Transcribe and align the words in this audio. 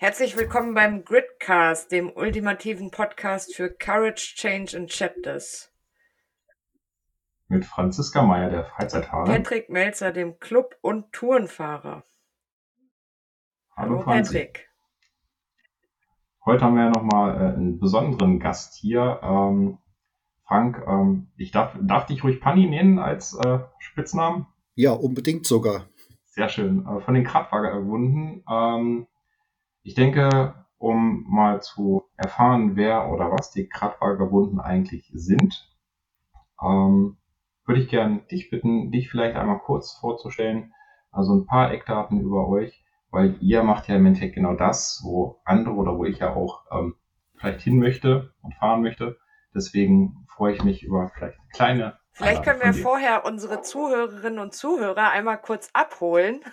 Herzlich 0.00 0.36
willkommen 0.36 0.74
beim 0.74 1.04
Gridcast, 1.04 1.90
dem 1.90 2.12
ultimativen 2.14 2.92
Podcast 2.92 3.56
für 3.56 3.68
Courage, 3.68 4.34
Change 4.36 4.76
and 4.76 4.88
Chapters. 4.88 5.72
Mit 7.48 7.64
Franziska 7.64 8.22
Meyer, 8.22 8.48
der 8.48 8.64
Freizeitfahrer. 8.64 9.24
Patrick 9.24 9.70
Melzer, 9.70 10.12
dem 10.12 10.38
Club- 10.38 10.76
und 10.82 11.10
Tourenfahrer. 11.10 12.04
Hallo, 13.74 13.96
Hallo 13.96 14.04
Patrick. 14.04 14.68
Heute 16.44 16.64
haben 16.64 16.76
wir 16.76 16.84
ja 16.84 16.90
nochmal 16.90 17.34
äh, 17.34 17.54
einen 17.54 17.80
besonderen 17.80 18.38
Gast 18.38 18.76
hier. 18.76 19.18
Ähm, 19.20 19.78
Frank, 20.46 20.80
ähm, 20.86 21.32
ich 21.36 21.50
darf, 21.50 21.76
darf 21.82 22.06
dich 22.06 22.22
ruhig 22.22 22.40
Panni 22.40 22.66
nennen 22.68 23.00
als 23.00 23.34
äh, 23.34 23.58
Spitznamen? 23.80 24.46
Ja, 24.76 24.92
unbedingt 24.92 25.44
sogar. 25.44 25.86
Sehr 26.26 26.48
schön. 26.48 26.86
Äh, 26.86 27.00
von 27.00 27.14
den 27.14 27.24
Kratwager 27.24 27.70
erwunden. 27.70 28.44
Ähm, 28.48 29.08
ich 29.88 29.94
denke, 29.94 30.54
um 30.76 31.24
mal 31.30 31.62
zu 31.62 32.04
erfahren, 32.18 32.76
wer 32.76 33.08
oder 33.10 33.32
was 33.32 33.52
die 33.52 33.70
Kratwagerbunden 33.70 34.60
eigentlich 34.60 35.10
sind, 35.14 35.74
ähm, 36.62 37.16
würde 37.64 37.80
ich 37.80 37.88
gerne 37.88 38.18
dich 38.30 38.50
bitten, 38.50 38.90
dich 38.90 39.08
vielleicht 39.08 39.34
einmal 39.34 39.60
kurz 39.60 39.92
vorzustellen. 39.92 40.74
Also 41.10 41.34
ein 41.34 41.46
paar 41.46 41.72
Eckdaten 41.72 42.20
über 42.20 42.48
euch, 42.48 42.84
weil 43.10 43.38
ihr 43.40 43.62
macht 43.62 43.88
ja 43.88 43.96
im 43.96 44.04
Endeffekt 44.04 44.34
genau 44.34 44.52
das, 44.52 45.00
wo 45.04 45.40
andere 45.46 45.74
oder 45.74 45.96
wo 45.96 46.04
ich 46.04 46.18
ja 46.18 46.34
auch 46.34 46.64
ähm, 46.70 46.96
vielleicht 47.38 47.62
hin 47.62 47.78
möchte 47.78 48.34
und 48.42 48.54
fahren 48.56 48.82
möchte. 48.82 49.16
Deswegen 49.54 50.26
freue 50.28 50.52
ich 50.54 50.64
mich 50.64 50.82
über 50.82 51.10
vielleicht 51.14 51.38
eine 51.38 51.48
kleine. 51.54 51.98
Vielleicht 52.10 52.42
können 52.42 52.60
wir 52.60 52.74
vorher 52.74 53.24
unsere 53.24 53.62
Zuhörerinnen 53.62 54.38
und 54.38 54.52
Zuhörer 54.52 55.12
einmal 55.12 55.40
kurz 55.40 55.70
abholen. 55.72 56.42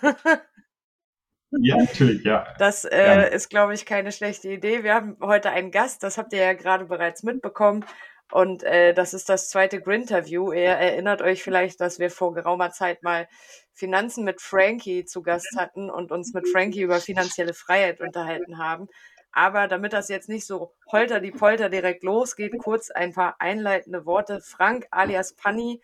Ja, 1.50 1.76
natürlich, 1.76 2.24
ja. 2.24 2.46
Das 2.58 2.84
äh, 2.84 3.34
ist, 3.34 3.48
glaube 3.48 3.74
ich, 3.74 3.86
keine 3.86 4.12
schlechte 4.12 4.48
Idee. 4.48 4.82
Wir 4.82 4.94
haben 4.94 5.16
heute 5.20 5.50
einen 5.50 5.70
Gast, 5.70 6.02
das 6.02 6.18
habt 6.18 6.32
ihr 6.32 6.40
ja 6.40 6.52
gerade 6.54 6.86
bereits 6.86 7.22
mitbekommen. 7.22 7.84
Und 8.32 8.64
äh, 8.64 8.92
das 8.92 9.14
ist 9.14 9.28
das 9.28 9.48
zweite 9.50 9.80
Grinterview. 9.80 10.52
Ihr 10.52 10.64
erinnert 10.70 11.22
euch 11.22 11.42
vielleicht, 11.44 11.80
dass 11.80 12.00
wir 12.00 12.10
vor 12.10 12.34
geraumer 12.34 12.72
Zeit 12.72 13.04
mal 13.04 13.28
Finanzen 13.72 14.24
mit 14.24 14.40
Frankie 14.40 15.04
zu 15.04 15.22
Gast 15.22 15.54
hatten 15.56 15.90
und 15.90 16.10
uns 16.10 16.34
mit 16.34 16.48
Frankie 16.48 16.82
über 16.82 16.98
finanzielle 16.98 17.54
Freiheit 17.54 18.00
unterhalten 18.00 18.58
haben. 18.58 18.88
Aber 19.30 19.68
damit 19.68 19.92
das 19.92 20.08
jetzt 20.08 20.30
nicht 20.30 20.46
so 20.46 20.72
holter 20.90 21.20
die 21.20 21.30
Polter 21.30 21.68
direkt 21.68 22.02
losgeht, 22.02 22.56
kurz 22.58 22.90
ein 22.90 23.12
paar 23.12 23.36
einleitende 23.38 24.06
Worte. 24.06 24.40
Frank 24.40 24.86
alias 24.90 25.34
Panni 25.34 25.82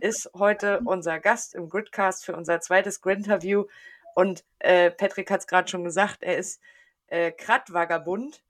ist 0.00 0.30
heute 0.34 0.80
unser 0.84 1.18
Gast 1.18 1.54
im 1.54 1.70
Gridcast 1.70 2.26
für 2.26 2.36
unser 2.36 2.60
zweites 2.60 3.00
Grinterview. 3.00 3.64
Und 4.14 4.44
äh, 4.58 4.90
Patrick 4.90 5.30
hat 5.30 5.40
es 5.40 5.46
gerade 5.46 5.68
schon 5.68 5.84
gesagt, 5.84 6.22
er 6.22 6.36
ist 6.36 6.60
äh, 7.08 7.32
Kratvagabund. 7.32 8.42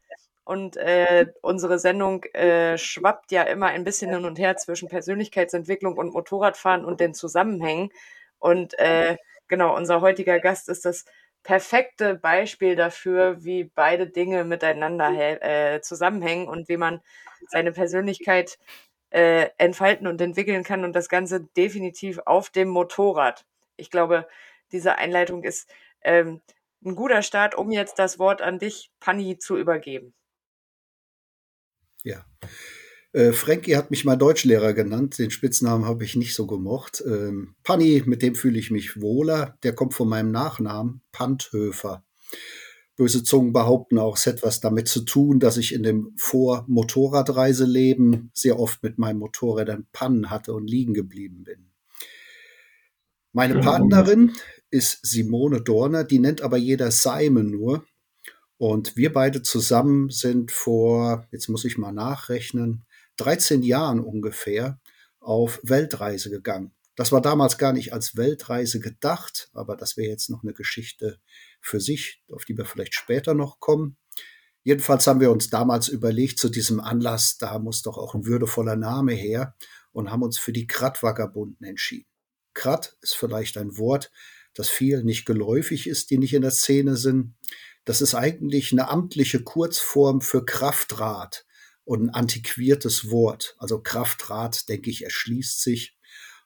Und 0.44 0.76
äh, 0.76 1.26
unsere 1.42 1.78
Sendung 1.78 2.24
äh, 2.34 2.76
schwappt 2.76 3.30
ja 3.30 3.42
immer 3.42 3.66
ein 3.66 3.84
bisschen 3.84 4.10
hin 4.10 4.24
und 4.24 4.38
her 4.38 4.56
zwischen 4.56 4.88
Persönlichkeitsentwicklung 4.88 5.96
und 5.96 6.12
Motorradfahren 6.12 6.84
und 6.84 6.98
den 7.00 7.14
Zusammenhängen. 7.14 7.90
Und 8.38 8.76
äh, 8.78 9.16
genau, 9.48 9.76
unser 9.76 10.00
heutiger 10.00 10.40
Gast 10.40 10.68
ist 10.68 10.84
das 10.84 11.04
perfekte 11.42 12.14
Beispiel 12.16 12.76
dafür, 12.76 13.44
wie 13.44 13.64
beide 13.64 14.06
Dinge 14.06 14.44
miteinander 14.44 15.10
äh, 15.42 15.80
zusammenhängen 15.80 16.48
und 16.48 16.68
wie 16.68 16.76
man 16.76 17.00
seine 17.48 17.72
Persönlichkeit 17.72 18.58
äh, 19.10 19.48
entfalten 19.58 20.06
und 20.06 20.20
entwickeln 20.20 20.64
kann 20.64 20.84
und 20.84 20.94
das 20.94 21.08
Ganze 21.08 21.42
definitiv 21.56 22.20
auf 22.26 22.50
dem 22.50 22.68
Motorrad. 22.68 23.44
Ich 23.76 23.90
glaube, 23.90 24.26
diese 24.72 24.96
Einleitung 24.96 25.44
ist 25.44 25.68
ähm, 26.02 26.40
ein 26.84 26.94
guter 26.94 27.22
Start, 27.22 27.54
um 27.54 27.70
jetzt 27.70 27.98
das 27.98 28.18
Wort 28.18 28.42
an 28.42 28.58
dich, 28.58 28.90
Panni, 29.00 29.38
zu 29.38 29.56
übergeben. 29.56 30.14
Ja. 32.02 32.24
Äh, 33.12 33.32
Frankie 33.32 33.76
hat 33.76 33.90
mich 33.90 34.04
mal 34.04 34.16
Deutschlehrer 34.16 34.72
genannt. 34.72 35.18
Den 35.18 35.30
Spitznamen 35.30 35.84
habe 35.84 36.04
ich 36.04 36.16
nicht 36.16 36.34
so 36.34 36.46
gemocht. 36.46 37.02
Ähm, 37.04 37.54
Panni, 37.64 38.02
mit 38.06 38.22
dem 38.22 38.34
fühle 38.34 38.58
ich 38.58 38.70
mich 38.70 39.00
wohler. 39.00 39.58
Der 39.62 39.74
kommt 39.74 39.94
von 39.94 40.08
meinem 40.08 40.30
Nachnamen, 40.30 41.02
Panthöfer. 41.12 42.04
Böse 42.96 43.24
Zungen 43.24 43.54
behaupten 43.54 43.98
auch, 43.98 44.18
es 44.18 44.26
hat 44.26 44.34
etwas 44.34 44.60
damit 44.60 44.86
zu 44.86 45.00
tun, 45.00 45.40
dass 45.40 45.56
ich 45.56 45.72
in 45.72 45.82
dem 45.82 46.12
Vor-Motorradreiseleben 46.16 48.30
sehr 48.34 48.60
oft 48.60 48.82
mit 48.82 48.98
meinem 48.98 49.20
Motorrädern 49.20 49.86
Pannen 49.90 50.28
hatte 50.28 50.52
und 50.52 50.68
liegen 50.68 50.92
geblieben 50.92 51.44
bin. 51.44 51.70
Meine 53.32 53.60
Partnerin 53.60 54.32
ist 54.70 55.00
Simone 55.02 55.60
Dorner, 55.60 56.04
die 56.04 56.18
nennt 56.18 56.42
aber 56.42 56.56
jeder 56.56 56.90
Simon 56.90 57.50
nur. 57.50 57.84
Und 58.56 58.96
wir 58.96 59.12
beide 59.12 59.42
zusammen 59.42 60.10
sind 60.10 60.52
vor, 60.52 61.26
jetzt 61.30 61.48
muss 61.48 61.64
ich 61.64 61.78
mal 61.78 61.92
nachrechnen, 61.92 62.84
13 63.16 63.62
Jahren 63.62 64.00
ungefähr 64.00 64.80
auf 65.18 65.60
Weltreise 65.62 66.30
gegangen. 66.30 66.72
Das 66.94 67.12
war 67.12 67.22
damals 67.22 67.56
gar 67.56 67.72
nicht 67.72 67.92
als 67.92 68.16
Weltreise 68.16 68.80
gedacht, 68.80 69.48
aber 69.54 69.76
das 69.76 69.96
wäre 69.96 70.10
jetzt 70.10 70.28
noch 70.28 70.42
eine 70.42 70.52
Geschichte 70.52 71.18
für 71.60 71.80
sich, 71.80 72.22
auf 72.30 72.44
die 72.44 72.56
wir 72.56 72.66
vielleicht 72.66 72.94
später 72.94 73.32
noch 73.32 73.60
kommen. 73.60 73.96
Jedenfalls 74.62 75.06
haben 75.06 75.20
wir 75.20 75.30
uns 75.30 75.48
damals 75.48 75.88
überlegt, 75.88 76.38
zu 76.38 76.50
diesem 76.50 76.80
Anlass, 76.80 77.38
da 77.38 77.58
muss 77.58 77.82
doch 77.82 77.96
auch 77.96 78.14
ein 78.14 78.26
würdevoller 78.26 78.76
Name 78.76 79.12
her 79.12 79.54
und 79.92 80.10
haben 80.10 80.22
uns 80.22 80.38
für 80.38 80.52
die 80.52 80.66
Krattvagabunden 80.66 81.66
entschieden. 81.66 82.06
Krat 82.52 82.96
ist 83.00 83.16
vielleicht 83.16 83.56
ein 83.56 83.78
Wort, 83.78 84.10
das 84.54 84.68
vielen 84.68 85.04
nicht 85.04 85.24
geläufig 85.24 85.86
ist, 85.86 86.10
die 86.10 86.18
nicht 86.18 86.34
in 86.34 86.42
der 86.42 86.50
Szene 86.50 86.96
sind. 86.96 87.34
Das 87.84 88.00
ist 88.00 88.14
eigentlich 88.14 88.72
eine 88.72 88.88
amtliche 88.88 89.42
Kurzform 89.42 90.20
für 90.20 90.44
Kraftrad 90.44 91.46
und 91.84 92.02
ein 92.02 92.10
antiquiertes 92.10 93.10
Wort. 93.10 93.56
Also 93.58 93.80
Kraftrad, 93.80 94.68
denke 94.68 94.90
ich, 94.90 95.04
erschließt 95.04 95.62
sich. 95.62 95.96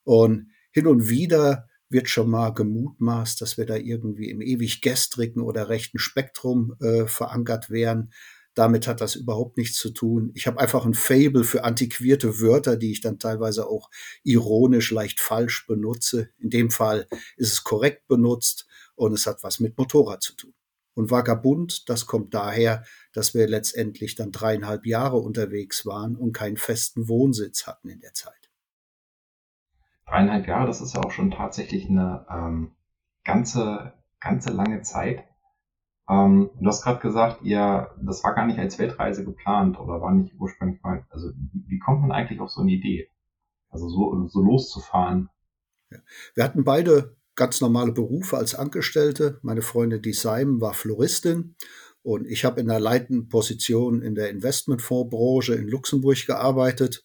Und 0.05 0.51
hin 0.71 0.87
und 0.87 1.09
wieder 1.09 1.69
wird 1.89 2.09
schon 2.09 2.31
mal 2.31 2.51
gemutmaßt, 2.51 3.41
dass 3.41 3.57
wir 3.57 3.67
da 3.67 3.77
irgendwie 3.77 4.31
im 4.31 4.41
ewig 4.41 4.81
gestrigen 4.81 5.41
oder 5.41 5.69
rechten 5.69 5.99
Spektrum 5.99 6.75
äh, 6.81 7.07
verankert 7.07 7.71
wären. 7.71 8.13
Damit 8.55 8.87
hat 8.87 9.01
das 9.01 9.17
überhaupt 9.17 9.57
nichts 9.57 9.77
zu 9.79 9.91
tun. 9.91 10.31
Ich 10.35 10.47
habe 10.47 10.61
einfach 10.61 10.85
ein 10.85 10.95
Fable 10.95 11.45
für 11.45 11.65
antiquierte 11.65 12.41
Wörter, 12.41 12.77
die 12.77 12.93
ich 12.93 13.01
dann 13.01 13.19
teilweise 13.19 13.67
auch 13.67 13.91
ironisch 14.23 14.91
leicht 14.91 15.21
falsch 15.21 15.67
benutze. 15.67 16.31
In 16.39 16.51
dem 16.51 16.71
Fall 16.71 17.09
ist 17.37 17.53
es 17.53 17.65
korrekt 17.65 18.07
benutzt 18.07 18.67
und 18.95 19.13
es 19.13 19.27
hat 19.27 19.43
was 19.43 19.59
mit 19.59 19.77
Motorrad 19.77 20.23
zu 20.23 20.37
tun. 20.37 20.55
Und 20.95 21.11
Vagabund, 21.11 21.89
das 21.89 22.07
kommt 22.07 22.35
daher, 22.35 22.85
dass 23.13 23.35
wir 23.35 23.49
letztendlich 23.49 24.15
dann 24.15 24.31
dreieinhalb 24.31 24.87
Jahre 24.87 25.17
unterwegs 25.17 25.85
waren 25.85 26.15
und 26.15 26.33
keinen 26.33 26.57
festen 26.57 27.09
Wohnsitz 27.09 27.67
hatten 27.67 27.89
in 27.89 28.01
der 28.01 28.15
Zeit. 28.15 28.33
Dreieinhalb 30.07 30.47
Jahre, 30.47 30.69
das 30.69 30.81
ist 30.81 30.95
ja 30.95 31.03
auch 31.03 31.11
schon 31.11 31.33
tatsächlich 31.33 31.89
eine 31.89 32.27
ähm, 32.31 32.73
ganze, 33.25 33.95
ganze 34.21 34.51
lange 34.51 34.83
Zeit. 34.83 35.25
Ähm, 36.09 36.51
du 36.61 36.67
hast 36.67 36.83
gerade 36.83 37.01
gesagt, 37.01 37.43
ihr, 37.43 37.91
das 38.03 38.23
war 38.25 38.35
gar 38.35 38.47
nicht 38.47 38.59
als 38.59 38.79
Weltreise 38.79 39.25
geplant 39.25 39.79
oder 39.79 40.01
war 40.01 40.13
nicht 40.13 40.35
ursprünglich 40.39 40.83
mal. 40.83 41.07
Also 41.11 41.31
wie 41.53 41.79
kommt 41.79 42.03
man 42.03 42.13
eigentlich 42.13 42.41
auf 42.41 42.51
so 42.51 42.61
eine 42.61 42.73
Idee? 42.73 43.09
Also 43.71 43.89
so, 43.89 44.27
so 44.29 44.43
loszufahren? 44.43 45.31
Ja. 45.91 45.99
Wir 46.35 46.45
hatten 46.45 46.65
beide 46.65 47.17
ganz 47.35 47.61
normale 47.61 47.93
Berufe 47.93 48.37
als 48.37 48.55
Angestellte. 48.55 49.39
Meine 49.43 49.63
Freundin 49.63 50.03
die 50.03 50.13
Simon 50.13 50.61
war 50.61 50.75
Floristin 50.75 51.57
und 52.03 52.27
ich 52.27 52.45
habe 52.45 52.61
in 52.61 52.71
einer 52.71 52.81
leitenden 52.81 53.29
Position 53.29 54.03
in 54.03 54.15
der 54.15 54.31
Investmentfondsbranche 54.31 55.55
in 55.55 55.69
Luxemburg 55.69 56.27
gearbeitet. 56.27 57.05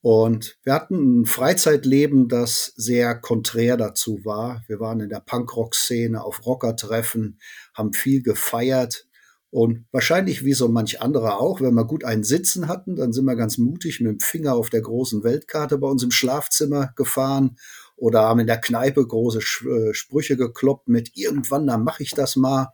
Und 0.00 0.58
wir 0.62 0.74
hatten 0.74 1.22
ein 1.22 1.26
Freizeitleben, 1.26 2.28
das 2.28 2.72
sehr 2.76 3.18
konträr 3.18 3.76
dazu 3.76 4.20
war. 4.24 4.62
Wir 4.68 4.78
waren 4.78 5.00
in 5.00 5.08
der 5.08 5.20
Punkrock-Szene 5.20 6.22
auf 6.22 6.46
Rockertreffen, 6.46 7.40
haben 7.74 7.92
viel 7.92 8.22
gefeiert. 8.22 9.06
Und 9.50 9.86
wahrscheinlich 9.90 10.44
wie 10.44 10.52
so 10.52 10.68
manch 10.68 11.00
andere 11.00 11.38
auch, 11.38 11.60
wenn 11.60 11.74
wir 11.74 11.86
gut 11.86 12.04
einen 12.04 12.22
Sitzen 12.22 12.68
hatten, 12.68 12.96
dann 12.96 13.12
sind 13.12 13.24
wir 13.24 13.34
ganz 13.34 13.58
mutig 13.58 14.00
mit 14.00 14.12
dem 14.12 14.20
Finger 14.20 14.54
auf 14.54 14.70
der 14.70 14.82
großen 14.82 15.24
Weltkarte 15.24 15.78
bei 15.78 15.88
uns 15.88 16.02
im 16.02 16.10
Schlafzimmer 16.10 16.92
gefahren 16.96 17.56
oder 17.96 18.20
haben 18.22 18.40
in 18.40 18.46
der 18.46 18.60
Kneipe 18.60 19.04
große 19.04 19.38
äh, 19.38 19.94
Sprüche 19.94 20.36
gekloppt 20.36 20.88
mit 20.88 21.16
irgendwann, 21.16 21.66
dann 21.66 21.82
mache 21.82 22.02
ich 22.02 22.10
das 22.10 22.36
mal. 22.36 22.68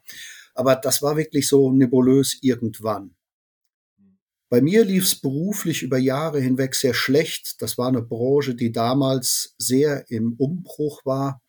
Aber 0.55 0.77
das 0.77 1.01
war 1.01 1.17
wirklich 1.17 1.49
so 1.49 1.73
nebulös 1.73 2.39
irgendwann. 2.43 3.15
Bei 4.55 4.63
mir 4.63 4.85
lief 4.85 5.03
es 5.03 5.17
beruflich 5.17 5.83
über 5.83 5.99
Jahre 5.99 6.39
hinweg 6.39 6.77
sehr 6.77 6.95
schlecht. 6.95 7.61
Das 7.61 7.77
war 7.77 7.89
eine 7.89 8.03
Branche, 8.03 8.55
die 8.55 8.71
damals 8.71 9.57
sehr 9.59 10.09
im 10.13 10.35
Umbruch 10.35 11.05
war. 11.05 11.43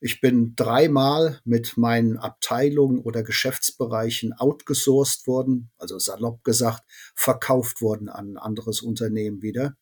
Ich 0.00 0.20
bin 0.20 0.54
dreimal 0.56 1.38
mit 1.44 1.76
meinen 1.76 2.16
Abteilungen 2.16 2.98
oder 2.98 3.22
Geschäftsbereichen 3.22 4.32
outgesourced 4.32 5.28
worden, 5.28 5.70
also 5.78 6.00
salopp 6.00 6.42
gesagt, 6.42 6.82
verkauft 7.14 7.80
worden 7.80 8.08
an 8.08 8.32
ein 8.32 8.38
anderes 8.38 8.82
Unternehmen 8.82 9.40
wieder. 9.40 9.76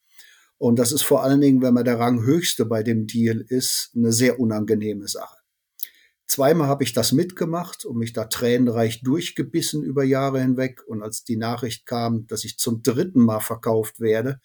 Und 0.59 0.79
das 0.79 0.93
ist 0.93 1.03
vor 1.03 1.23
allen 1.23 1.41
Dingen, 1.41 1.63
wenn 1.63 1.73
man 1.73 1.87
der 1.87 1.99
Ranghöchste 1.99 2.67
bei 2.67 2.83
dem 2.83 3.07
Deal 3.07 3.41
ist, 3.41 3.93
eine 3.97 4.13
sehr 4.13 4.39
unangenehme 4.39 5.09
Sache. 5.09 5.36
Zweimal 6.27 6.67
habe 6.67 6.83
ich 6.83 6.93
das 6.93 7.13
mitgemacht 7.13 7.85
und 7.85 7.99
mich 7.99 8.13
da 8.13 8.25
tränenreich 8.25 9.03
durchgebissen 9.03 9.83
über 9.83 10.03
Jahre 10.03 10.41
hinweg. 10.41 10.83
Und 10.87 11.03
als 11.03 11.23
die 11.25 11.37
Nachricht 11.37 11.87
kam, 11.87 12.27
dass 12.27 12.45
ich 12.45 12.59
zum 12.59 12.83
dritten 12.83 13.21
Mal 13.21 13.41
verkauft 13.41 14.01
werde 14.01 14.41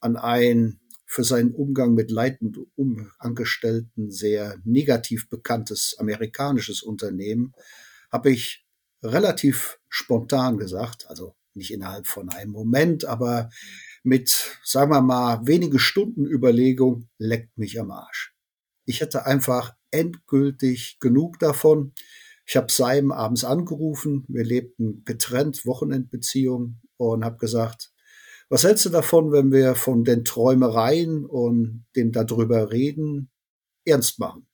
an 0.00 0.16
ein 0.16 0.80
für 1.04 1.24
seinen 1.24 1.54
Umgang 1.54 1.94
mit 1.94 2.10
leitend 2.10 2.58
Angestellten 3.18 4.10
sehr 4.10 4.56
negativ 4.64 5.28
bekanntes 5.28 5.96
amerikanisches 5.98 6.82
Unternehmen, 6.82 7.52
habe 8.10 8.30
ich 8.30 8.66
relativ 9.02 9.78
spontan 9.88 10.58
gesagt, 10.58 11.08
also 11.08 11.36
nicht 11.54 11.72
innerhalb 11.72 12.06
von 12.06 12.28
einem 12.28 12.50
Moment, 12.50 13.04
aber 13.04 13.50
mit, 14.02 14.58
sagen 14.64 14.90
wir 14.90 15.00
mal, 15.00 15.46
wenige 15.46 15.78
Stunden 15.78 16.26
Überlegung, 16.26 17.08
leckt 17.18 17.56
mich 17.56 17.80
am 17.80 17.90
Arsch. 17.90 18.34
Ich 18.84 19.00
hätte 19.00 19.26
einfach 19.26 19.74
endgültig 19.96 20.98
genug 21.00 21.38
davon. 21.38 21.92
Ich 22.46 22.56
habe 22.56 22.70
Seim 22.70 23.10
abends 23.10 23.44
angerufen, 23.44 24.24
wir 24.28 24.44
lebten 24.44 25.02
getrennt, 25.04 25.66
Wochenendbeziehung 25.66 26.80
und 26.96 27.24
habe 27.24 27.38
gesagt, 27.38 27.92
was 28.48 28.62
hältst 28.62 28.84
du 28.86 28.90
davon, 28.90 29.32
wenn 29.32 29.50
wir 29.50 29.74
von 29.74 30.04
den 30.04 30.24
Träumereien 30.24 31.24
und 31.24 31.84
dem 31.96 32.12
darüber 32.12 32.70
reden 32.70 33.30
ernst 33.84 34.20
machen? 34.20 34.46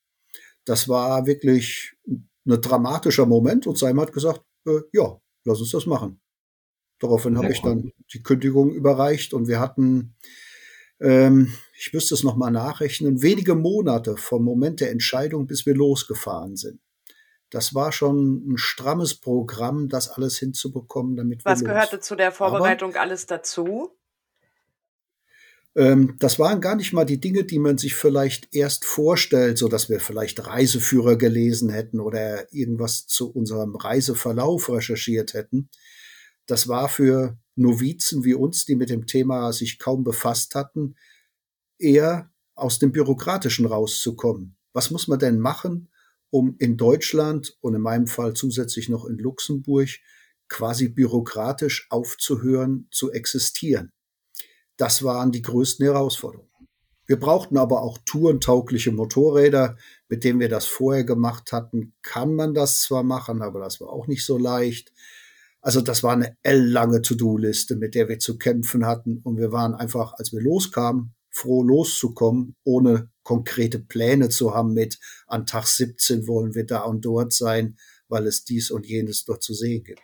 Das 0.65 0.89
war 0.89 1.27
wirklich 1.27 1.95
ein 2.07 2.61
dramatischer 2.61 3.27
Moment 3.27 3.67
und 3.67 3.79
Seim 3.79 4.01
hat 4.01 4.13
gesagt, 4.13 4.43
äh, 4.67 4.81
ja, 4.93 5.21
lass 5.45 5.61
uns 5.61 5.73
das 5.73 5.87
machen. 5.87 6.21
Daraufhin 6.99 7.37
habe 7.37 7.51
ich 7.51 7.61
dann 7.61 7.93
die 8.13 8.23
Kündigung 8.23 8.73
überreicht 8.73 9.35
und 9.35 9.49
wir 9.49 9.59
hatten, 9.59 10.15
ähm, 11.01 11.53
ich 11.85 11.93
müsste 11.93 12.15
es 12.15 12.23
nochmal 12.23 12.53
nachrechnen, 12.53 13.23
wenige 13.23 13.57
Monate 13.57 14.17
vom 14.17 14.45
Moment 14.45 14.79
der 14.81 14.93
Entscheidung, 14.93 15.49
bis 15.49 15.67
wir 15.67 15.75
losgefahren 15.75 16.55
sind. 16.55 16.81
Das 17.51 17.75
war 17.75 17.91
schon 17.91 18.53
ein 18.53 18.57
strammes 18.57 19.17
Programm, 19.17 19.89
das 19.89 20.09
alles 20.09 20.39
hinzubekommen, 20.39 21.17
damit 21.17 21.45
Was 21.45 21.61
wir 21.61 21.67
Was 21.67 21.75
gehörte 21.75 21.99
zu 21.99 22.15
der 22.15 22.31
Vorbereitung 22.31 22.93
Aber, 22.93 23.01
alles 23.01 23.27
dazu? 23.27 23.99
Ähm, 25.75 26.15
das 26.21 26.39
waren 26.39 26.61
gar 26.61 26.77
nicht 26.77 26.93
mal 26.93 27.05
die 27.05 27.19
Dinge, 27.19 27.43
die 27.43 27.59
man 27.59 27.79
sich 27.79 27.97
vielleicht 27.97 28.55
erst 28.55 28.85
vorstellt, 28.85 29.59
so 29.59 29.67
dass 29.67 29.89
wir 29.89 29.99
vielleicht 29.99 30.47
Reiseführer 30.47 31.17
gelesen 31.17 31.69
hätten 31.69 31.99
oder 31.99 32.47
irgendwas 32.55 33.09
zu 33.09 33.33
unserem 33.33 33.75
Reiseverlauf 33.75 34.69
recherchiert 34.71 35.35
hätten. 35.35 35.69
Das 36.47 36.69
war 36.69 36.89
für 36.89 37.39
Novizen 37.57 38.23
wie 38.23 38.35
uns, 38.35 38.67
die 38.67 38.77
mit 38.77 38.89
dem 38.89 39.09
Thema 39.09 39.53
sich 39.53 39.81
kaum 39.81 40.05
befasst 40.05 40.55
hatten, 40.55 40.95
eher 41.83 42.31
aus 42.55 42.79
dem 42.79 42.93
Bürokratischen 42.93 43.67
rauszukommen. 43.67 44.57
Was 44.73 44.91
muss 44.91 45.09
man 45.09 45.19
denn 45.19 45.39
machen, 45.39 45.89
um 46.31 46.57
in 46.59 46.77
Deutschland 46.77 47.57
und 47.61 47.75
in 47.75 47.81
meinem 47.81 48.07
Fall 48.07 48.35
zusätzlich 48.35 48.89
noch 48.89 49.05
in 49.05 49.19
Luxemburg 49.19 49.89
quasi 50.49 50.89
bürokratisch 50.89 51.87
aufzuhören 51.91 52.89
zu 52.91 53.13
existieren? 53.13 53.93
Das 54.77 55.03
waren 55.03 55.33
die 55.33 55.43
größten 55.43 55.85
Herausforderungen. 55.85 56.49
Wir 57.07 57.19
brauchten 57.19 57.59
aber 57.59 57.83
auch 57.83 57.99
tourentaugliche 58.07 58.93
Motorräder, 58.93 59.77
mit 60.09 60.25
denen 60.25 60.41
wir 60.41 60.49
das 60.49 60.67
vorher 60.67 61.05
gemacht 61.05 61.53
hatten. 61.53 61.95
Kann 62.03 62.35
man 62.35 62.55
das 62.55 62.81
zwar 62.81 63.03
machen, 63.03 63.43
aber 63.43 63.61
das 63.61 63.81
war 63.81 63.91
auch 63.91 64.07
nicht 64.07 64.25
so 64.25 64.39
leicht. 64.39 64.93
Also 65.61 65.81
das 65.81 66.03
war 66.03 66.13
eine 66.13 66.37
L-lange 66.43 67.03
To-Do-Liste, 67.03 67.77
mit 67.77 67.95
der 67.95 68.09
wir 68.09 68.19
zu 68.19 68.39
kämpfen 68.39 68.87
hatten. 68.87 69.19
Und 69.25 69.37
wir 69.37 69.53
waren 69.53 69.75
einfach, 69.75 70.15
als 70.15 70.33
wir 70.33 70.41
loskamen, 70.41 71.15
froh 71.33 71.63
loszukommen, 71.63 72.55
ohne 72.65 73.11
konkrete 73.23 73.79
Pläne 73.79 74.29
zu 74.29 74.55
haben 74.55 74.75
mit, 74.75 74.99
an 75.27 75.47
Tag 75.47 75.67
17 75.67 76.27
wollen 76.29 76.55
wir 76.55 76.67
da 76.67 76.83
und 76.83 77.05
dort 77.05 77.33
sein, 77.33 77.77
weil 78.09 78.27
es 78.27 78.45
dies 78.45 78.71
und 78.71 78.87
jenes 78.87 79.25
dort 79.25 79.43
zu 79.43 79.55
sehen 79.55 79.85
gibt. 79.85 80.03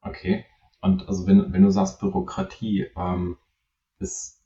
Okay. 0.00 0.44
Und 0.80 1.06
also 1.08 1.26
wenn, 1.26 1.52
wenn 1.52 1.62
du 1.62 1.70
sagst 1.70 2.00
Bürokratie, 2.00 2.86
ähm, 2.96 3.36
ist, 3.98 4.42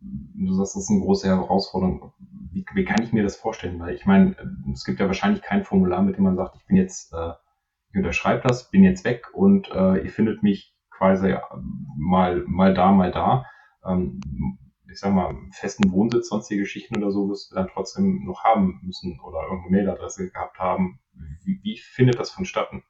du 0.00 0.54
sagst, 0.54 0.76
das 0.76 0.84
ist 0.84 0.90
eine 0.90 1.00
große 1.00 1.28
Herausforderung. 1.28 2.12
Wie, 2.52 2.64
wie 2.74 2.84
kann 2.84 3.02
ich 3.02 3.12
mir 3.12 3.22
das 3.22 3.36
vorstellen? 3.36 3.78
Weil 3.78 3.94
ich 3.94 4.06
meine, 4.06 4.34
es 4.72 4.84
gibt 4.84 4.98
ja 4.98 5.06
wahrscheinlich 5.06 5.42
kein 5.42 5.64
Formular, 5.64 6.02
mit 6.02 6.16
dem 6.16 6.24
man 6.24 6.36
sagt, 6.36 6.56
ich 6.56 6.66
bin 6.66 6.76
jetzt, 6.76 7.12
äh, 7.12 7.32
ich 7.90 7.96
unterschreibe 7.96 8.42
das, 8.46 8.70
bin 8.70 8.82
jetzt 8.82 9.04
weg 9.04 9.26
und 9.34 9.70
äh, 9.70 10.02
ihr 10.02 10.10
findet 10.10 10.42
mich 10.42 10.74
quasi 10.90 11.34
mal, 11.96 12.42
mal 12.46 12.72
da, 12.74 12.92
mal 12.92 13.12
da. 13.12 13.44
Ähm, 13.84 14.20
ich 14.94 15.00
sag 15.00 15.12
mal, 15.12 15.34
festen 15.52 15.90
Wohnsitz, 15.92 16.28
sonstige 16.28 16.62
Geschichten 16.62 16.96
oder 16.96 17.10
so 17.10 17.28
wirst 17.28 17.50
du 17.50 17.56
dann 17.56 17.68
trotzdem 17.68 18.24
noch 18.24 18.44
haben 18.44 18.80
müssen 18.82 19.20
oder 19.20 19.42
irgendeine 19.42 19.76
Mailadresse 19.76 20.30
gehabt 20.30 20.58
haben. 20.58 21.00
Wie, 21.44 21.60
wie 21.62 21.76
findet 21.76 22.18
das 22.18 22.30
vonstatten? 22.30 22.82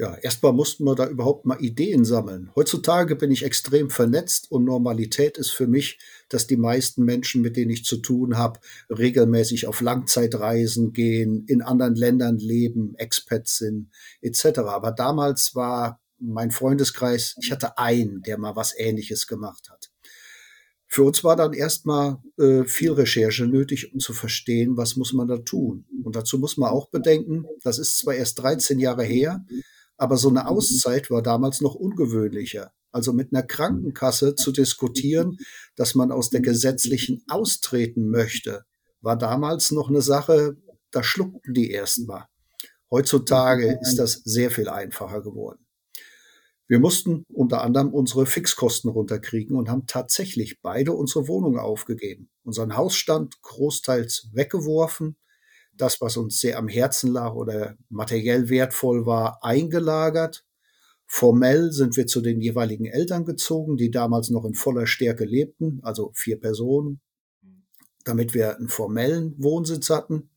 ja, 0.00 0.14
erstmal 0.14 0.52
mussten 0.52 0.84
wir 0.84 0.94
da 0.94 1.08
überhaupt 1.08 1.44
mal 1.44 1.60
Ideen 1.60 2.04
sammeln. 2.04 2.52
Heutzutage 2.54 3.16
bin 3.16 3.32
ich 3.32 3.44
extrem 3.44 3.90
vernetzt 3.90 4.48
und 4.50 4.64
Normalität 4.64 5.36
ist 5.36 5.50
für 5.50 5.66
mich, 5.66 5.98
dass 6.28 6.46
die 6.46 6.56
meisten 6.56 7.04
Menschen, 7.04 7.42
mit 7.42 7.56
denen 7.56 7.72
ich 7.72 7.84
zu 7.84 7.96
tun 7.96 8.38
habe, 8.38 8.60
regelmäßig 8.90 9.66
auf 9.66 9.80
Langzeitreisen 9.80 10.92
gehen, 10.92 11.44
in 11.48 11.62
anderen 11.62 11.96
Ländern 11.96 12.38
leben, 12.38 12.94
Expats 12.94 13.58
sind, 13.58 13.90
etc. 14.22 14.60
Aber 14.60 14.92
damals 14.92 15.56
war 15.56 16.00
mein 16.20 16.52
Freundeskreis, 16.52 17.36
ich 17.42 17.50
hatte 17.50 17.76
einen, 17.76 18.22
der 18.22 18.38
mal 18.38 18.54
was 18.54 18.78
Ähnliches 18.78 19.26
gemacht 19.26 19.68
hat. 19.68 19.90
Für 20.90 21.04
uns 21.04 21.22
war 21.22 21.36
dann 21.36 21.52
erstmal 21.52 22.18
äh, 22.38 22.64
viel 22.64 22.92
Recherche 22.92 23.46
nötig, 23.46 23.92
um 23.92 24.00
zu 24.00 24.14
verstehen, 24.14 24.78
was 24.78 24.96
muss 24.96 25.12
man 25.12 25.28
da 25.28 25.36
tun. 25.36 25.84
Und 26.02 26.16
dazu 26.16 26.38
muss 26.38 26.56
man 26.56 26.70
auch 26.70 26.88
bedenken, 26.88 27.44
das 27.62 27.78
ist 27.78 27.98
zwar 27.98 28.14
erst 28.14 28.38
13 28.38 28.78
Jahre 28.78 29.04
her, 29.04 29.44
aber 29.98 30.16
so 30.16 30.30
eine. 30.30 30.48
Auszeit 30.48 31.10
war 31.10 31.22
damals 31.22 31.60
noch 31.60 31.74
ungewöhnlicher. 31.74 32.72
Also 32.90 33.12
mit 33.12 33.34
einer 33.34 33.42
Krankenkasse 33.42 34.34
zu 34.34 34.50
diskutieren, 34.50 35.36
dass 35.76 35.94
man 35.94 36.10
aus 36.10 36.30
der 36.30 36.40
gesetzlichen 36.40 37.22
austreten 37.28 38.08
möchte, 38.08 38.64
war 39.02 39.18
damals 39.18 39.70
noch 39.72 39.90
eine 39.90 40.00
Sache, 40.00 40.56
da 40.90 41.02
schluckten 41.02 41.52
die 41.52 41.70
erstmal. 41.70 42.24
Heutzutage 42.90 43.78
ist 43.82 43.96
das 43.96 44.22
sehr 44.24 44.50
viel 44.50 44.70
einfacher 44.70 45.20
geworden. 45.20 45.67
Wir 46.68 46.78
mussten 46.78 47.24
unter 47.32 47.62
anderem 47.62 47.94
unsere 47.94 48.26
Fixkosten 48.26 48.90
runterkriegen 48.90 49.56
und 49.56 49.70
haben 49.70 49.86
tatsächlich 49.86 50.60
beide 50.60 50.92
unsere 50.92 51.26
Wohnungen 51.26 51.58
aufgegeben. 51.58 52.28
Unseren 52.44 52.76
Hausstand 52.76 53.40
großteils 53.40 54.28
weggeworfen, 54.34 55.16
das, 55.72 56.02
was 56.02 56.18
uns 56.18 56.40
sehr 56.40 56.58
am 56.58 56.68
Herzen 56.68 57.10
lag 57.10 57.34
oder 57.34 57.76
materiell 57.88 58.50
wertvoll 58.50 59.06
war, 59.06 59.42
eingelagert. 59.42 60.44
Formell 61.06 61.72
sind 61.72 61.96
wir 61.96 62.06
zu 62.06 62.20
den 62.20 62.42
jeweiligen 62.42 62.84
Eltern 62.84 63.24
gezogen, 63.24 63.78
die 63.78 63.90
damals 63.90 64.28
noch 64.28 64.44
in 64.44 64.52
voller 64.52 64.86
Stärke 64.86 65.24
lebten, 65.24 65.80
also 65.82 66.10
vier 66.14 66.38
Personen, 66.38 67.00
damit 68.04 68.34
wir 68.34 68.58
einen 68.58 68.68
formellen 68.68 69.34
Wohnsitz 69.38 69.88
hatten. 69.88 70.28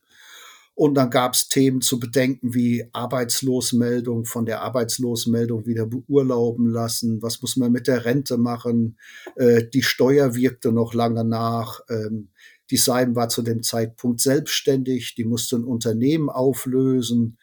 Und 0.82 0.96
dann 0.96 1.12
gab 1.12 1.36
es 1.36 1.48
Themen 1.48 1.82
zu 1.82 2.00
bedenken 2.00 2.56
wie 2.56 2.90
Arbeitslosmeldung, 2.92 4.26
von 4.26 4.48
der 4.48 4.64
Arbeitslosmeldung 4.64 5.68
wieder 5.68 5.86
beurlauben 5.86 6.68
lassen, 6.72 7.22
was 7.22 7.40
muss 7.44 7.56
man 7.56 7.72
mit 7.72 7.86
der 7.88 8.04
Rente 8.04 8.40
machen, 8.40 8.98
äh, 9.36 9.64
die 9.64 9.84
Steuer 9.84 10.34
wirkte 10.34 10.72
noch 10.72 10.96
lange 10.96 11.24
nach, 11.24 11.82
ähm, 11.88 12.32
die 12.72 12.78
Seim 12.78 13.16
war 13.16 13.30
zu 13.30 13.44
dem 13.44 13.62
Zeitpunkt 13.62 14.22
selbstständig, 14.22 15.14
die 15.14 15.24
musste 15.24 15.58
ein 15.58 15.66
Unternehmen 15.66 16.32
auflösen. 16.32 17.38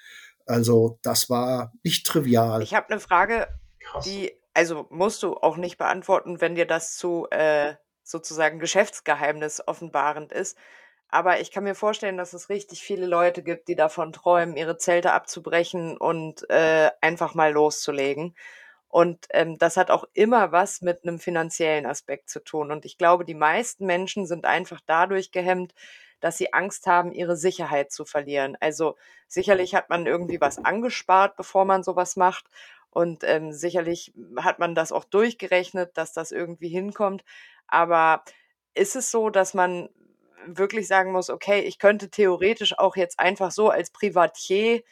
Also 0.45 0.99
das 1.03 1.31
war 1.31 1.73
nicht 1.85 2.05
trivial. 2.09 2.61
Ich 2.61 2.75
habe 2.75 2.91
eine 2.91 2.99
Frage, 2.99 3.47
Krass. 3.79 4.05
die, 4.05 4.33
also 4.53 4.89
musst 4.91 5.23
du 5.23 5.35
auch 5.35 5.59
nicht 5.59 5.79
beantworten, 5.79 6.41
wenn 6.41 6.57
dir 6.57 6.67
das 6.67 6.97
zu 6.97 7.29
äh, 7.31 7.75
sozusagen 8.03 8.59
Geschäftsgeheimnis 8.59 9.63
offenbarend 9.65 10.33
ist. 10.33 10.59
Aber 11.11 11.41
ich 11.41 11.51
kann 11.51 11.65
mir 11.65 11.75
vorstellen, 11.75 12.19
dass 12.19 12.35
es 12.35 12.51
richtig 12.51 12.83
viele 12.83 13.07
Leute 13.07 13.43
gibt, 13.43 13.69
die 13.69 13.77
davon 13.77 14.13
träumen, 14.13 14.57
ihre 14.57 14.77
Zelte 14.77 15.13
abzubrechen 15.13 15.97
und 15.97 16.49
äh, 16.51 16.91
einfach 17.01 17.35
mal 17.35 17.53
loszulegen. 17.53 18.35
Und 18.89 19.27
ähm, 19.31 19.59
das 19.59 19.77
hat 19.77 19.91
auch 19.91 20.05
immer 20.15 20.53
was 20.53 20.83
mit 20.83 21.05
einem 21.05 21.19
finanziellen 21.19 21.87
Aspekt 21.87 22.31
zu 22.31 22.41
tun. 22.43 22.71
Und 22.71 22.85
ich 22.85 22.99
glaube, 22.99 23.25
die 23.25 23.35
meisten 23.35 23.87
Menschen 23.87 24.27
sind 24.27 24.45
einfach 24.47 24.81
dadurch 24.87 25.31
gehemmt, 25.31 25.75
dass 26.21 26.39
sie 26.39 26.53
Angst 26.53 26.87
haben, 26.87 27.13
ihre 27.13 27.37
Sicherheit 27.37 27.93
zu 27.93 28.05
verlieren. 28.05 28.57
Also 28.61 28.97
sicherlich 29.29 29.75
hat 29.75 29.89
man 29.91 30.07
irgendwie 30.07 30.41
was 30.41 30.59
angespart, 30.59 31.37
bevor 31.37 31.65
man 31.65 31.83
sowas 31.83 32.17
macht. 32.17 32.47
Und 32.91 33.25
ähm, 33.25 33.53
sicherlich 33.53 34.13
hat 34.39 34.59
man 34.59 34.75
das 34.75 34.93
auch 34.93 35.05
durchgerechnet, 35.05 35.97
dass 35.97 36.13
das 36.13 36.33
irgendwie 36.33 36.69
hinkommt. 36.69 37.25
Aber 37.67 38.25
ist 38.75 38.97
es 38.97 39.11
so, 39.11 39.31
dass 39.31 39.55
man 39.55 39.91
wirklich 40.47 40.87
sagen 40.89 41.13
muss, 41.13 41.31
okay, 41.31 41.61
ich 41.61 41.79
könnte 41.79 42.11
theoretisch 42.11 42.79
auch 42.79 42.97
jetzt 42.97 43.19
einfach 43.21 43.51
so 43.51 43.71
als 43.71 43.91
Privatier 43.91 44.83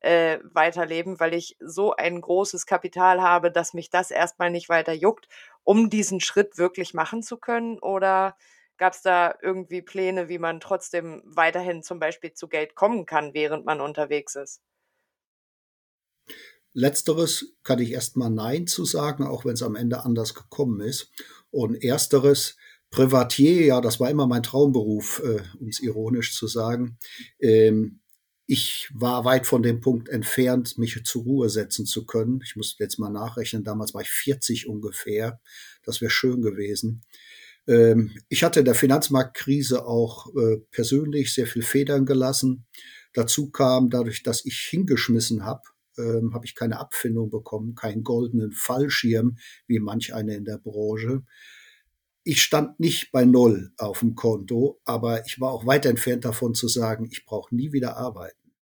äh, 0.00 0.38
weiterleben, 0.52 1.20
weil 1.20 1.34
ich 1.34 1.56
so 1.60 1.94
ein 1.94 2.20
großes 2.20 2.66
Kapital 2.66 3.22
habe, 3.22 3.50
dass 3.50 3.74
mich 3.74 3.90
das 3.90 4.10
erstmal 4.10 4.50
nicht 4.50 4.68
weiter 4.68 4.92
juckt, 4.92 5.28
um 5.64 5.90
diesen 5.90 6.20
Schritt 6.20 6.58
wirklich 6.58 6.94
machen 6.94 7.22
zu 7.22 7.36
können? 7.38 7.78
Oder 7.78 8.36
Gab 8.78 8.92
es 8.92 9.00
da 9.00 9.34
irgendwie 9.40 9.80
Pläne, 9.80 10.28
wie 10.28 10.38
man 10.38 10.60
trotzdem 10.60 11.22
weiterhin 11.24 11.82
zum 11.82 11.98
Beispiel 11.98 12.34
zu 12.34 12.46
Geld 12.46 12.74
kommen 12.74 13.06
kann, 13.06 13.32
während 13.32 13.64
man 13.64 13.80
unterwegs 13.80 14.36
ist? 14.36 14.60
Letzteres 16.74 17.56
kann 17.62 17.78
ich 17.78 17.92
erstmal 17.92 18.28
Nein 18.28 18.66
zu 18.66 18.84
sagen, 18.84 19.26
auch 19.26 19.46
wenn 19.46 19.54
es 19.54 19.62
am 19.62 19.76
Ende 19.76 20.04
anders 20.04 20.34
gekommen 20.34 20.80
ist. 20.80 21.10
Und 21.50 21.82
ersteres, 21.82 22.58
Privatier, 22.96 23.66
ja, 23.66 23.80
das 23.82 24.00
war 24.00 24.10
immer 24.10 24.26
mein 24.26 24.42
Traumberuf, 24.42 25.22
äh, 25.22 25.42
um 25.60 25.68
es 25.68 25.80
ironisch 25.80 26.34
zu 26.34 26.46
sagen. 26.46 26.96
Ähm, 27.38 28.00
ich 28.46 28.88
war 28.94 29.26
weit 29.26 29.46
von 29.46 29.62
dem 29.62 29.82
Punkt 29.82 30.08
entfernt, 30.08 30.78
mich 30.78 30.98
zur 31.04 31.24
Ruhe 31.24 31.50
setzen 31.50 31.84
zu 31.84 32.06
können. 32.06 32.40
Ich 32.42 32.56
muss 32.56 32.76
jetzt 32.78 32.98
mal 32.98 33.10
nachrechnen, 33.10 33.64
damals 33.64 33.92
war 33.92 34.00
ich 34.00 34.08
40 34.08 34.66
ungefähr. 34.66 35.40
Das 35.82 36.00
wäre 36.00 36.10
schön 36.10 36.40
gewesen. 36.40 37.02
Ähm, 37.68 38.12
ich 38.30 38.42
hatte 38.44 38.60
in 38.60 38.64
der 38.64 38.74
Finanzmarktkrise 38.74 39.84
auch 39.84 40.34
äh, 40.34 40.56
persönlich 40.70 41.34
sehr 41.34 41.46
viel 41.46 41.62
Federn 41.62 42.06
gelassen. 42.06 42.64
Dazu 43.12 43.50
kam, 43.50 43.90
dadurch, 43.90 44.22
dass 44.22 44.42
ich 44.46 44.56
hingeschmissen 44.70 45.44
habe, 45.44 45.62
ähm, 45.98 46.32
habe 46.32 46.46
ich 46.46 46.54
keine 46.54 46.78
Abfindung 46.78 47.28
bekommen, 47.28 47.74
keinen 47.74 48.04
goldenen 48.04 48.52
Fallschirm, 48.52 49.36
wie 49.66 49.80
manch 49.80 50.14
eine 50.14 50.34
in 50.34 50.46
der 50.46 50.56
Branche. 50.56 51.24
Ich 52.28 52.42
stand 52.42 52.80
nicht 52.80 53.12
bei 53.12 53.24
Null 53.24 53.72
auf 53.78 54.00
dem 54.00 54.16
Konto, 54.16 54.80
aber 54.84 55.24
ich 55.26 55.40
war 55.40 55.52
auch 55.52 55.64
weit 55.64 55.86
entfernt 55.86 56.24
davon 56.24 56.54
zu 56.54 56.66
sagen, 56.66 57.06
ich 57.08 57.24
brauche 57.24 57.54
nie 57.54 57.70
wieder 57.70 57.98
arbeiten. 57.98 58.52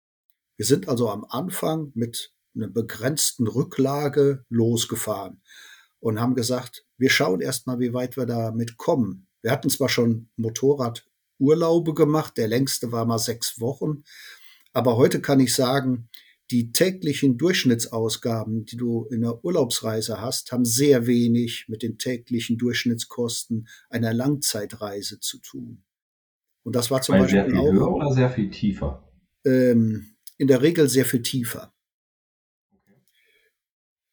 Wir 0.58 0.66
sind 0.66 0.86
also 0.86 1.08
am 1.08 1.24
Anfang 1.24 1.90
mit 1.94 2.34
einer 2.54 2.68
begrenzten 2.68 3.46
Rücklage 3.46 4.44
losgefahren 4.50 5.40
und 5.98 6.20
haben 6.20 6.34
gesagt, 6.34 6.84
wir 6.98 7.08
schauen 7.08 7.40
erstmal, 7.40 7.78
wie 7.78 7.94
weit 7.94 8.18
wir 8.18 8.26
damit 8.26 8.76
kommen. 8.76 9.28
Wir 9.40 9.50
hatten 9.50 9.70
zwar 9.70 9.88
schon 9.88 10.28
Motorradurlaube 10.36 11.94
gemacht, 11.94 12.36
der 12.36 12.48
längste 12.48 12.92
war 12.92 13.06
mal 13.06 13.18
sechs 13.18 13.60
Wochen, 13.60 14.02
aber 14.74 14.98
heute 14.98 15.22
kann 15.22 15.40
ich 15.40 15.54
sagen, 15.54 16.10
die 16.50 16.72
täglichen 16.72 17.38
Durchschnittsausgaben, 17.38 18.64
die 18.64 18.76
du 18.76 19.06
in 19.10 19.22
der 19.22 19.44
Urlaubsreise 19.44 20.20
hast, 20.20 20.52
haben 20.52 20.64
sehr 20.64 21.06
wenig 21.06 21.66
mit 21.68 21.82
den 21.82 21.98
täglichen 21.98 22.58
Durchschnittskosten 22.58 23.68
einer 23.88 24.12
Langzeitreise 24.12 25.20
zu 25.20 25.38
tun. 25.38 25.84
Und 26.62 26.76
das 26.76 26.90
war 26.90 27.02
zum 27.02 27.14
Weil 27.14 27.22
Beispiel 27.22 27.40
sehr 27.40 27.50
viel 27.50 27.58
auch 27.58 27.72
höher 27.72 27.94
oder 27.94 28.12
sehr 28.12 28.30
viel 28.30 28.50
tiefer? 28.50 29.04
ähm, 29.44 30.16
in 30.38 30.48
der 30.48 30.62
Regel 30.62 30.88
sehr 30.88 31.04
viel 31.04 31.22
tiefer. 31.22 31.72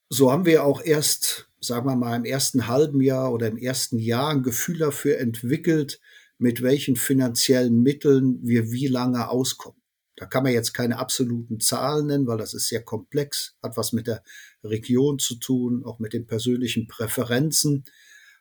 So 0.09 0.31
haben 0.31 0.45
wir 0.45 0.65
auch 0.65 0.83
erst, 0.83 1.49
sagen 1.61 1.85
wir 1.87 1.95
mal, 1.95 2.17
im 2.17 2.25
ersten 2.25 2.67
halben 2.67 3.01
Jahr 3.01 3.31
oder 3.31 3.47
im 3.47 3.57
ersten 3.57 3.97
Jahr 3.97 4.29
ein 4.31 4.43
Gefühl 4.43 4.77
dafür 4.77 5.19
entwickelt, 5.19 6.01
mit 6.37 6.61
welchen 6.61 6.95
finanziellen 6.95 7.81
Mitteln 7.81 8.39
wir 8.43 8.71
wie 8.71 8.87
lange 8.87 9.29
auskommen. 9.29 9.80
Da 10.21 10.27
kann 10.27 10.43
man 10.43 10.53
jetzt 10.53 10.73
keine 10.73 10.99
absoluten 10.99 11.59
Zahlen 11.59 12.05
nennen, 12.05 12.27
weil 12.27 12.37
das 12.37 12.53
ist 12.53 12.67
sehr 12.67 12.83
komplex, 12.83 13.55
hat 13.63 13.75
was 13.75 13.91
mit 13.91 14.05
der 14.05 14.21
Region 14.63 15.17
zu 15.17 15.33
tun, 15.33 15.83
auch 15.83 15.97
mit 15.97 16.13
den 16.13 16.27
persönlichen 16.27 16.87
Präferenzen. 16.87 17.85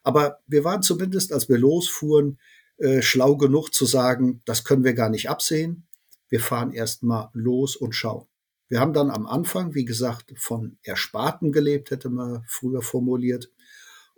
Aber 0.02 0.40
wir 0.46 0.62
waren 0.62 0.82
zumindest, 0.82 1.32
als 1.32 1.48
wir 1.48 1.56
losfuhren, 1.56 2.38
äh, 2.76 3.00
schlau 3.00 3.38
genug 3.38 3.72
zu 3.72 3.86
sagen, 3.86 4.42
das 4.44 4.64
können 4.64 4.84
wir 4.84 4.92
gar 4.92 5.08
nicht 5.08 5.30
absehen. 5.30 5.86
Wir 6.28 6.40
fahren 6.40 6.74
erst 6.74 7.02
mal 7.02 7.30
los 7.32 7.76
und 7.76 7.94
schauen. 7.94 8.26
Wir 8.68 8.78
haben 8.78 8.92
dann 8.92 9.10
am 9.10 9.26
Anfang, 9.26 9.74
wie 9.74 9.86
gesagt, 9.86 10.34
von 10.36 10.76
Ersparten 10.82 11.50
gelebt, 11.50 11.90
hätte 11.90 12.10
man 12.10 12.44
früher 12.46 12.82
formuliert. 12.82 13.50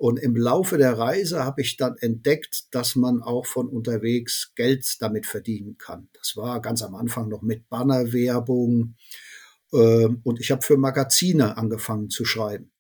Und 0.03 0.19
im 0.19 0.35
Laufe 0.35 0.79
der 0.79 0.99
Reise 0.99 1.45
habe 1.45 1.61
ich 1.61 1.77
dann 1.77 1.97
entdeckt, 1.97 2.75
dass 2.75 2.97
man 2.97 3.23
auch 3.23 3.47
von 3.47 3.69
unterwegs 3.69 4.51
Geld 4.57 4.97
damit 5.01 5.27
verdienen 5.27 5.79
kann. 5.79 6.09
Das 6.15 6.37
war 6.37 6.61
ganz 6.61 6.83
am 6.83 6.97
Anfang 6.97 7.29
noch 7.29 7.43
mit 7.43 7.69
Bannerwerbung. 7.69 8.97
Ähm, 9.73 10.21
und 10.25 10.41
ich 10.41 10.51
habe 10.51 10.63
für 10.63 10.77
Magazine 10.77 11.57
angefangen 11.57 12.11
zu 12.11 12.25
schreiben. 12.25 12.73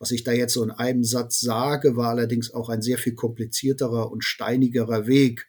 Was 0.00 0.10
ich 0.10 0.24
da 0.24 0.32
jetzt 0.32 0.54
so 0.54 0.64
in 0.64 0.72
einem 0.72 1.04
Satz 1.04 1.38
sage, 1.38 1.94
war 1.94 2.08
allerdings 2.08 2.52
auch 2.52 2.68
ein 2.68 2.82
sehr 2.82 2.98
viel 2.98 3.14
komplizierterer 3.14 4.10
und 4.10 4.24
steinigerer 4.24 5.06
Weg, 5.06 5.46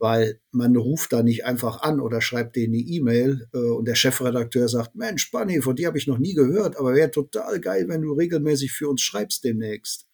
weil 0.00 0.40
man 0.50 0.74
ruft 0.74 1.12
da 1.12 1.22
nicht 1.22 1.44
einfach 1.44 1.82
an 1.82 2.00
oder 2.00 2.20
schreibt 2.20 2.56
denen 2.56 2.74
eine 2.74 2.82
E-Mail 2.82 3.46
äh, 3.54 3.58
und 3.58 3.86
der 3.86 3.94
Chefredakteur 3.94 4.68
sagt, 4.68 4.96
Mensch, 4.96 5.30
Bunny, 5.30 5.62
von 5.62 5.76
dir 5.76 5.86
habe 5.86 5.98
ich 5.98 6.08
noch 6.08 6.18
nie 6.18 6.34
gehört, 6.34 6.76
aber 6.76 6.92
wäre 6.96 7.12
total 7.12 7.60
geil, 7.60 7.86
wenn 7.86 8.02
du 8.02 8.14
regelmäßig 8.14 8.72
für 8.72 8.88
uns 8.88 9.02
schreibst 9.02 9.44
demnächst. 9.44 10.05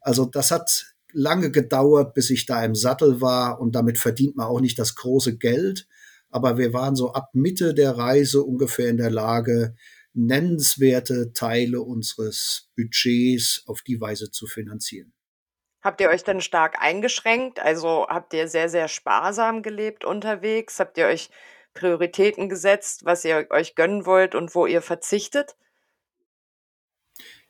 Also 0.00 0.24
das 0.24 0.50
hat 0.50 0.94
lange 1.12 1.50
gedauert, 1.50 2.14
bis 2.14 2.30
ich 2.30 2.46
da 2.46 2.64
im 2.64 2.74
Sattel 2.74 3.20
war 3.20 3.60
und 3.60 3.74
damit 3.74 3.98
verdient 3.98 4.36
man 4.36 4.46
auch 4.46 4.60
nicht 4.60 4.78
das 4.78 4.94
große 4.94 5.38
Geld. 5.38 5.86
Aber 6.30 6.58
wir 6.58 6.72
waren 6.72 6.94
so 6.94 7.12
ab 7.12 7.30
Mitte 7.32 7.74
der 7.74 7.96
Reise 7.96 8.42
ungefähr 8.42 8.88
in 8.88 8.96
der 8.96 9.10
Lage, 9.10 9.74
nennenswerte 10.12 11.32
Teile 11.32 11.80
unseres 11.80 12.70
Budgets 12.76 13.64
auf 13.66 13.82
die 13.82 14.00
Weise 14.00 14.30
zu 14.30 14.46
finanzieren. 14.46 15.12
Habt 15.82 16.00
ihr 16.00 16.10
euch 16.10 16.24
denn 16.24 16.40
stark 16.40 16.76
eingeschränkt? 16.80 17.58
Also 17.58 18.06
habt 18.08 18.34
ihr 18.34 18.48
sehr, 18.48 18.68
sehr 18.68 18.88
sparsam 18.88 19.62
gelebt 19.62 20.04
unterwegs? 20.04 20.78
Habt 20.78 20.98
ihr 20.98 21.06
euch 21.06 21.30
Prioritäten 21.72 22.48
gesetzt, 22.48 23.04
was 23.04 23.24
ihr 23.24 23.46
euch 23.50 23.74
gönnen 23.74 24.04
wollt 24.04 24.34
und 24.34 24.54
wo 24.54 24.66
ihr 24.66 24.82
verzichtet? 24.82 25.56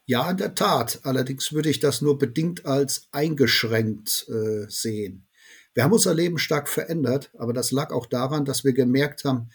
Ja, 0.06 0.30
in 0.30 0.36
der 0.36 0.54
Tat. 0.54 1.00
Allerdings 1.04 1.52
würde 1.52 1.70
ich 1.70 1.78
das 1.80 2.02
nur 2.02 2.18
bedingt 2.18 2.66
als 2.66 3.08
eingeschränkt 3.12 4.26
äh, 4.28 4.66
sehen. 4.68 5.26
Wir 5.74 5.84
haben 5.84 5.92
unser 5.92 6.14
Leben 6.14 6.38
stark 6.38 6.68
verändert, 6.68 7.30
aber 7.38 7.52
das 7.52 7.70
lag 7.70 7.92
auch 7.92 8.06
daran, 8.06 8.44
dass 8.44 8.64
wir 8.64 8.72
gemerkt 8.72 9.24
haben, 9.24 9.50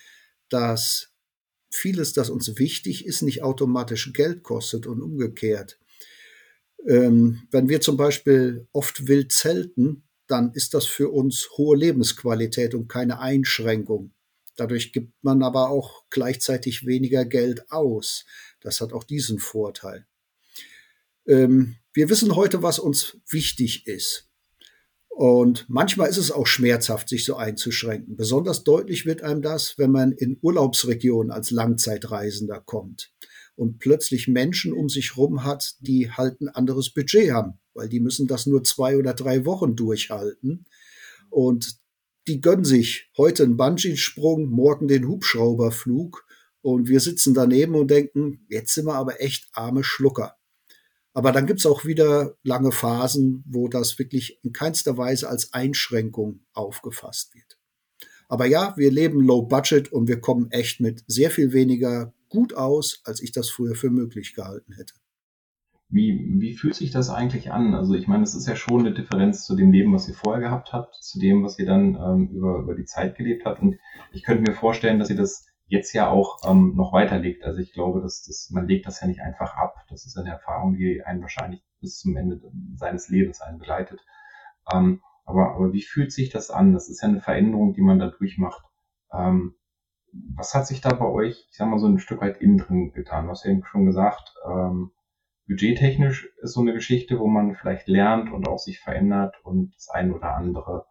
dass 0.49 1.09
vieles, 1.69 2.13
das 2.13 2.29
uns 2.29 2.57
wichtig 2.57 3.05
ist, 3.05 3.21
nicht 3.21 3.43
automatisch 3.43 4.13
Geld 4.13 4.43
kostet 4.43 4.87
und 4.87 5.01
umgekehrt. 5.01 5.77
Ähm, 6.87 7.47
wenn 7.51 7.67
wir 7.67 7.81
zum 7.81 7.97
Beispiel 7.97 8.67
oft 8.71 9.07
wild 9.07 9.31
zelten, 9.31 10.03
dann 10.27 10.53
ist 10.53 10.73
das 10.73 10.85
für 10.85 11.09
uns 11.09 11.49
hohe 11.57 11.77
Lebensqualität 11.77 12.73
und 12.73 12.87
keine 12.87 13.19
Einschränkung. 13.19 14.11
Dadurch 14.55 14.93
gibt 14.93 15.11
man 15.21 15.43
aber 15.43 15.69
auch 15.69 16.05
gleichzeitig 16.09 16.85
weniger 16.85 17.25
Geld 17.25 17.69
aus. 17.71 18.25
Das 18.61 18.79
hat 18.81 18.93
auch 18.93 19.03
diesen 19.03 19.39
Vorteil. 19.39 20.05
Ähm, 21.27 21.75
wir 21.93 22.09
wissen 22.09 22.35
heute, 22.35 22.61
was 22.63 22.79
uns 22.79 23.17
wichtig 23.29 23.87
ist. 23.87 24.29
Und 25.09 25.65
manchmal 25.69 26.09
ist 26.09 26.17
es 26.17 26.29
auch 26.29 26.45
schmerzhaft, 26.45 27.07
sich 27.07 27.23
so 27.23 27.37
einzuschränken. 27.37 28.17
Besonders 28.17 28.65
deutlich 28.65 29.05
wird 29.05 29.21
einem 29.21 29.41
das, 29.41 29.77
wenn 29.77 29.91
man 29.91 30.11
in 30.11 30.37
Urlaubsregionen 30.41 31.31
als 31.31 31.51
Langzeitreisender 31.51 32.59
kommt 32.59 33.13
und 33.55 33.79
plötzlich 33.79 34.27
Menschen 34.27 34.73
um 34.73 34.89
sich 34.89 35.15
rum 35.15 35.45
hat, 35.45 35.75
die 35.79 36.11
halt 36.11 36.41
ein 36.41 36.49
anderes 36.49 36.93
Budget 36.93 37.31
haben, 37.31 37.59
weil 37.73 37.87
die 37.87 38.01
müssen 38.01 38.27
das 38.27 38.45
nur 38.45 38.65
zwei 38.65 38.97
oder 38.97 39.13
drei 39.13 39.45
Wochen 39.45 39.77
durchhalten. 39.77 40.65
Und 41.29 41.77
die 42.27 42.41
gönnen 42.41 42.65
sich 42.65 43.09
heute 43.17 43.43
einen 43.43 43.55
Bungee-Sprung, 43.55 44.49
morgen 44.49 44.89
den 44.89 45.07
Hubschrauberflug. 45.07 46.25
Und 46.61 46.89
wir 46.89 46.99
sitzen 46.99 47.33
daneben 47.33 47.75
und 47.75 47.89
denken, 47.89 48.45
jetzt 48.49 48.73
sind 48.73 48.85
wir 48.85 48.95
aber 48.95 49.21
echt 49.21 49.47
arme 49.53 49.83
Schlucker. 49.83 50.35
Aber 51.15 51.31
dann 51.31 51.47
gibt's 51.47 51.65
auch 51.65 51.85
wieder 51.85 52.35
lange 52.43 52.73
Phasen, 52.73 53.41
wo 53.47 53.69
das 53.69 53.97
wirklich 53.97 54.37
in 54.43 54.51
keinster 54.51 54.97
Weise 54.97 55.29
als 55.29 55.53
Einschränkung 55.53 56.41
aufgefasst 56.53 57.33
wird. 57.33 57.57
Aber 58.27 58.45
ja, 58.45 58.73
wir 58.75 58.91
leben 58.91 59.21
low 59.21 59.41
budget 59.41 59.93
und 59.93 60.09
wir 60.09 60.19
kommen 60.19 60.51
echt 60.51 60.81
mit 60.81 61.05
sehr 61.07 61.31
viel 61.31 61.53
weniger 61.53 62.13
gut 62.27 62.53
aus, 62.53 63.01
als 63.05 63.21
ich 63.21 63.31
das 63.31 63.49
früher 63.49 63.75
für 63.75 63.89
möglich 63.89 64.35
gehalten 64.35 64.73
hätte. 64.73 64.93
Wie, 65.87 66.19
wie 66.41 66.57
fühlt 66.57 66.75
sich 66.75 66.91
das 66.91 67.09
eigentlich 67.09 67.49
an? 67.49 67.75
Also 67.75 67.93
ich 67.93 68.07
meine, 68.07 68.23
es 68.23 68.35
ist 68.35 68.47
ja 68.47 68.57
schon 68.57 68.81
eine 68.81 68.93
Differenz 68.93 69.45
zu 69.45 69.55
dem 69.55 69.71
Leben, 69.71 69.93
was 69.93 70.09
ihr 70.09 70.15
vorher 70.15 70.41
gehabt 70.41 70.73
habt, 70.73 70.95
zu 70.95 71.17
dem, 71.19 71.43
was 71.43 71.57
ihr 71.59 71.65
dann 71.65 71.95
ähm, 71.95 72.27
über, 72.35 72.59
über 72.59 72.75
die 72.75 72.83
Zeit 72.83 73.15
gelebt 73.15 73.45
habt. 73.45 73.61
Und 73.61 73.77
ich 74.11 74.23
könnte 74.23 74.41
mir 74.41 74.57
vorstellen, 74.57 74.99
dass 74.99 75.09
ihr 75.09 75.15
das 75.15 75.45
jetzt 75.67 75.93
ja 75.93 76.09
auch 76.09 76.39
ähm, 76.49 76.73
noch 76.75 76.93
weiterlegt. 76.93 77.43
Also 77.43 77.59
ich 77.59 77.73
glaube, 77.73 78.01
dass 78.01 78.23
dass 78.23 78.49
man 78.51 78.67
legt 78.67 78.85
das 78.85 79.01
ja 79.01 79.07
nicht 79.07 79.21
einfach 79.21 79.55
ab. 79.55 79.75
Das 79.89 80.05
ist 80.05 80.17
eine 80.17 80.29
Erfahrung, 80.29 80.75
die 80.75 81.03
einen 81.03 81.21
wahrscheinlich 81.21 81.63
bis 81.81 81.99
zum 81.99 82.15
Ende 82.15 82.41
seines 82.75 83.09
Lebens 83.09 83.41
einen 83.41 83.57
begleitet. 83.57 84.05
Ähm, 84.71 85.01
aber, 85.25 85.55
aber 85.55 85.73
wie 85.73 85.81
fühlt 85.81 86.11
sich 86.11 86.29
das 86.29 86.51
an? 86.51 86.73
Das 86.73 86.89
ist 86.89 87.01
ja 87.01 87.09
eine 87.09 87.21
Veränderung, 87.21 87.73
die 87.73 87.81
man 87.81 87.99
da 87.99 88.07
durchmacht. 88.07 88.63
Ähm, 89.11 89.55
was 90.35 90.53
hat 90.53 90.67
sich 90.67 90.81
da 90.81 90.93
bei 90.93 91.05
euch, 91.05 91.47
ich 91.49 91.57
sag 91.57 91.67
mal, 91.67 91.79
so 91.79 91.87
ein 91.87 91.99
Stück 91.99 92.21
weit 92.21 92.37
innen 92.37 92.57
drin 92.57 92.91
getan? 92.93 93.25
Du 93.25 93.31
hast 93.31 93.43
ja 93.43 93.51
eben 93.51 93.65
schon 93.65 93.85
gesagt, 93.85 94.33
ähm, 94.47 94.91
budgettechnisch 95.47 96.29
ist 96.41 96.53
so 96.53 96.61
eine 96.61 96.73
Geschichte, 96.73 97.19
wo 97.19 97.27
man 97.27 97.55
vielleicht 97.55 97.87
lernt 97.87 98.31
und 98.31 98.47
auch 98.47 98.59
sich 98.59 98.79
verändert 98.79 99.35
und 99.43 99.75
das 99.75 99.89
ein 99.89 100.13
oder 100.13 100.35
andere 100.35 100.85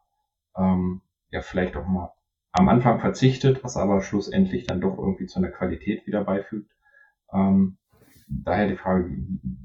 ähm, 0.56 1.02
ja 1.30 1.40
vielleicht 1.40 1.76
auch 1.76 1.86
mal 1.86 2.12
am 2.54 2.68
Anfang 2.68 3.00
verzichtet, 3.00 3.64
was 3.64 3.76
aber 3.76 4.00
schlussendlich 4.00 4.66
dann 4.66 4.80
doch 4.80 4.96
irgendwie 4.96 5.26
zu 5.26 5.38
einer 5.38 5.50
Qualität 5.50 6.06
wieder 6.06 6.22
beifügt. 6.22 6.70
Ähm, 7.32 7.78
daher 8.28 8.68
die 8.68 8.76
Frage, 8.76 9.10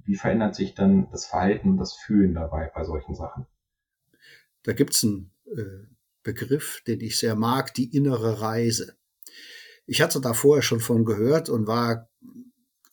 wie, 0.05 0.15
verändert 0.15 0.55
sich 0.55 0.73
dann 0.73 1.07
das 1.11 1.27
Verhalten 1.27 1.77
das 1.77 1.93
Fühlen 1.93 2.33
dabei 2.33 2.71
bei 2.73 2.83
solchen 2.83 3.13
Sachen? 3.13 3.45
Da 4.63 4.73
gibt's 4.73 5.03
ein 5.03 5.31
äh, 5.45 5.85
Begriff, 6.23 6.81
den 6.87 6.99
ich 7.01 7.19
sehr 7.19 7.35
mag, 7.35 7.75
die 7.75 7.95
innere 7.95 8.41
Reise. 8.41 8.97
Ich 9.85 10.01
hatte 10.01 10.19
da 10.19 10.33
vorher 10.33 10.63
schon 10.63 10.79
von 10.79 11.05
gehört 11.05 11.47
und 11.47 11.67
war 11.67 12.09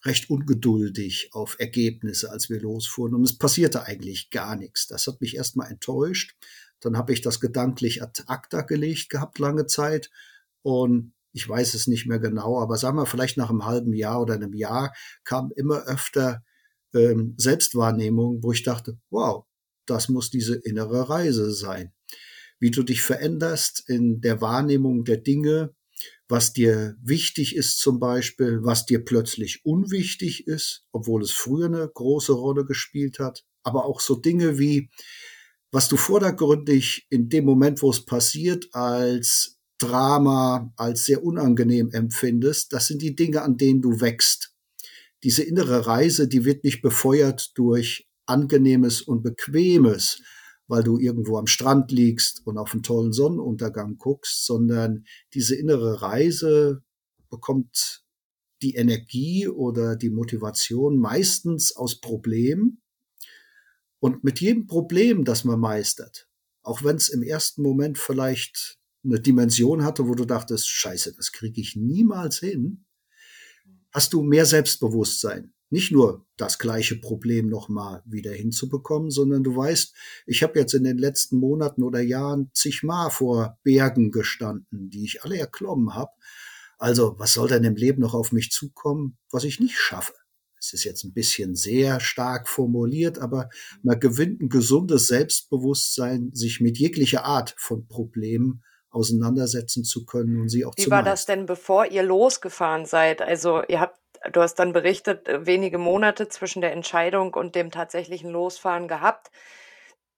recht 0.04 0.28
ungeduldig 0.28 1.30
auf 1.32 1.56
Ergebnisse, 1.58 2.30
als 2.30 2.50
wir 2.50 2.60
losfuhren. 2.60 3.14
Und 3.14 3.24
es 3.24 3.38
passierte 3.38 3.84
eigentlich 3.84 4.28
gar 4.28 4.56
nichts. 4.56 4.88
Das 4.88 5.06
hat 5.06 5.22
mich 5.22 5.36
erstmal 5.36 5.70
enttäuscht. 5.70 6.36
Dann 6.80 6.96
habe 6.96 7.12
ich 7.12 7.20
das 7.20 7.40
gedanklich 7.40 8.02
ad 8.02 8.22
acta 8.26 8.62
gelegt 8.62 9.10
gehabt, 9.10 9.38
lange 9.38 9.66
Zeit. 9.66 10.10
Und 10.62 11.14
ich 11.32 11.48
weiß 11.48 11.74
es 11.74 11.86
nicht 11.86 12.06
mehr 12.06 12.18
genau, 12.18 12.60
aber 12.60 12.76
sagen 12.76 12.96
wir 12.96 13.06
vielleicht 13.06 13.36
nach 13.36 13.50
einem 13.50 13.66
halben 13.66 13.92
Jahr 13.92 14.22
oder 14.22 14.34
einem 14.34 14.54
Jahr 14.54 14.94
kam 15.24 15.52
immer 15.54 15.84
öfter 15.86 16.42
ähm, 16.94 17.34
Selbstwahrnehmung, 17.36 18.42
wo 18.42 18.52
ich 18.52 18.62
dachte, 18.62 18.98
wow, 19.10 19.44
das 19.86 20.08
muss 20.08 20.30
diese 20.30 20.56
innere 20.56 21.08
Reise 21.08 21.52
sein. 21.52 21.92
Wie 22.58 22.70
du 22.70 22.82
dich 22.82 23.02
veränderst 23.02 23.84
in 23.86 24.20
der 24.20 24.40
Wahrnehmung 24.40 25.04
der 25.04 25.18
Dinge, 25.18 25.74
was 26.28 26.52
dir 26.52 26.96
wichtig 27.02 27.54
ist 27.54 27.78
zum 27.78 28.00
Beispiel, 28.00 28.60
was 28.62 28.86
dir 28.86 29.04
plötzlich 29.04 29.64
unwichtig 29.64 30.46
ist, 30.46 30.86
obwohl 30.90 31.22
es 31.22 31.32
früher 31.32 31.66
eine 31.66 31.88
große 31.88 32.32
Rolle 32.32 32.64
gespielt 32.64 33.18
hat, 33.18 33.44
aber 33.62 33.84
auch 33.84 34.00
so 34.00 34.16
Dinge 34.16 34.58
wie, 34.58 34.90
was 35.76 35.88
du 35.88 35.98
vordergründig 35.98 37.06
in 37.10 37.28
dem 37.28 37.44
Moment, 37.44 37.82
wo 37.82 37.90
es 37.90 38.02
passiert, 38.02 38.66
als 38.72 39.58
Drama, 39.76 40.72
als 40.78 41.04
sehr 41.04 41.22
unangenehm 41.22 41.90
empfindest, 41.90 42.72
das 42.72 42.86
sind 42.86 43.02
die 43.02 43.14
Dinge, 43.14 43.42
an 43.42 43.58
denen 43.58 43.82
du 43.82 44.00
wächst. 44.00 44.54
Diese 45.22 45.42
innere 45.42 45.86
Reise, 45.86 46.28
die 46.28 46.46
wird 46.46 46.64
nicht 46.64 46.80
befeuert 46.80 47.50
durch 47.58 48.08
angenehmes 48.24 49.02
und 49.02 49.22
bequemes, 49.22 50.22
weil 50.66 50.82
du 50.82 50.98
irgendwo 50.98 51.36
am 51.36 51.46
Strand 51.46 51.92
liegst 51.92 52.40
und 52.46 52.56
auf 52.56 52.72
einen 52.72 52.82
tollen 52.82 53.12
Sonnenuntergang 53.12 53.98
guckst, 53.98 54.46
sondern 54.46 55.04
diese 55.34 55.56
innere 55.56 56.00
Reise 56.00 56.80
bekommt 57.28 58.02
die 58.62 58.76
Energie 58.76 59.46
oder 59.46 59.94
die 59.94 60.08
Motivation 60.08 60.96
meistens 60.98 61.76
aus 61.76 62.00
Problemen. 62.00 62.80
Und 63.98 64.24
mit 64.24 64.40
jedem 64.40 64.66
Problem, 64.66 65.24
das 65.24 65.44
man 65.44 65.60
meistert, 65.60 66.28
auch 66.62 66.84
wenn 66.84 66.96
es 66.96 67.08
im 67.08 67.22
ersten 67.22 67.62
Moment 67.62 67.98
vielleicht 67.98 68.78
eine 69.04 69.20
Dimension 69.20 69.84
hatte, 69.84 70.06
wo 70.08 70.14
du 70.14 70.24
dachtest, 70.24 70.68
scheiße, 70.68 71.14
das 71.14 71.32
kriege 71.32 71.60
ich 71.60 71.76
niemals 71.76 72.38
hin, 72.38 72.84
hast 73.92 74.12
du 74.12 74.22
mehr 74.22 74.46
Selbstbewusstsein 74.46 75.54
nicht 75.70 75.90
nur 75.90 76.24
das 76.36 76.58
gleiche 76.58 76.96
Problem 76.96 77.48
nochmal 77.48 78.02
wieder 78.06 78.32
hinzubekommen, 78.32 79.10
sondern 79.10 79.42
du 79.42 79.56
weißt, 79.56 79.94
ich 80.26 80.42
habe 80.42 80.58
jetzt 80.58 80.74
in 80.74 80.84
den 80.84 80.98
letzten 80.98 81.38
Monaten 81.38 81.82
oder 81.82 82.00
Jahren 82.00 82.50
zigmal 82.54 83.10
vor 83.10 83.58
Bergen 83.62 84.10
gestanden, 84.10 84.90
die 84.90 85.04
ich 85.04 85.24
alle 85.24 85.38
erklommen 85.38 85.94
habe. 85.94 86.12
Also 86.78 87.16
was 87.18 87.34
soll 87.34 87.48
denn 87.48 87.64
im 87.64 87.74
Leben 87.74 88.02
noch 88.02 88.14
auf 88.14 88.32
mich 88.32 88.50
zukommen, 88.50 89.18
was 89.30 89.44
ich 89.44 89.60
nicht 89.60 89.76
schaffe? 89.76 90.12
Es 90.58 90.72
ist 90.72 90.84
jetzt 90.84 91.04
ein 91.04 91.12
bisschen 91.12 91.54
sehr 91.54 92.00
stark 92.00 92.48
formuliert, 92.48 93.18
aber 93.18 93.48
man 93.82 94.00
gewinnt 94.00 94.40
ein 94.40 94.48
gesundes 94.48 95.06
Selbstbewusstsein, 95.06 96.30
sich 96.32 96.60
mit 96.60 96.78
jeglicher 96.78 97.24
Art 97.24 97.54
von 97.58 97.86
Problemen 97.86 98.62
auseinandersetzen 98.90 99.84
zu 99.84 100.06
können 100.06 100.40
und 100.40 100.48
sie 100.48 100.64
auch 100.64 100.72
Wie 100.76 100.84
zu 100.84 100.90
war 100.90 101.02
das 101.02 101.26
denn, 101.26 101.46
bevor 101.46 101.86
ihr 101.86 102.02
losgefahren 102.02 102.86
seid? 102.86 103.20
Also 103.20 103.62
ihr 103.68 103.80
habt 103.80 103.98
du 104.32 104.40
hast 104.40 104.54
dann 104.56 104.72
berichtet, 104.72 105.28
äh, 105.28 105.46
wenige 105.46 105.78
Monate 105.78 106.28
zwischen 106.28 106.60
der 106.60 106.72
Entscheidung 106.72 107.34
und 107.34 107.54
dem 107.54 107.70
tatsächlichen 107.70 108.30
Losfahren 108.30 108.88
gehabt. 108.88 109.30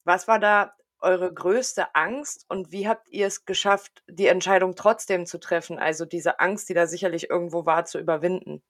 Was 0.05 0.29
war 0.29 0.39
da 0.39 0.75
eure 1.01 1.33
größte 1.33 1.95
Angst 1.95 2.45
und 2.49 2.73
wie 2.73 2.89
habt 2.89 3.09
ihr 3.11 3.27
es 3.27 3.45
geschafft, 3.45 4.03
die 4.09 4.27
Entscheidung 4.27 4.75
trotzdem 4.75 5.27
zu 5.27 5.39
treffen? 5.39 5.79
Also 5.79 6.05
diese 6.05 6.41
Angst, 6.41 6.69
die 6.69 6.75
da 6.75 6.87
sicherlich 6.87 7.31
irgendwo 7.31 7.67
war, 7.67 7.85
zu 7.85 7.99
überwinden? 7.99 8.63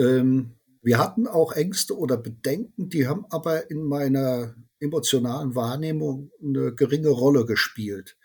Ähm, 0.00 0.56
wir 0.82 0.98
hatten 0.98 1.26
auch 1.26 1.52
Ängste 1.52 1.96
oder 1.96 2.16
Bedenken, 2.16 2.88
die 2.88 3.06
haben 3.06 3.26
aber 3.28 3.70
in 3.70 3.84
meiner 3.84 4.54
emotionalen 4.80 5.54
Wahrnehmung 5.54 6.30
eine 6.42 6.74
geringe 6.74 7.10
Rolle 7.10 7.44
gespielt. 7.44 8.16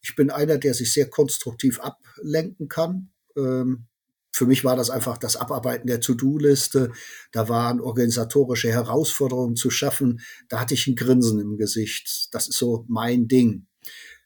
Ich 0.00 0.14
bin 0.14 0.30
einer, 0.30 0.58
der 0.58 0.74
sich 0.74 0.92
sehr 0.92 1.10
konstruktiv 1.10 1.80
ablenken 1.80 2.68
kann. 2.68 3.10
Ähm, 3.36 3.86
für 4.32 4.46
mich 4.46 4.64
war 4.64 4.76
das 4.76 4.90
einfach 4.90 5.18
das 5.18 5.36
Abarbeiten 5.36 5.88
der 5.88 6.00
To-Do-Liste. 6.00 6.92
Da 7.32 7.48
waren 7.48 7.80
organisatorische 7.80 8.68
Herausforderungen 8.68 9.56
zu 9.56 9.70
schaffen. 9.70 10.20
Da 10.48 10.60
hatte 10.60 10.74
ich 10.74 10.86
ein 10.86 10.96
Grinsen 10.96 11.40
im 11.40 11.56
Gesicht. 11.56 12.28
Das 12.32 12.48
ist 12.48 12.58
so 12.58 12.84
mein 12.88 13.26
Ding. 13.26 13.66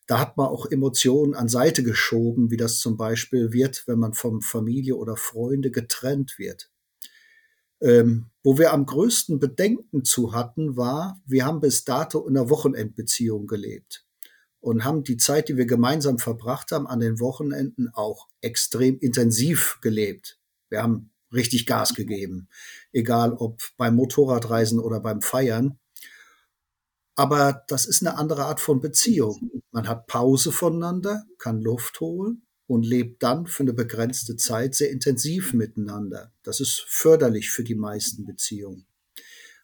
Da 0.07 0.19
hat 0.19 0.37
man 0.37 0.49
auch 0.49 0.67
Emotionen 0.67 1.35
an 1.35 1.49
Seite 1.49 1.83
geschoben, 1.83 2.51
wie 2.51 2.57
das 2.57 2.79
zum 2.79 2.97
Beispiel 2.97 3.53
wird, 3.53 3.85
wenn 3.87 3.99
man 3.99 4.15
von 4.15 4.41
Familie 4.41 4.97
oder 4.97 5.17
Freunde 5.17 5.71
getrennt 5.71 6.39
wird. 6.39 6.71
Ähm, 7.81 8.27
wo 8.43 8.59
wir 8.59 8.73
am 8.73 8.87
größten 8.87 9.39
Bedenken 9.39 10.05
zu 10.05 10.33
hatten, 10.33 10.77
war, 10.77 11.21
wir 11.27 11.45
haben 11.45 11.61
bis 11.61 11.85
dato 11.85 12.27
in 12.27 12.37
einer 12.37 12.51
Wochenendbeziehung 12.51 13.47
gelebt 13.47 14.05
und 14.61 14.85
haben 14.85 15.05
die 15.05 15.17
Zeit, 15.17 15.49
die 15.49 15.57
wir 15.57 15.67
gemeinsam 15.67 16.19
verbracht 16.19 16.73
haben, 16.73 16.87
an 16.87 17.01
den 17.01 17.21
Wochenenden 17.21 17.89
auch 17.93 18.27
extrem 18.41 18.99
intensiv 18.99 19.79
gelebt. 19.81 20.39
Wir 20.71 20.83
haben 20.83 21.11
richtig 21.33 21.67
Gas 21.67 21.95
gegeben, 21.95 22.49
egal 22.93 23.33
ob 23.35 23.61
beim 23.77 23.95
Motorradreisen 23.97 24.81
oder 24.81 25.01
beim 25.01 25.21
Feiern. 25.21 25.79
Aber 27.15 27.65
das 27.69 27.87
ist 27.87 28.03
eine 28.03 28.17
andere 28.17 28.45
Art 28.47 28.61
von 28.61 28.81
Beziehung. 28.81 29.63
Man 29.73 29.89
hat 29.89 30.07
Pause 30.07 30.53
voneinander, 30.53 31.25
kann 31.39 31.61
Luft 31.61 32.01
holen 32.01 32.48
und 32.69 32.85
lebt 32.85 33.23
dann 33.23 33.47
für 33.47 33.65
eine 33.65 33.73
begrenzte 33.73 34.37
Zeit 34.37 34.75
sehr 34.75 34.91
intensiv 34.91 35.55
miteinander. 35.55 36.33
Das 36.45 36.61
ist 36.61 36.85
förderlich 36.87 37.51
für 37.51 37.65
die 37.65 37.75
meisten 37.75 38.27
Beziehungen. 38.27 38.87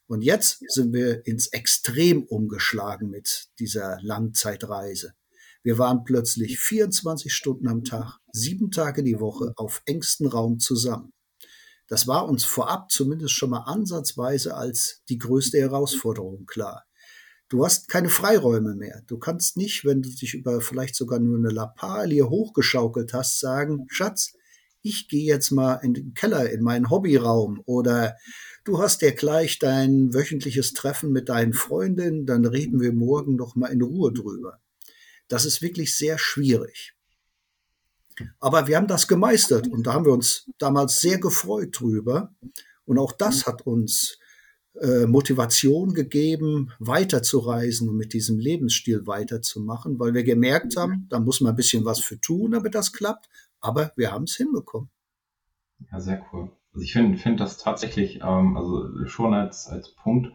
Und 0.07 0.23
jetzt 0.23 0.63
sind 0.69 0.93
wir 0.93 1.27
ins 1.27 1.47
Extrem 1.49 2.25
umgeschlagen 2.25 3.11
mit 3.11 3.49
dieser 3.59 3.99
Langzeitreise. 4.03 5.15
Wir 5.63 5.79
waren 5.79 6.05
plötzlich 6.05 6.59
24 6.59 7.33
Stunden 7.33 7.69
am 7.69 7.85
Tag, 7.85 8.19
sieben 8.33 8.71
Tage 8.71 9.03
die 9.03 9.21
Woche 9.21 9.53
auf 9.57 9.83
engstem 9.87 10.27
Raum 10.27 10.59
zusammen. 10.59 11.13
Das 11.89 12.07
war 12.07 12.27
uns 12.27 12.45
vorab 12.45 12.91
zumindest 12.91 13.35
schon 13.35 13.51
mal 13.51 13.65
ansatzweise 13.65 14.57
als 14.57 15.03
die 15.11 15.19
größte 15.19 15.59
Herausforderung 15.59 16.47
klar. 16.47 16.87
Du 17.55 17.65
hast 17.65 17.87
keine 17.87 18.09
Freiräume 18.09 18.75
mehr. 18.75 19.03
Du 19.07 19.17
kannst 19.17 19.57
nicht, 19.57 19.85
wenn 19.85 20.03
du 20.03 20.09
dich 20.09 20.35
über 20.35 20.61
vielleicht 20.61 20.97
sogar 20.97 21.21
nur 21.21 21.39
eine 21.39 21.51
Lappalie 21.51 22.29
hochgeschaukelt 22.29 23.13
hast, 23.15 23.39
sagen, 23.39 23.87
Schatz, 23.87 24.33
ich 24.83 25.07
gehe 25.07 25.25
jetzt 25.25 25.53
mal 25.53 25.75
in 25.77 25.95
den 25.95 26.15
Keller, 26.15 26.51
in 26.51 26.65
meinen 26.65 26.91
Hobbyraum 26.91 27.63
oder 27.65 28.17
du 28.65 28.81
hast 28.83 29.03
ja 29.03 29.13
gleich 29.13 29.61
dein 29.61 30.13
wöchentliches 30.13 30.73
Treffen 30.73 31.13
mit 31.13 31.29
deinen 31.29 31.53
Freundinnen, 31.53 32.27
dann 32.27 32.45
reden 32.45 32.81
wir 32.81 32.93
morgen 32.93 33.37
noch 33.37 33.55
mal 33.55 33.69
in 33.69 33.83
Ruhe 33.83 34.13
drüber. 34.13 34.59
Das 35.29 35.45
ist 35.45 35.63
wirklich 35.63 35.97
sehr 35.97 36.19
schwierig. 36.19 36.95
Aber 38.41 38.67
wir 38.67 38.77
haben 38.77 38.89
das 38.89 39.07
gemeistert 39.07 39.69
und 39.69 39.87
da 39.87 39.93
haben 39.93 40.07
wir 40.07 40.13
uns 40.13 40.51
damals 40.59 41.01
sehr 41.01 41.19
gefreut 41.19 41.79
drüber. 41.79 42.35
Und 42.85 42.99
auch 42.99 43.13
das 43.13 43.47
hat 43.47 43.65
uns 43.65 44.19
äh, 44.81 45.07
Motivation 45.07 45.95
gegeben, 45.95 46.73
weiterzureisen 46.79 47.89
und 47.89 47.97
mit 47.97 48.13
diesem 48.13 48.39
Lebensstil 48.39 49.07
weiterzumachen, 49.07 49.99
weil 49.99 50.15
wir 50.15 50.25
gemerkt 50.25 50.77
haben, 50.77 51.07
da 51.11 51.21
muss 51.21 51.41
man 51.41 51.53
ein 51.53 51.57
bisschen 51.57 51.85
was 51.85 52.01
für 52.01 52.21
tun, 52.21 52.53
damit 52.53 52.75
das 52.75 52.93
klappt. 52.93 53.29
Aber 53.61 53.93
wir 53.97 54.13
haben 54.13 54.25
es 54.25 54.37
hinbekommen. 54.37 54.91
Ja, 55.91 56.01
sehr 56.01 56.25
cool. 56.33 56.51
Also 56.73 56.85
ich 56.85 56.93
finde 56.93 57.19
find 57.19 57.41
das 57.41 57.59
tatsächlich, 57.59 58.21
ähm, 58.23 58.57
also 58.57 59.07
schon 59.07 59.33
als, 59.33 59.69
als 59.69 59.95
Punkt, 59.95 60.33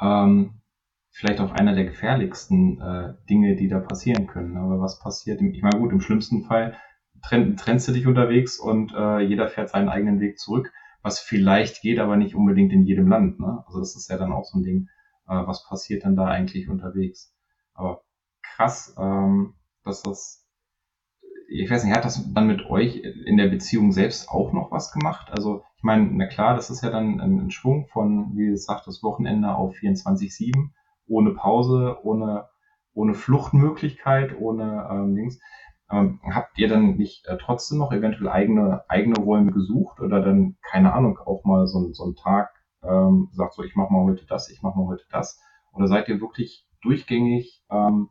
ähm, 0.00 0.62
vielleicht 1.10 1.40
auch 1.40 1.52
einer 1.52 1.74
der 1.74 1.84
gefährlichsten 1.84 2.80
äh, 2.80 3.14
Dinge, 3.28 3.56
die 3.56 3.68
da 3.68 3.80
passieren 3.80 4.26
können. 4.26 4.56
Aber 4.56 4.80
was 4.80 4.98
passiert? 4.98 5.40
Ich 5.40 5.62
meine, 5.62 5.78
gut, 5.78 5.92
im 5.92 6.00
schlimmsten 6.00 6.44
Fall 6.44 6.76
trenn, 7.22 7.56
trennst 7.56 7.88
du 7.88 7.92
dich 7.92 8.06
unterwegs 8.06 8.58
und 8.58 8.92
äh, 8.94 9.20
jeder 9.20 9.48
fährt 9.48 9.70
seinen 9.70 9.88
eigenen 9.88 10.20
Weg 10.20 10.38
zurück, 10.38 10.72
was 11.06 11.20
vielleicht 11.20 11.82
geht, 11.82 12.00
aber 12.00 12.16
nicht 12.16 12.34
unbedingt 12.34 12.72
in 12.72 12.82
jedem 12.82 13.06
Land. 13.06 13.38
Ne? 13.38 13.62
Also 13.66 13.78
das 13.78 13.94
ist 13.94 14.10
ja 14.10 14.18
dann 14.18 14.32
auch 14.32 14.44
so 14.44 14.58
ein 14.58 14.64
Ding, 14.64 14.88
äh, 15.28 15.46
was 15.46 15.64
passiert 15.64 16.04
denn 16.04 16.16
da 16.16 16.26
eigentlich 16.26 16.68
unterwegs? 16.68 17.32
Aber 17.74 18.02
krass, 18.42 18.92
ähm, 18.98 19.54
dass 19.84 20.02
das 20.02 20.42
ich 21.48 21.70
weiß 21.70 21.84
nicht, 21.84 21.94
hat 21.94 22.04
das 22.04 22.32
dann 22.32 22.48
mit 22.48 22.66
euch 22.66 22.96
in 22.96 23.36
der 23.36 23.46
Beziehung 23.46 23.92
selbst 23.92 24.28
auch 24.28 24.52
noch 24.52 24.72
was 24.72 24.90
gemacht? 24.90 25.28
Also, 25.30 25.62
ich 25.76 25.84
meine, 25.84 26.08
na 26.10 26.26
klar, 26.26 26.56
das 26.56 26.70
ist 26.70 26.82
ja 26.82 26.90
dann 26.90 27.20
ein, 27.20 27.52
Schwung 27.52 27.86
von, 27.86 28.36
wie 28.36 28.46
gesagt, 28.46 28.88
das 28.88 29.00
Wochenende 29.04 29.54
auf 29.54 29.76
24-7, 29.76 30.70
ohne 31.06 31.30
Pause, 31.34 31.98
ohne, 32.02 32.48
ohne 32.94 33.14
Fluchtmöglichkeit, 33.14 34.36
ohne 34.36 34.88
ähm, 34.90 35.14
Dings. 35.14 35.38
Ähm, 35.90 36.20
habt 36.24 36.58
ihr 36.58 36.68
dann 36.68 36.96
nicht 36.96 37.26
äh, 37.26 37.36
trotzdem 37.40 37.78
noch 37.78 37.92
eventuell 37.92 38.28
eigene, 38.28 38.84
eigene 38.88 39.20
Räume 39.20 39.52
gesucht 39.52 40.00
oder 40.00 40.20
dann, 40.20 40.56
keine 40.62 40.92
Ahnung, 40.92 41.18
auch 41.18 41.44
mal 41.44 41.66
so, 41.66 41.92
so 41.92 42.04
einen 42.04 42.16
Tag 42.16 42.50
ähm, 42.82 43.28
sagt 43.32 43.54
so, 43.54 43.62
ich 43.62 43.76
mach 43.76 43.90
mal 43.90 44.04
heute 44.04 44.26
das, 44.26 44.50
ich 44.50 44.62
mach 44.62 44.74
mal 44.74 44.86
heute 44.86 45.04
das? 45.10 45.40
Oder 45.72 45.86
seid 45.86 46.08
ihr 46.08 46.20
wirklich 46.20 46.66
durchgängig 46.82 47.62
ähm, 47.70 48.08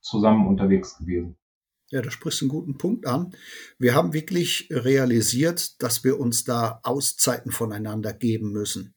zusammen 0.00 0.46
unterwegs 0.46 0.98
gewesen. 0.98 1.36
Ja, 1.90 2.02
da 2.02 2.10
sprichst 2.10 2.40
du 2.40 2.46
einen 2.46 2.50
guten 2.50 2.78
Punkt 2.78 3.06
an. 3.06 3.32
Wir 3.78 3.94
haben 3.94 4.12
wirklich 4.12 4.68
realisiert, 4.70 5.80
dass 5.82 6.02
wir 6.02 6.18
uns 6.18 6.44
da 6.44 6.80
Auszeiten 6.82 7.52
voneinander 7.52 8.12
geben 8.12 8.50
müssen. 8.50 8.95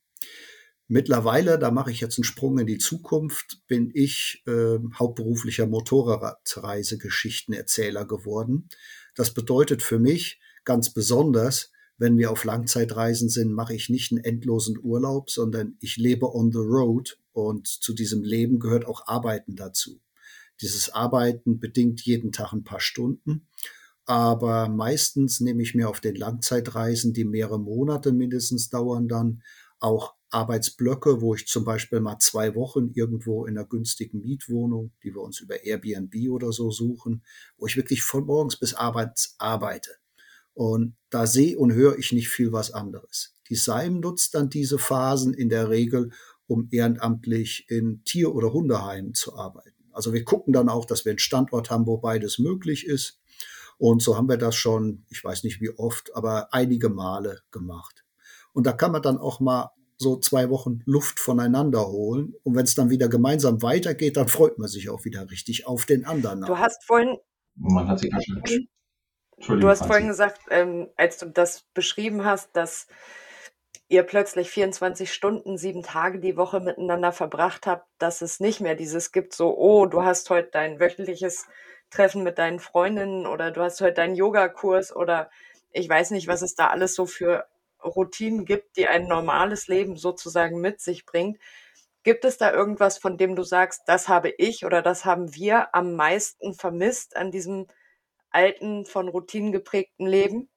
Mittlerweile, 0.91 1.59
da 1.59 1.69
mache 1.69 1.91
ich 1.91 2.01
jetzt 2.01 2.17
einen 2.17 2.23
Sprung 2.23 2.57
in 2.57 2.65
die 2.65 2.79
Zukunft, 2.79 3.61
bin 3.67 3.91
ich 3.93 4.41
äh, 4.47 4.79
hauptberuflicher 4.95 5.67
Motorradreisegeschichtenerzähler 5.67 8.05
geworden. 8.05 8.69
Das 9.13 9.31
bedeutet 9.31 9.83
für 9.83 9.99
mich 9.99 10.39
ganz 10.65 10.91
besonders, 10.91 11.71
wenn 11.99 12.17
wir 12.17 12.31
auf 12.31 12.43
Langzeitreisen 12.43 13.29
sind, 13.29 13.53
mache 13.53 13.75
ich 13.75 13.89
nicht 13.89 14.11
einen 14.11 14.23
endlosen 14.23 14.79
Urlaub, 14.81 15.29
sondern 15.29 15.77
ich 15.79 15.97
lebe 15.97 16.33
on 16.33 16.51
the 16.51 16.57
road 16.57 17.19
und 17.33 17.67
zu 17.67 17.93
diesem 17.93 18.23
Leben 18.23 18.57
gehört 18.57 18.87
auch 18.87 19.05
Arbeiten 19.05 19.55
dazu. 19.55 20.01
Dieses 20.59 20.89
Arbeiten 20.89 21.59
bedingt 21.59 22.01
jeden 22.01 22.31
Tag 22.31 22.51
ein 22.51 22.63
paar 22.63 22.79
Stunden. 22.79 23.45
Aber 24.05 24.69
meistens 24.69 25.39
nehme 25.39 25.61
ich 25.61 25.75
mir 25.75 25.87
auf 25.87 26.01
den 26.01 26.15
Langzeitreisen, 26.15 27.13
die 27.13 27.25
mehrere 27.25 27.59
Monate 27.59 28.11
mindestens 28.11 28.69
dauern, 28.69 29.07
dann 29.07 29.43
auch 29.79 30.15
Arbeitsblöcke, 30.31 31.21
wo 31.21 31.35
ich 31.35 31.47
zum 31.47 31.65
Beispiel 31.65 31.99
mal 31.99 32.19
zwei 32.19 32.55
Wochen 32.55 32.91
irgendwo 32.93 33.45
in 33.45 33.57
einer 33.57 33.67
günstigen 33.67 34.21
Mietwohnung, 34.21 34.91
die 35.03 35.13
wir 35.13 35.21
uns 35.21 35.39
über 35.39 35.63
Airbnb 35.63 36.13
oder 36.29 36.51
so 36.51 36.71
suchen, 36.71 37.23
wo 37.57 37.65
ich 37.65 37.77
wirklich 37.77 38.03
von 38.03 38.25
morgens 38.25 38.57
bis 38.57 38.73
abends 38.73 39.35
arbeite. 39.37 39.91
Und 40.53 40.95
da 41.09 41.25
sehe 41.25 41.57
und 41.57 41.73
höre 41.73 41.97
ich 41.97 42.11
nicht 42.11 42.29
viel 42.29 42.51
was 42.51 42.71
anderes. 42.71 43.33
Die 43.49 43.55
Seim 43.55 43.99
nutzt 43.99 44.35
dann 44.35 44.49
diese 44.49 44.77
Phasen 44.77 45.33
in 45.33 45.49
der 45.49 45.69
Regel, 45.69 46.11
um 46.47 46.67
ehrenamtlich 46.71 47.65
in 47.69 48.03
Tier- 48.03 48.33
oder 48.35 48.51
Hundeheimen 48.51 49.13
zu 49.13 49.35
arbeiten. 49.35 49.85
Also 49.91 50.13
wir 50.13 50.23
gucken 50.23 50.53
dann 50.53 50.69
auch, 50.69 50.85
dass 50.85 51.05
wir 51.05 51.11
einen 51.11 51.19
Standort 51.19 51.69
haben, 51.69 51.85
wo 51.85 51.97
beides 51.97 52.39
möglich 52.39 52.85
ist. 52.85 53.19
Und 53.77 54.01
so 54.01 54.17
haben 54.17 54.27
wir 54.27 54.37
das 54.37 54.55
schon, 54.55 55.05
ich 55.09 55.23
weiß 55.23 55.43
nicht 55.43 55.61
wie 55.61 55.69
oft, 55.69 56.15
aber 56.15 56.53
einige 56.53 56.89
Male 56.89 57.41
gemacht. 57.51 58.05
Und 58.51 58.67
da 58.67 58.73
kann 58.73 58.91
man 58.91 59.01
dann 59.01 59.17
auch 59.17 59.39
mal 59.39 59.71
so 59.99 60.17
zwei 60.17 60.49
Wochen 60.49 60.81
Luft 60.85 61.19
voneinander 61.19 61.87
holen. 61.87 62.33
Und 62.43 62.55
wenn 62.55 62.63
es 62.63 62.73
dann 62.73 62.89
wieder 62.89 63.09
gemeinsam 63.09 63.61
weitergeht, 63.61 64.17
dann 64.17 64.29
freut 64.29 64.57
man 64.57 64.69
sich 64.69 64.89
auch 64.89 65.03
wieder 65.03 65.29
richtig 65.29 65.67
auf 65.67 65.85
den 65.85 66.05
anderen. 66.05 66.41
Du 66.41 66.57
hast 66.57 66.83
vorhin. 66.85 67.17
Man 67.55 67.87
hat 67.87 67.99
sich 67.99 68.11
Du 69.47 69.67
hast 69.67 69.85
vorhin 69.85 70.07
gesagt, 70.07 70.41
ähm, 70.49 70.89
als 70.97 71.17
du 71.17 71.27
das 71.27 71.63
beschrieben 71.73 72.25
hast, 72.25 72.55
dass 72.55 72.87
ihr 73.87 74.03
plötzlich 74.03 74.49
24 74.49 75.11
Stunden, 75.11 75.57
sieben 75.57 75.81
Tage 75.81 76.19
die 76.19 76.37
Woche 76.37 76.59
miteinander 76.59 77.11
verbracht 77.11 77.65
habt, 77.65 77.87
dass 77.97 78.21
es 78.21 78.39
nicht 78.39 78.59
mehr 78.61 78.75
dieses 78.75 79.11
gibt, 79.11 79.33
so, 79.33 79.57
oh, 79.57 79.85
du 79.85 80.03
hast 80.03 80.29
heute 80.29 80.49
dein 80.51 80.79
wöchentliches 80.79 81.47
Treffen 81.89 82.23
mit 82.23 82.37
deinen 82.37 82.59
Freundinnen 82.59 83.25
oder 83.25 83.51
du 83.51 83.61
hast 83.61 83.81
heute 83.81 83.95
deinen 83.95 84.15
Yogakurs 84.15 84.95
oder 84.95 85.29
ich 85.71 85.87
weiß 85.89 86.11
nicht, 86.11 86.27
was 86.27 86.41
es 86.41 86.55
da 86.55 86.67
alles 86.67 86.93
so 86.93 87.05
für 87.05 87.45
Routinen 87.83 88.45
gibt, 88.45 88.77
die 88.77 88.87
ein 88.87 89.07
normales 89.07 89.67
Leben 89.67 89.97
sozusagen 89.97 90.59
mit 90.61 90.81
sich 90.81 91.05
bringt. 91.05 91.39
Gibt 92.03 92.25
es 92.25 92.37
da 92.37 92.53
irgendwas, 92.53 92.97
von 92.97 93.17
dem 93.17 93.35
du 93.35 93.43
sagst, 93.43 93.81
das 93.87 94.07
habe 94.07 94.33
ich 94.37 94.65
oder 94.65 94.81
das 94.81 95.05
haben 95.05 95.35
wir 95.35 95.75
am 95.75 95.95
meisten 95.95 96.53
vermisst 96.53 97.15
an 97.15 97.31
diesem 97.31 97.67
alten, 98.29 98.85
von 98.85 99.09
Routinen 99.09 99.51
geprägten 99.51 100.07
Leben? 100.07 100.49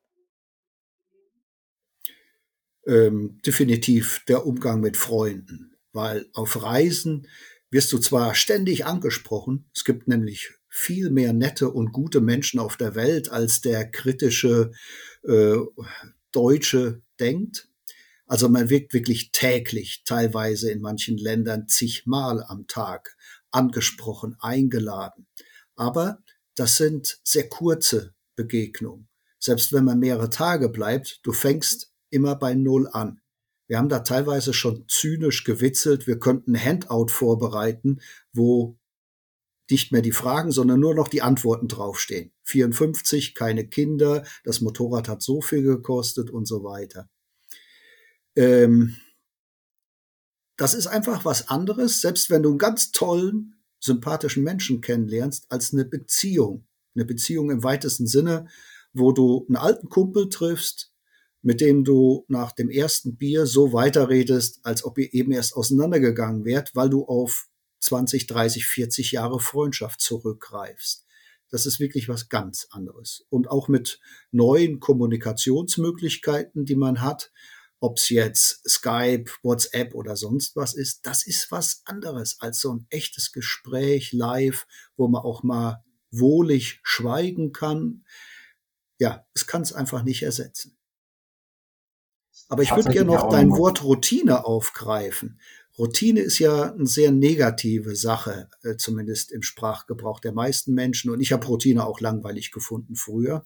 ähm, 2.87 3.40
definitiv 3.44 4.24
der 4.26 4.46
Umgang 4.46 4.80
mit 4.80 4.96
Freunden, 4.96 5.76
weil 5.92 6.26
auf 6.35 6.62
Reisen 6.62 7.28
wirst 7.70 7.92
du 7.92 7.98
zwar 7.98 8.35
ständig 8.35 8.85
angesprochen, 8.85 9.70
es 9.74 9.85
gibt 9.85 10.08
nämlich 10.08 10.50
viel 10.68 11.11
mehr 11.11 11.32
nette 11.32 11.70
und 11.70 11.92
gute 11.92 12.20
Menschen 12.20 12.58
auf 12.58 12.76
der 12.76 12.94
Welt, 12.94 13.30
als 13.30 13.61
der 13.61 13.90
kritische 13.90 14.72
äh, 15.22 15.56
Deutsche 16.32 17.02
denkt. 17.22 17.68
Also 18.26 18.48
man 18.48 18.68
wirkt 18.70 18.92
wirklich 18.94 19.30
täglich, 19.32 20.02
teilweise 20.04 20.70
in 20.70 20.80
manchen 20.80 21.16
Ländern 21.16 21.68
zigmal 21.68 22.42
am 22.42 22.66
Tag 22.66 23.16
angesprochen, 23.50 24.37
eingeladen. 24.40 25.26
Aber 25.76 26.18
das 26.54 26.76
sind 26.76 27.20
sehr 27.24 27.48
kurze 27.48 28.14
Begegnungen. 28.37 29.08
Selbst 29.38 29.72
wenn 29.72 29.85
man 29.85 29.98
mehrere 29.98 30.30
Tage 30.30 30.68
bleibt, 30.68 31.20
du 31.24 31.32
fängst 31.32 31.92
immer 32.11 32.37
bei 32.37 32.54
Null 32.54 32.88
an. 32.92 33.20
Wir 33.66 33.78
haben 33.78 33.88
da 33.88 34.00
teilweise 34.00 34.52
schon 34.52 34.85
zynisch 34.88 35.44
gewitzelt, 35.44 36.06
wir 36.06 36.18
könnten 36.18 36.54
ein 36.54 36.64
Handout 36.64 37.08
vorbereiten, 37.08 38.00
wo 38.32 38.78
nicht 39.70 39.92
mehr 39.92 40.02
die 40.02 40.12
Fragen, 40.12 40.52
sondern 40.52 40.80
nur 40.80 40.94
noch 40.94 41.08
die 41.08 41.22
Antworten 41.22 41.68
draufstehen. 41.68 42.32
54, 42.44 43.35
keine 43.35 43.66
Kinder, 43.66 44.24
das 44.44 44.61
Motorrad 44.61 45.08
hat 45.08 45.22
so 45.22 45.40
viel 45.40 45.62
gekostet 45.62 46.30
und 46.30 46.46
so 46.46 46.62
weiter. 46.62 47.08
Ähm, 48.37 48.97
das 50.57 50.75
ist 50.75 50.87
einfach 50.87 51.25
was 51.25 51.49
anderes, 51.49 52.01
selbst 52.01 52.31
wenn 52.31 52.42
du 52.42 52.51
einen 52.51 52.59
ganz 52.59 52.92
tollen, 52.92 53.57
sympathischen 53.81 54.45
Menschen 54.45 54.81
kennenlernst, 54.81 55.47
als 55.51 55.73
eine 55.73 55.85
Beziehung. 55.85 56.66
Eine 56.95 57.05
Beziehung 57.05 57.51
im 57.51 57.64
weitesten 57.64 58.07
Sinne, 58.07 58.47
wo 58.92 59.12
du 59.12 59.47
einen 59.49 59.57
alten 59.57 59.88
Kumpel 59.88 60.29
triffst, 60.29 60.92
mit 61.40 61.61
dem 61.61 61.85
du 61.85 62.25
nach 62.29 62.53
dem 62.53 62.71
ersten 62.71 63.16
Bier 63.16 63.47
so 63.47 63.73
weiterredest, 63.73 64.61
als 64.62 64.85
ob 64.85 64.99
ihr 64.99 65.12
eben 65.12 65.33
erst 65.33 65.57
auseinandergegangen 65.57 66.45
wärt, 66.45 66.77
weil 66.77 66.90
du 66.90 67.07
auf 67.07 67.49
20, 67.81 68.29
30, 68.29 68.66
40 68.66 69.12
Jahre 69.12 69.40
Freundschaft 69.40 70.01
zurückgreifst. 70.01 71.05
Das 71.51 71.66
ist 71.66 71.81
wirklich 71.81 72.09
was 72.09 72.29
ganz 72.29 72.68
anderes. 72.71 73.27
Und 73.29 73.51
auch 73.51 73.68
mit 73.68 74.01
neuen 74.31 74.79
Kommunikationsmöglichkeiten, 74.79 76.64
die 76.64 76.77
man 76.77 77.01
hat, 77.01 77.33
ob 77.83 77.99
es 77.99 78.11
jetzt 78.11 78.62
Skype, 78.68 79.25
WhatsApp 79.42 79.95
oder 79.97 80.16
sonst 80.16 80.55
was 80.55 80.75
ist, 80.75 81.05
das 81.05 81.27
ist 81.27 81.51
was 81.51 81.83
anderes 81.85 82.37
als 82.38 82.61
so 82.61 82.73
ein 82.73 82.87
echtes 82.90 83.33
Gespräch 83.33 84.12
live, 84.12 84.68
wo 84.97 85.09
man 85.09 85.23
auch 85.23 85.42
mal 85.42 85.83
wohlig 86.12 86.79
schweigen 86.85 87.53
kann. 87.53 88.05
Ja, 89.01 89.27
es 89.35 89.49
kann 89.49 89.62
es 89.62 89.73
einfach 89.73 90.05
nicht 90.05 90.23
ersetzen. 90.23 90.79
Aber 92.49 92.62
ich 92.62 92.71
würde 92.71 92.92
gerne 92.92 93.11
noch 93.11 93.29
dein 93.29 93.51
Wort 93.51 93.83
Routine 93.83 94.45
aufgreifen. 94.45 95.40
Routine 95.77 96.21
ist 96.21 96.38
ja 96.38 96.73
eine 96.73 96.87
sehr 96.87 97.11
negative 97.11 97.97
Sache, 97.97 98.49
äh, 98.62 98.77
zumindest 98.77 99.33
im 99.33 99.42
Sprachgebrauch 99.42 100.21
der 100.21 100.33
meisten 100.33 100.73
Menschen. 100.73 101.11
Und 101.11 101.21
ich 101.21 101.33
habe 101.33 101.47
Routine 101.47 101.85
auch 101.85 101.99
langweilig 101.99 102.53
gefunden 102.53 102.95
früher. 102.95 103.45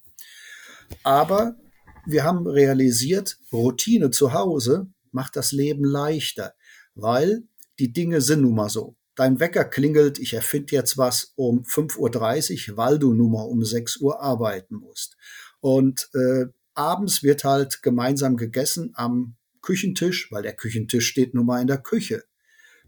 Aber 1.04 1.56
wir 2.06 2.24
haben 2.24 2.46
realisiert, 2.46 3.38
Routine 3.52 4.10
zu 4.10 4.32
Hause 4.32 4.88
macht 5.12 5.36
das 5.36 5.52
Leben 5.52 5.84
leichter, 5.84 6.54
weil 6.94 7.44
die 7.78 7.92
Dinge 7.92 8.20
sind 8.20 8.42
nun 8.42 8.54
mal 8.54 8.70
so. 8.70 8.96
Dein 9.14 9.40
Wecker 9.40 9.64
klingelt, 9.64 10.18
ich 10.18 10.34
erfinde 10.34 10.74
jetzt 10.74 10.98
was 10.98 11.32
um 11.36 11.62
5.30 11.62 12.70
Uhr, 12.70 12.76
weil 12.76 12.98
du 12.98 13.14
nun 13.14 13.32
mal 13.32 13.42
um 13.42 13.64
6 13.64 13.98
Uhr 13.98 14.20
arbeiten 14.20 14.76
musst. 14.76 15.16
Und 15.60 16.10
äh, 16.14 16.46
abends 16.74 17.22
wird 17.22 17.44
halt 17.44 17.82
gemeinsam 17.82 18.36
gegessen 18.36 18.92
am 18.94 19.36
Küchentisch, 19.62 20.30
weil 20.30 20.42
der 20.42 20.54
Küchentisch 20.54 21.08
steht 21.08 21.34
nun 21.34 21.46
mal 21.46 21.60
in 21.60 21.66
der 21.66 21.78
Küche. 21.78 22.24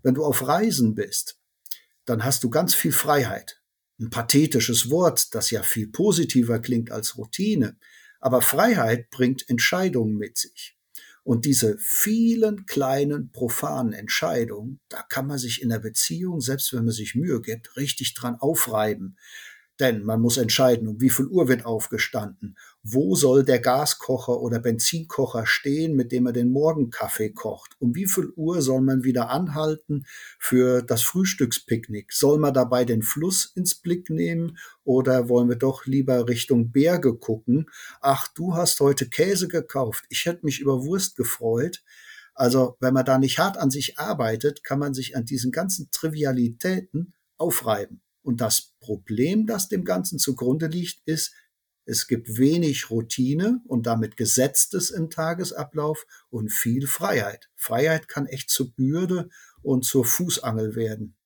Wenn 0.02 0.14
du 0.14 0.24
auf 0.24 0.46
Reisen 0.46 0.94
bist, 0.94 1.40
dann 2.04 2.24
hast 2.24 2.44
du 2.44 2.50
ganz 2.50 2.74
viel 2.74 2.92
Freiheit. 2.92 3.60
Ein 3.98 4.10
pathetisches 4.10 4.90
Wort, 4.90 5.34
das 5.34 5.50
ja 5.50 5.62
viel 5.62 5.88
positiver 5.88 6.60
klingt 6.60 6.92
als 6.92 7.16
Routine. 7.16 7.76
Aber 8.20 8.42
Freiheit 8.42 9.10
bringt 9.10 9.48
Entscheidungen 9.48 10.16
mit 10.16 10.38
sich. 10.38 10.76
Und 11.22 11.44
diese 11.44 11.76
vielen 11.78 12.64
kleinen 12.64 13.30
profanen 13.32 13.92
Entscheidungen, 13.92 14.80
da 14.88 15.02
kann 15.02 15.26
man 15.26 15.38
sich 15.38 15.60
in 15.60 15.68
der 15.68 15.78
Beziehung, 15.78 16.40
selbst 16.40 16.72
wenn 16.72 16.84
man 16.84 16.94
sich 16.94 17.14
Mühe 17.14 17.42
gibt, 17.42 17.76
richtig 17.76 18.14
dran 18.14 18.36
aufreiben. 18.36 19.18
Denn 19.80 20.02
man 20.02 20.20
muss 20.20 20.38
entscheiden, 20.38 20.88
um 20.88 21.00
wie 21.00 21.10
viel 21.10 21.26
Uhr 21.26 21.46
wird 21.46 21.64
aufgestanden, 21.64 22.56
wo 22.82 23.14
soll 23.14 23.44
der 23.44 23.60
Gaskocher 23.60 24.40
oder 24.40 24.58
Benzinkocher 24.58 25.46
stehen, 25.46 25.94
mit 25.94 26.10
dem 26.10 26.26
er 26.26 26.32
den 26.32 26.50
Morgenkaffee 26.50 27.30
kocht, 27.30 27.76
um 27.78 27.94
wie 27.94 28.06
viel 28.06 28.32
Uhr 28.34 28.60
soll 28.60 28.80
man 28.80 29.04
wieder 29.04 29.30
anhalten 29.30 30.04
für 30.38 30.82
das 30.82 31.02
Frühstückspicknick, 31.02 32.12
soll 32.12 32.38
man 32.38 32.54
dabei 32.54 32.84
den 32.84 33.02
Fluss 33.02 33.52
ins 33.54 33.76
Blick 33.76 34.10
nehmen 34.10 34.58
oder 34.82 35.28
wollen 35.28 35.48
wir 35.48 35.56
doch 35.56 35.86
lieber 35.86 36.28
Richtung 36.28 36.72
Berge 36.72 37.16
gucken, 37.16 37.66
ach, 38.00 38.26
du 38.28 38.54
hast 38.54 38.80
heute 38.80 39.08
Käse 39.08 39.46
gekauft, 39.46 40.04
ich 40.08 40.26
hätte 40.26 40.44
mich 40.44 40.60
über 40.60 40.84
Wurst 40.84 41.16
gefreut. 41.16 41.84
Also 42.34 42.76
wenn 42.80 42.94
man 42.94 43.04
da 43.04 43.18
nicht 43.18 43.38
hart 43.38 43.56
an 43.56 43.70
sich 43.70 43.98
arbeitet, 43.98 44.62
kann 44.62 44.78
man 44.78 44.94
sich 44.94 45.16
an 45.16 45.24
diesen 45.24 45.50
ganzen 45.50 45.90
Trivialitäten 45.90 47.14
aufreiben. 47.36 48.00
Und 48.28 48.42
das 48.42 48.74
Problem, 48.78 49.46
das 49.46 49.70
dem 49.70 49.86
Ganzen 49.86 50.18
zugrunde 50.18 50.66
liegt, 50.66 51.00
ist, 51.06 51.34
es 51.86 52.08
gibt 52.08 52.36
wenig 52.36 52.90
Routine 52.90 53.62
und 53.66 53.86
damit 53.86 54.18
Gesetztes 54.18 54.90
im 54.90 55.08
Tagesablauf 55.08 56.04
und 56.28 56.52
viel 56.52 56.86
Freiheit. 56.86 57.48
Freiheit 57.56 58.06
kann 58.06 58.26
echt 58.26 58.50
zur 58.50 58.70
Bürde 58.74 59.30
und 59.62 59.86
zur 59.86 60.04
Fußangel 60.04 60.76
werden. 60.76 61.16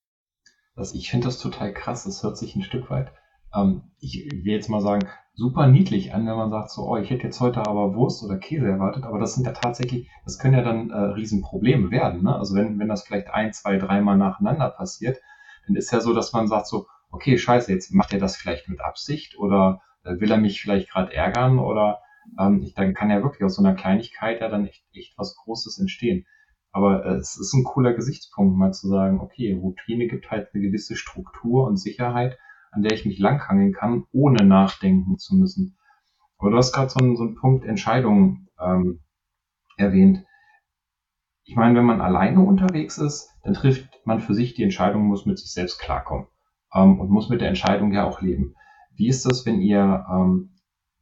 Das, 0.77 0.95
ich 0.95 1.11
finde 1.11 1.27
das 1.27 1.41
total 1.41 1.75
krass. 1.75 2.05
Das 2.05 2.23
hört 2.23 2.38
sich 2.38 2.55
ein 2.55 2.62
Stück 2.62 2.88
weit, 2.88 3.11
ähm, 3.53 3.83
ich 3.99 4.31
will 4.31 4.53
jetzt 4.53 4.69
mal 4.69 4.81
sagen, 4.81 5.09
super 5.35 5.67
niedlich 5.67 6.15
an, 6.15 6.25
wenn 6.25 6.37
man 6.37 6.51
sagt 6.51 6.71
so, 6.71 6.83
oh, 6.83 6.99
ich 6.99 7.11
hätte 7.11 7.25
jetzt 7.25 7.41
heute 7.41 7.67
aber 7.67 7.97
Wurst 7.97 8.23
oder 8.23 8.38
Käse 8.38 8.69
erwartet, 8.69 9.03
aber 9.03 9.19
das 9.19 9.35
sind 9.35 9.45
ja 9.45 9.53
tatsächlich, 9.53 10.09
das 10.25 10.38
können 10.38 10.55
ja 10.55 10.62
dann 10.62 10.91
äh, 10.91 10.97
Riesenprobleme 10.97 11.91
werden. 11.91 12.23
Ne? 12.23 12.37
Also 12.37 12.55
wenn, 12.55 12.79
wenn 12.79 12.88
das 12.88 13.03
vielleicht 13.03 13.29
ein, 13.29 13.53
zwei, 13.53 13.77
dreimal 13.77 14.17
nacheinander 14.17 14.71
passiert, 14.71 15.19
dann 15.66 15.77
ist 15.77 15.92
ja 15.92 16.01
so, 16.01 16.14
dass 16.14 16.33
man 16.33 16.48
sagt 16.48 16.66
so, 16.66 16.87
okay, 17.11 17.38
scheiße, 17.38 17.72
jetzt 17.72 17.92
macht 17.92 18.12
er 18.12 18.18
das 18.18 18.37
vielleicht 18.37 18.68
mit 18.68 18.81
Absicht 18.81 19.38
oder 19.38 19.81
äh, 20.05 20.18
will 20.18 20.31
er 20.31 20.38
mich 20.38 20.61
vielleicht 20.61 20.90
gerade 20.90 21.12
ärgern 21.12 21.59
oder 21.59 22.01
ähm, 22.38 22.61
ich, 22.62 22.75
dann 22.75 22.94
kann 22.94 23.11
ja 23.11 23.22
wirklich 23.22 23.44
aus 23.44 23.57
so 23.57 23.62
einer 23.62 23.75
Kleinigkeit 23.75 24.40
ja 24.40 24.48
dann 24.48 24.66
echt, 24.66 24.85
echt 24.92 25.16
was 25.16 25.37
Großes 25.37 25.79
entstehen. 25.79 26.27
Aber 26.72 27.05
äh, 27.05 27.16
es 27.16 27.37
ist 27.38 27.53
ein 27.53 27.64
cooler 27.64 27.92
Gesichtspunkt, 27.92 28.57
mal 28.57 28.72
zu 28.72 28.88
sagen, 28.88 29.20
okay, 29.20 29.53
Routine 29.53 30.07
gibt 30.07 30.31
halt 30.31 30.48
eine 30.53 30.62
gewisse 30.62 30.96
Struktur 30.96 31.66
und 31.66 31.77
Sicherheit, 31.77 32.38
an 32.70 32.83
der 32.83 32.92
ich 32.92 33.05
mich 33.05 33.18
langhangeln 33.18 33.72
kann, 33.72 34.05
ohne 34.12 34.44
nachdenken 34.44 35.18
zu 35.18 35.37
müssen. 35.37 35.77
Aber 36.38 36.51
du 36.51 36.57
hast 36.57 36.72
gerade 36.72 36.88
so, 36.88 36.98
einen, 36.98 37.16
so 37.16 37.25
einen 37.25 37.37
Punkt 37.37 37.64
Entscheidungen 37.64 38.48
ähm, 38.59 39.01
erwähnt. 39.77 40.25
Ich 41.44 41.57
meine, 41.57 41.79
wenn 41.79 41.85
man 41.85 42.01
alleine 42.01 42.40
unterwegs 42.40 42.98
ist, 42.98 43.32
dann 43.42 43.55
trifft 43.55 43.88
man 44.05 44.20
für 44.20 44.35
sich 44.35 44.55
die 44.55 44.62
Entscheidung, 44.62 45.05
muss 45.05 45.26
mit 45.26 45.38
sich 45.38 45.52
selbst 45.52 45.78
klarkommen 45.78 46.26
ähm, 46.74 47.00
und 47.00 47.11
muss 47.11 47.28
mit 47.28 47.40
der 47.40 47.48
Entscheidung 47.48 47.92
ja 47.92 48.07
auch 48.07 48.20
leben. 48.20 48.55
Wie 48.94 49.09
ist 49.09 49.26
das, 49.26 49.46
wenn 49.46 49.61
ihr 49.61 50.07
ähm, 50.11 50.50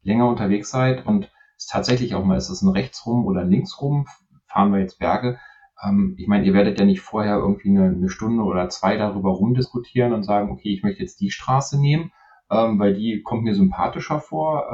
länger 0.02 0.28
unterwegs 0.28 0.70
seid 0.70 1.06
und 1.06 1.30
es 1.56 1.66
tatsächlich 1.66 2.14
auch 2.14 2.24
mal 2.24 2.36
ist 2.36 2.48
es 2.48 2.62
ein 2.62 2.70
rechtsrum 2.70 3.26
oder 3.26 3.42
ein 3.42 3.50
linksrum, 3.50 4.06
fahren 4.46 4.72
wir 4.72 4.80
jetzt 4.80 4.98
Berge, 4.98 5.38
ähm, 5.82 6.14
ich 6.18 6.28
meine, 6.28 6.44
ihr 6.46 6.54
werdet 6.54 6.78
ja 6.78 6.84
nicht 6.84 7.00
vorher 7.00 7.36
irgendwie 7.36 7.70
eine, 7.70 7.88
eine, 7.88 8.08
Stunde 8.08 8.42
oder 8.42 8.68
zwei 8.68 8.96
darüber 8.96 9.30
rumdiskutieren 9.30 10.12
und 10.12 10.24
sagen, 10.24 10.50
okay, 10.50 10.72
ich 10.72 10.82
möchte 10.82 11.02
jetzt 11.02 11.20
die 11.20 11.30
Straße 11.30 11.80
nehmen, 11.80 12.12
ähm, 12.50 12.78
weil 12.78 12.94
die 12.94 13.22
kommt 13.22 13.44
mir 13.44 13.54
sympathischer 13.54 14.20
vor. 14.20 14.66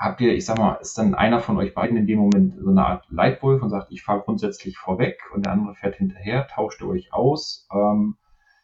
Habt 0.00 0.22
ihr, 0.22 0.34
ich 0.34 0.46
sag 0.46 0.56
mal, 0.56 0.76
ist 0.76 0.96
dann 0.96 1.14
einer 1.14 1.40
von 1.40 1.58
euch 1.58 1.74
beiden 1.74 1.98
in 1.98 2.06
dem 2.06 2.20
Moment 2.20 2.54
so 2.58 2.70
eine 2.70 2.86
Art 2.86 3.04
Leitwolf 3.10 3.62
und 3.62 3.68
sagt, 3.68 3.92
ich 3.92 4.02
fahre 4.02 4.22
grundsätzlich 4.22 4.78
vorweg 4.78 5.20
und 5.34 5.44
der 5.44 5.52
andere 5.52 5.74
fährt 5.74 5.96
hinterher, 5.96 6.46
tauscht 6.46 6.80
ihr 6.80 6.88
euch 6.88 7.12
aus? 7.12 7.68
Ähm, 7.70 8.16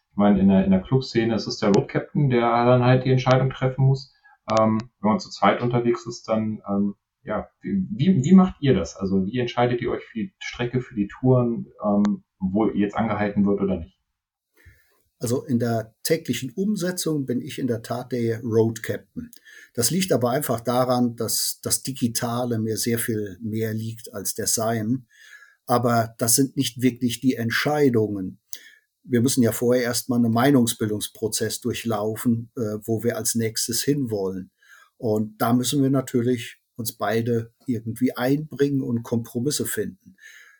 ich 0.09 0.17
meine, 0.17 0.39
in 0.39 0.47
der, 0.47 0.65
in 0.65 0.71
der 0.71 0.81
Clubszene 0.81 1.35
ist 1.35 1.45
es 1.45 1.59
der 1.59 1.69
Road 1.69 1.89
Captain, 1.89 2.31
der 2.31 2.65
dann 2.65 2.83
halt 2.83 3.05
die 3.05 3.11
Entscheidung 3.11 3.51
treffen 3.51 3.85
muss. 3.85 4.15
Ähm, 4.59 4.79
wenn 4.99 5.11
man 5.11 5.19
zu 5.19 5.29
zweit 5.29 5.61
unterwegs 5.61 6.07
ist, 6.07 6.27
dann 6.27 6.63
ähm, 6.67 6.95
ja, 7.21 7.47
wie, 7.61 8.23
wie 8.23 8.33
macht 8.33 8.55
ihr 8.59 8.73
das? 8.73 8.97
Also 8.97 9.23
wie 9.27 9.37
entscheidet 9.37 9.79
ihr 9.81 9.91
euch 9.91 10.03
für 10.05 10.17
die 10.17 10.33
Strecke, 10.39 10.81
für 10.81 10.95
die 10.95 11.07
Touren, 11.07 11.67
ähm, 11.85 12.23
wo 12.39 12.65
jetzt 12.65 12.97
angehalten 12.97 13.45
wird 13.45 13.61
oder 13.61 13.77
nicht? 13.77 13.96
Also 15.19 15.43
in 15.43 15.57
der 15.57 15.95
täglichen 16.03 16.51
Umsetzung 16.51 17.25
bin 17.25 17.41
ich 17.41 17.57
in 17.57 17.67
der 17.67 17.81
Tat 17.81 18.11
der 18.11 18.41
Road 18.41 18.83
Captain. 18.83 19.31
Das 19.73 19.89
liegt 19.89 20.11
aber 20.11 20.29
einfach 20.29 20.59
daran, 20.59 21.15
dass 21.15 21.59
das 21.63 21.81
Digitale 21.81 22.59
mir 22.59 22.77
sehr 22.77 22.99
viel 22.99 23.37
mehr 23.41 23.73
liegt 23.73 24.13
als 24.13 24.35
der 24.35 24.47
Sein. 24.47 25.07
Aber 25.65 26.13
das 26.19 26.35
sind 26.35 26.55
nicht 26.55 26.81
wirklich 26.81 27.19
die 27.19 27.35
Entscheidungen. 27.35 28.39
Wir 29.03 29.21
müssen 29.21 29.41
ja 29.41 29.51
vorher 29.51 29.83
erstmal 29.83 30.19
einen 30.19 30.33
Meinungsbildungsprozess 30.33 31.61
durchlaufen, 31.61 32.51
äh, 32.55 32.77
wo 32.83 33.03
wir 33.03 33.17
als 33.17 33.35
nächstes 33.35 33.81
hinwollen. 33.81 34.51
Und 34.97 35.41
da 35.41 35.53
müssen 35.53 35.81
wir 35.81 35.89
natürlich 35.89 36.57
uns 36.75 36.93
beide 36.93 37.53
irgendwie 37.65 38.15
einbringen 38.15 38.81
und 38.81 39.03
Kompromisse 39.03 39.65
finden. 39.65 40.15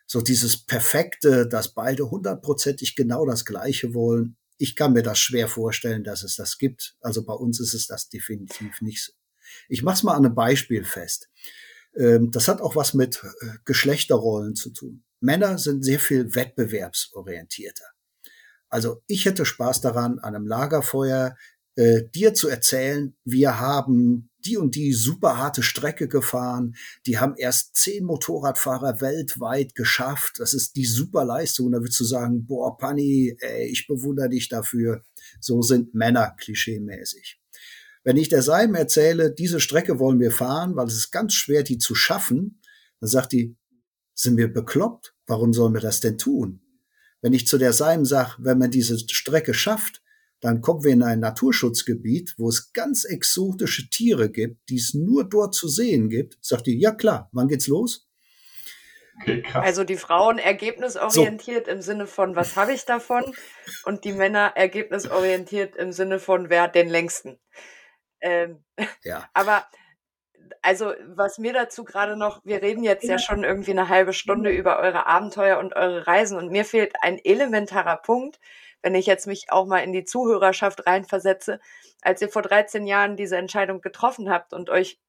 So 0.06 0.20
dieses 0.20 0.64
Perfekte, 0.64 1.46
dass 1.46 1.74
beide 1.74 2.10
hundertprozentig 2.10 2.96
genau 2.96 3.26
das 3.26 3.44
Gleiche 3.44 3.94
wollen. 3.94 4.36
Ich 4.58 4.76
kann 4.76 4.92
mir 4.92 5.02
das 5.02 5.18
schwer 5.18 5.48
vorstellen, 5.48 6.04
dass 6.04 6.22
es 6.22 6.36
das 6.36 6.58
gibt. 6.58 6.96
Also 7.00 7.24
bei 7.24 7.32
uns 7.32 7.60
ist 7.60 7.74
es 7.74 7.86
das 7.86 8.08
definitiv 8.08 8.80
nicht 8.82 9.02
so. 9.04 9.12
Ich 9.68 9.82
mache 9.82 9.96
es 9.96 10.02
mal 10.02 10.14
an 10.14 10.26
einem 10.26 10.34
Beispiel 10.34 10.84
fest. 10.84 11.30
Ähm, 11.96 12.30
das 12.30 12.48
hat 12.48 12.60
auch 12.60 12.76
was 12.76 12.94
mit 12.94 13.22
äh, 13.22 13.46
Geschlechterrollen 13.64 14.54
zu 14.54 14.70
tun. 14.70 15.04
Männer 15.20 15.58
sind 15.58 15.84
sehr 15.84 15.98
viel 16.00 16.34
wettbewerbsorientierter. 16.34 17.86
Also 18.68 19.02
ich 19.06 19.24
hätte 19.24 19.46
Spaß 19.46 19.80
daran, 19.80 20.18
an 20.18 20.34
einem 20.34 20.46
Lagerfeuer 20.46 21.36
äh, 21.76 22.02
dir 22.14 22.34
zu 22.34 22.48
erzählen, 22.48 23.16
wir 23.24 23.58
haben 23.58 24.30
die 24.48 24.56
und 24.56 24.74
die 24.74 24.92
super 24.92 25.36
harte 25.36 25.62
Strecke 25.62 26.08
gefahren. 26.08 26.74
Die 27.06 27.18
haben 27.18 27.34
erst 27.36 27.76
zehn 27.76 28.04
Motorradfahrer 28.04 29.00
weltweit 29.00 29.74
geschafft. 29.74 30.40
Das 30.40 30.54
ist 30.54 30.76
die 30.76 30.86
super 30.86 31.24
Leistung. 31.24 31.70
Da 31.70 31.80
würdest 31.80 32.00
du 32.00 32.04
sagen, 32.04 32.46
boah, 32.46 32.76
Panni, 32.78 33.36
ich 33.66 33.86
bewundere 33.86 34.30
dich 34.30 34.48
dafür. 34.48 35.04
So 35.40 35.62
sind 35.62 35.94
Männer 35.94 36.34
klischeemäßig. 36.38 37.40
Wenn 38.04 38.16
ich 38.16 38.28
der 38.28 38.42
Seim 38.42 38.74
erzähle, 38.74 39.32
diese 39.32 39.60
Strecke 39.60 39.98
wollen 39.98 40.20
wir 40.20 40.30
fahren, 40.30 40.76
weil 40.76 40.86
es 40.86 40.94
ist 40.94 41.10
ganz 41.10 41.34
schwer, 41.34 41.62
die 41.62 41.78
zu 41.78 41.94
schaffen, 41.94 42.60
dann 43.00 43.08
sagt 43.08 43.32
die, 43.32 43.56
sind 44.14 44.36
wir 44.36 44.52
bekloppt? 44.52 45.14
Warum 45.26 45.52
sollen 45.52 45.74
wir 45.74 45.80
das 45.80 46.00
denn 46.00 46.16
tun? 46.16 46.62
Wenn 47.20 47.32
ich 47.32 47.46
zu 47.46 47.58
der 47.58 47.72
Seim 47.72 48.04
sage, 48.04 48.36
wenn 48.38 48.58
man 48.58 48.70
diese 48.70 48.98
Strecke 48.98 49.52
schafft, 49.52 49.97
dann 50.40 50.60
kommen 50.60 50.84
wir 50.84 50.92
in 50.92 51.02
ein 51.02 51.20
Naturschutzgebiet, 51.20 52.34
wo 52.38 52.48
es 52.48 52.72
ganz 52.72 53.04
exotische 53.04 53.90
Tiere 53.90 54.30
gibt, 54.30 54.68
die 54.68 54.76
es 54.76 54.94
nur 54.94 55.28
dort 55.28 55.54
zu 55.54 55.68
sehen 55.68 56.08
gibt. 56.08 56.38
Sagt 56.40 56.66
die, 56.66 56.78
ja 56.78 56.92
klar, 56.92 57.28
wann 57.32 57.48
geht's 57.48 57.66
los? 57.66 58.08
Okay. 59.20 59.42
Also 59.52 59.82
die 59.82 59.96
Frauen 59.96 60.38
ergebnisorientiert 60.38 61.66
so. 61.66 61.72
im 61.72 61.82
Sinne 61.82 62.06
von, 62.06 62.36
was 62.36 62.56
habe 62.56 62.72
ich 62.72 62.84
davon? 62.84 63.24
Und 63.84 64.04
die 64.04 64.12
Männer 64.12 64.52
ergebnisorientiert 64.54 65.74
im 65.74 65.90
Sinne 65.90 66.20
von, 66.20 66.50
wer 66.50 66.62
hat 66.62 66.76
den 66.76 66.88
längsten? 66.88 67.40
Ähm, 68.20 68.62
ja. 69.02 69.28
Aber 69.34 69.66
also 70.62 70.92
was 71.06 71.38
mir 71.38 71.52
dazu 71.52 71.84
gerade 71.84 72.16
noch, 72.16 72.44
wir 72.44 72.62
reden 72.62 72.84
jetzt 72.84 73.04
ja 73.04 73.18
schon 73.18 73.44
irgendwie 73.44 73.72
eine 73.72 73.88
halbe 73.88 74.12
Stunde 74.12 74.50
über 74.50 74.78
eure 74.78 75.06
Abenteuer 75.06 75.58
und 75.58 75.74
eure 75.74 76.06
Reisen 76.06 76.38
und 76.38 76.50
mir 76.50 76.64
fehlt 76.64 76.94
ein 77.00 77.18
elementarer 77.18 77.96
Punkt, 77.96 78.38
wenn 78.82 78.94
ich 78.94 79.06
jetzt 79.06 79.26
mich 79.26 79.50
auch 79.50 79.66
mal 79.66 79.80
in 79.80 79.92
die 79.92 80.04
Zuhörerschaft 80.04 80.86
reinversetze, 80.86 81.60
als 82.02 82.22
ihr 82.22 82.28
vor 82.28 82.42
13 82.42 82.86
Jahren 82.86 83.16
diese 83.16 83.36
Entscheidung 83.36 83.80
getroffen 83.80 84.30
habt 84.30 84.52
und 84.52 84.70
euch, 84.70 85.00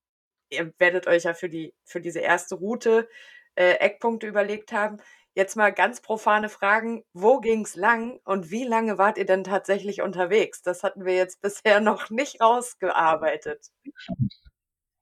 ihr 0.50 0.74
werdet 0.80 1.08
euch 1.08 1.24
ja 1.24 1.34
für 1.34 1.50
die, 1.50 1.74
für 1.84 2.02
diese 2.02 2.20
erste 2.20 2.56
Route 2.56 3.08
äh, 3.56 3.74
Eckpunkte 3.74 4.28
überlegt 4.28 4.72
haben. 4.72 4.98
Jetzt 5.36 5.56
mal 5.56 5.72
ganz 5.72 6.02
profane 6.02 6.50
Fragen. 6.50 7.04
Wo 7.14 7.40
ging's 7.40 7.76
lang 7.76 8.20
und 8.26 8.50
wie 8.50 8.64
lange 8.64 8.98
wart 8.98 9.18
ihr 9.18 9.26
denn 9.26 9.44
tatsächlich 9.44 10.02
unterwegs? 10.02 10.62
Das 10.62 10.84
hatten 10.84 11.06
wir 11.06 11.16
jetzt 11.16 11.42
bisher 11.42 11.80
noch 11.80 12.10
nicht 12.10 12.42
rausgearbeitet. 12.42 13.68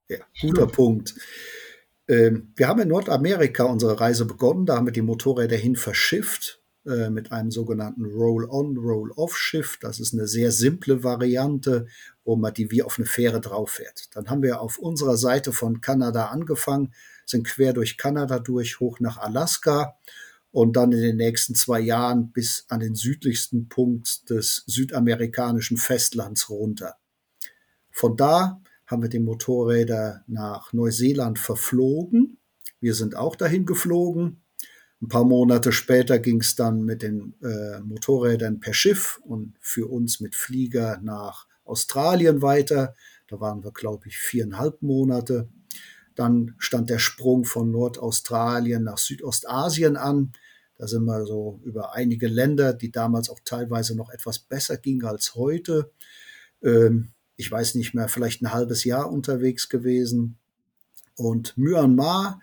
Ja, 0.08 0.18
guter 0.40 0.66
Punkt. 0.66 1.14
Ähm, 2.08 2.52
wir 2.56 2.68
haben 2.68 2.80
in 2.80 2.88
Nordamerika 2.88 3.64
unsere 3.64 4.00
Reise 4.00 4.26
begonnen. 4.26 4.66
Da 4.66 4.76
haben 4.76 4.86
wir 4.86 4.92
die 4.92 5.02
Motorräder 5.02 5.56
hin 5.56 5.76
verschifft 5.76 6.62
äh, 6.86 7.10
mit 7.10 7.32
einem 7.32 7.50
sogenannten 7.50 8.04
Roll-on, 8.04 8.76
Roll-off-Schiff. 8.76 9.78
Das 9.80 10.00
ist 10.00 10.14
eine 10.14 10.26
sehr 10.26 10.52
simple 10.52 11.02
Variante, 11.02 11.86
wo 12.24 12.36
man 12.36 12.54
die 12.54 12.70
wie 12.70 12.82
auf 12.82 12.98
eine 12.98 13.06
Fähre 13.06 13.40
drauf 13.40 13.70
fährt. 13.72 14.14
Dann 14.14 14.30
haben 14.30 14.42
wir 14.42 14.60
auf 14.60 14.78
unserer 14.78 15.16
Seite 15.16 15.52
von 15.52 15.80
Kanada 15.80 16.26
angefangen, 16.26 16.92
sind 17.26 17.46
quer 17.46 17.72
durch 17.72 17.98
Kanada 17.98 18.38
durch, 18.38 18.80
hoch 18.80 19.00
nach 19.00 19.18
Alaska 19.18 19.96
und 20.50 20.76
dann 20.76 20.92
in 20.92 21.02
den 21.02 21.16
nächsten 21.16 21.54
zwei 21.54 21.80
Jahren 21.80 22.32
bis 22.32 22.64
an 22.68 22.80
den 22.80 22.94
südlichsten 22.94 23.68
Punkt 23.68 24.30
des 24.30 24.64
südamerikanischen 24.66 25.76
Festlands 25.76 26.48
runter. 26.48 26.96
Von 27.90 28.16
da 28.16 28.60
haben 28.86 29.02
wir 29.02 29.10
die 29.10 29.18
Motorräder 29.18 30.22
nach 30.26 30.72
Neuseeland 30.72 31.38
verflogen. 31.38 32.38
Wir 32.80 32.94
sind 32.94 33.16
auch 33.16 33.36
dahin 33.36 33.66
geflogen, 33.66 34.42
ein 35.00 35.08
paar 35.08 35.24
Monate 35.24 35.70
später 35.70 36.18
ging 36.18 36.40
es 36.40 36.56
dann 36.56 36.82
mit 36.82 37.02
den 37.02 37.34
äh, 37.42 37.80
Motorrädern 37.80 38.58
per 38.58 38.74
Schiff 38.74 39.20
und 39.22 39.54
für 39.60 39.88
uns 39.88 40.18
mit 40.20 40.34
Flieger 40.34 40.98
nach 41.02 41.46
Australien 41.64 42.42
weiter. 42.42 42.94
Da 43.28 43.38
waren 43.40 43.62
wir, 43.62 43.70
glaube 43.70 44.08
ich, 44.08 44.18
viereinhalb 44.18 44.82
Monate. 44.82 45.48
Dann 46.16 46.56
stand 46.58 46.90
der 46.90 46.98
Sprung 46.98 47.44
von 47.44 47.70
Nordaustralien 47.70 48.82
nach 48.82 48.98
Südostasien 48.98 49.96
an. 49.96 50.32
Da 50.76 50.88
sind 50.88 51.04
wir 51.04 51.26
so 51.26 51.60
über 51.64 51.94
einige 51.94 52.26
Länder, 52.26 52.72
die 52.72 52.90
damals 52.90 53.30
auch 53.30 53.40
teilweise 53.44 53.96
noch 53.96 54.10
etwas 54.10 54.40
besser 54.40 54.78
gingen 54.78 55.04
als 55.04 55.36
heute. 55.36 55.92
Ähm, 56.62 57.10
ich 57.36 57.50
weiß 57.50 57.76
nicht 57.76 57.94
mehr, 57.94 58.08
vielleicht 58.08 58.42
ein 58.42 58.52
halbes 58.52 58.82
Jahr 58.82 59.12
unterwegs 59.12 59.68
gewesen. 59.68 60.38
Und 61.14 61.56
Myanmar, 61.56 62.40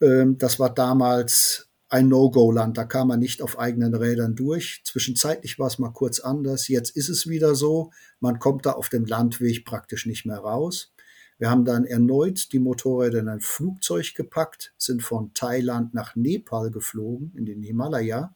ähm, 0.00 0.38
das 0.38 0.60
war 0.60 0.72
damals 0.72 1.69
ein 1.90 2.08
No-Go-Land. 2.08 2.78
Da 2.78 2.84
kam 2.84 3.08
man 3.08 3.20
nicht 3.20 3.42
auf 3.42 3.58
eigenen 3.58 3.94
Rädern 3.94 4.34
durch. 4.36 4.80
Zwischenzeitlich 4.84 5.58
war 5.58 5.66
es 5.66 5.78
mal 5.78 5.90
kurz 5.90 6.20
anders. 6.20 6.68
Jetzt 6.68 6.96
ist 6.96 7.08
es 7.08 7.28
wieder 7.28 7.54
so. 7.54 7.90
Man 8.20 8.38
kommt 8.38 8.64
da 8.64 8.72
auf 8.72 8.88
dem 8.88 9.04
Landweg 9.04 9.64
praktisch 9.64 10.06
nicht 10.06 10.24
mehr 10.24 10.38
raus. 10.38 10.92
Wir 11.38 11.50
haben 11.50 11.64
dann 11.64 11.84
erneut 11.84 12.52
die 12.52 12.58
Motorräder 12.58 13.18
in 13.18 13.28
ein 13.28 13.40
Flugzeug 13.40 14.14
gepackt, 14.14 14.74
sind 14.76 15.02
von 15.02 15.32
Thailand 15.34 15.94
nach 15.94 16.14
Nepal 16.14 16.70
geflogen, 16.70 17.32
in 17.34 17.46
den 17.46 17.62
Himalaya. 17.62 18.34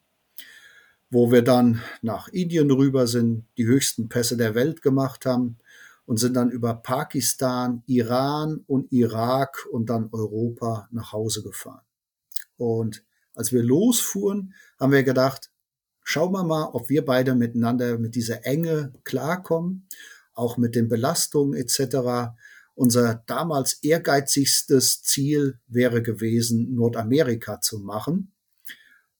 wo 1.10 1.30
wir 1.30 1.42
dann 1.42 1.80
nach 2.02 2.28
Indien 2.28 2.70
rüber 2.72 3.06
sind, 3.06 3.44
die 3.56 3.66
höchsten 3.66 4.08
Pässe 4.08 4.36
der 4.36 4.54
Welt 4.56 4.82
gemacht 4.82 5.26
haben 5.26 5.58
und 6.06 6.18
sind 6.18 6.34
dann 6.34 6.50
über 6.50 6.74
Pakistan, 6.74 7.82
Iran 7.86 8.64
und 8.66 8.90
Irak 8.92 9.64
und 9.70 9.90
dann 9.90 10.08
Europa 10.10 10.88
nach 10.90 11.12
Hause 11.12 11.42
gefahren. 11.42 11.84
Und 12.56 13.04
als 13.34 13.52
wir 13.52 13.62
losfuhren, 13.62 14.54
haben 14.78 14.92
wir 14.92 15.02
gedacht, 15.02 15.50
schauen 16.02 16.32
wir 16.32 16.44
mal, 16.44 16.70
ob 16.72 16.88
wir 16.88 17.04
beide 17.04 17.34
miteinander 17.34 17.98
mit 17.98 18.14
dieser 18.14 18.44
Enge 18.46 18.92
klarkommen, 19.04 19.88
auch 20.32 20.56
mit 20.56 20.74
den 20.74 20.88
Belastungen 20.88 21.54
etc. 21.54 22.34
Unser 22.74 23.22
damals 23.26 23.74
ehrgeizigstes 23.82 25.02
Ziel 25.02 25.58
wäre 25.66 26.02
gewesen, 26.02 26.74
Nordamerika 26.74 27.60
zu 27.60 27.78
machen. 27.78 28.32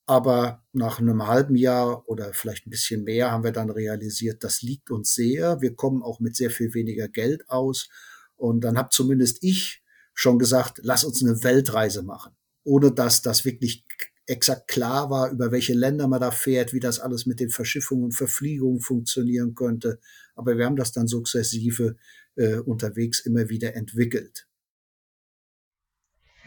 Aber 0.07 0.63
nach 0.73 0.99
einem 0.99 1.27
halben 1.27 1.57
Jahr 1.57 2.07
oder 2.09 2.35
vielleicht 2.35 2.67
ein 2.67 2.71
bisschen 2.71 3.05
mehr 3.05 3.31
haben 3.31 3.45
wir 3.45 3.53
dann 3.53 3.71
realisiert, 3.71 4.45
das 4.45 4.61
liegt 4.61 4.91
uns 4.91 5.15
sehr. 5.15 5.63
Wir 5.63 5.75
kommen 5.75 6.03
auch 6.03 6.21
mit 6.21 6.37
sehr 6.37 6.51
viel 6.51 6.75
weniger 6.75 7.09
Geld 7.09 7.49
aus. 7.49 7.89
Und 8.37 8.63
dann 8.63 8.77
habe 8.77 8.91
zumindest 8.91 9.43
ich 9.43 9.83
schon 10.13 10.39
gesagt, 10.39 10.81
lass 10.83 11.05
uns 11.05 11.23
eine 11.23 11.43
Weltreise 11.43 12.03
machen, 12.03 12.37
ohne 12.65 12.93
dass 12.93 13.23
das 13.23 13.45
wirklich 13.45 13.84
exakt 14.27 14.69
klar 14.69 15.11
war, 15.11 15.31
über 15.31 15.53
welche 15.53 15.75
Länder 15.75 16.09
man 16.09 16.21
da 16.21 16.31
fährt, 16.31 16.73
wie 16.73 16.81
das 16.81 17.01
alles 17.01 17.27
mit 17.27 17.41
den 17.41 17.51
Verschiffungen 17.51 18.05
und 18.05 18.13
Verfliegungen 18.13 18.81
funktionieren 18.81 19.55
könnte. 19.55 20.01
Aber 20.35 20.57
wir 20.57 20.65
haben 20.65 20.77
das 20.77 20.93
dann 20.93 21.07
sukzessive 21.07 21.97
äh, 22.37 22.57
unterwegs 22.57 23.21
immer 23.21 23.49
wieder 23.49 23.75
entwickelt. 23.75 24.47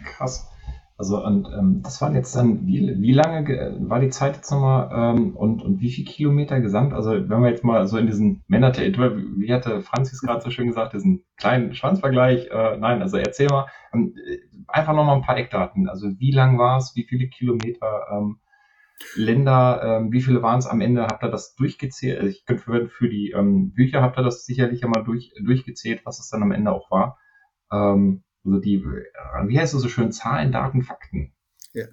Krass. 0.04 0.46
Also 1.00 1.24
und 1.24 1.48
ähm, 1.54 1.82
das 1.84 2.02
waren 2.02 2.16
jetzt 2.16 2.36
dann, 2.36 2.66
wie, 2.66 2.96
wie 3.00 3.14
lange 3.14 3.78
war 3.82 4.00
die 4.00 4.10
Zeit 4.10 4.36
jetzt 4.36 4.50
nochmal 4.50 4.90
ähm, 4.92 5.36
und, 5.36 5.62
und 5.62 5.80
wie 5.80 5.92
viel 5.92 6.06
Kilometer 6.06 6.60
gesamt? 6.60 6.92
Also 6.94 7.12
wenn 7.12 7.42
wir 7.42 7.50
jetzt 7.50 7.64
mal 7.64 7.86
so 7.88 8.00
in 8.00 8.08
diesen 8.08 8.44
Männer, 8.48 8.76
wie 8.76 9.54
hatte 9.54 9.82
Franzis 9.82 10.22
gerade 10.22 10.42
so 10.42 10.50
schön 10.50 10.68
gesagt, 10.68 10.94
diesen 10.94 11.24
kleinen 11.38 11.76
Schwanzvergleich, 11.76 12.48
äh, 12.48 12.78
nein, 12.78 13.04
also 13.04 13.18
erzähl 13.18 13.48
mal, 13.48 13.68
ähm, 13.94 14.16
einfach 14.68 14.94
nochmal 14.96 15.18
ein 15.18 15.22
paar 15.22 15.38
Eckdaten. 15.38 15.88
Also 15.88 16.20
wie 16.20 16.32
lang 16.32 16.58
war 16.58 16.78
es, 16.78 16.96
wie 16.96 17.04
viele 17.04 17.28
Kilometer, 17.28 18.08
ähm, 18.12 18.40
Länder, 19.16 19.82
ähm, 19.84 20.12
wie 20.12 20.22
viele 20.22 20.42
waren 20.42 20.58
es 20.58 20.66
am 20.66 20.82
Ende? 20.82 21.04
Habt 21.04 21.24
ihr 21.24 21.30
das 21.30 21.54
durchgezählt? 21.56 22.18
Also 22.18 22.30
ich 22.30 22.46
könnte 22.46 22.64
für, 22.64 22.90
für 22.90 23.10
die 23.10 23.32
ähm, 23.32 23.72
Bücher 23.74 24.02
habt 24.02 24.18
ihr 24.18 24.24
das 24.24 24.46
sicherlich 24.46 24.84
einmal 24.84 25.04
durch, 25.04 25.32
durchgezählt, 25.44 26.02
was 26.06 26.20
es 26.20 26.30
dann 26.30 26.42
am 26.42 26.52
Ende 26.52 26.72
auch 26.72 26.90
war. 26.90 27.20
Ähm, 27.72 28.24
also 28.48 28.60
die, 28.60 28.76
äh, 28.76 29.48
wie 29.48 29.60
heißt 29.60 29.74
es 29.74 29.82
so 29.82 29.90
schön, 29.90 30.12
Zahlen, 30.12 30.52
Daten, 30.52 30.84
Fakten. 30.84 31.34
Ja. 31.74 31.88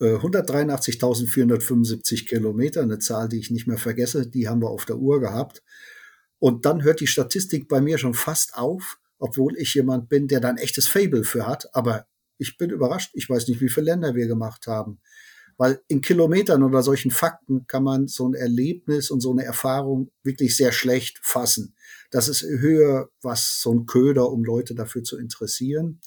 183.475 0.00 2.22
äh, 2.22 2.24
Kilometer, 2.24 2.82
eine 2.82 3.00
Zahl, 3.00 3.28
die 3.28 3.40
ich 3.40 3.50
nicht 3.50 3.66
mehr 3.66 3.78
vergesse, 3.78 4.28
die 4.28 4.48
haben 4.48 4.62
wir 4.62 4.70
auf 4.70 4.84
der 4.84 4.98
Uhr 4.98 5.20
gehabt. 5.20 5.64
Und 6.38 6.66
dann 6.66 6.84
hört 6.84 7.00
die 7.00 7.08
Statistik 7.08 7.66
bei 7.68 7.80
mir 7.80 7.98
schon 7.98 8.14
fast 8.14 8.56
auf, 8.56 9.00
obwohl 9.18 9.56
ich 9.56 9.74
jemand 9.74 10.08
bin, 10.08 10.28
der 10.28 10.38
da 10.40 10.50
ein 10.50 10.56
echtes 10.56 10.86
Fable 10.86 11.24
für 11.24 11.48
hat. 11.48 11.74
Aber 11.74 12.06
ich 12.38 12.56
bin 12.56 12.70
überrascht. 12.70 13.10
Ich 13.14 13.28
weiß 13.28 13.48
nicht, 13.48 13.60
wie 13.60 13.68
viele 13.68 13.86
Länder 13.86 14.14
wir 14.14 14.28
gemacht 14.28 14.68
haben. 14.68 15.00
Weil 15.56 15.80
in 15.88 16.00
Kilometern 16.00 16.62
oder 16.62 16.84
solchen 16.84 17.10
Fakten 17.10 17.66
kann 17.66 17.82
man 17.82 18.06
so 18.06 18.28
ein 18.28 18.34
Erlebnis 18.34 19.10
und 19.10 19.20
so 19.20 19.32
eine 19.32 19.44
Erfahrung 19.44 20.12
wirklich 20.22 20.56
sehr 20.56 20.70
schlecht 20.70 21.18
fassen. 21.22 21.74
Das 22.10 22.28
ist 22.28 22.42
höher, 22.42 23.08
was 23.22 23.60
so 23.60 23.72
ein 23.72 23.86
Köder, 23.86 24.30
um 24.30 24.44
Leute 24.44 24.74
dafür 24.74 25.02
zu 25.02 25.18
interessieren. 25.18 26.00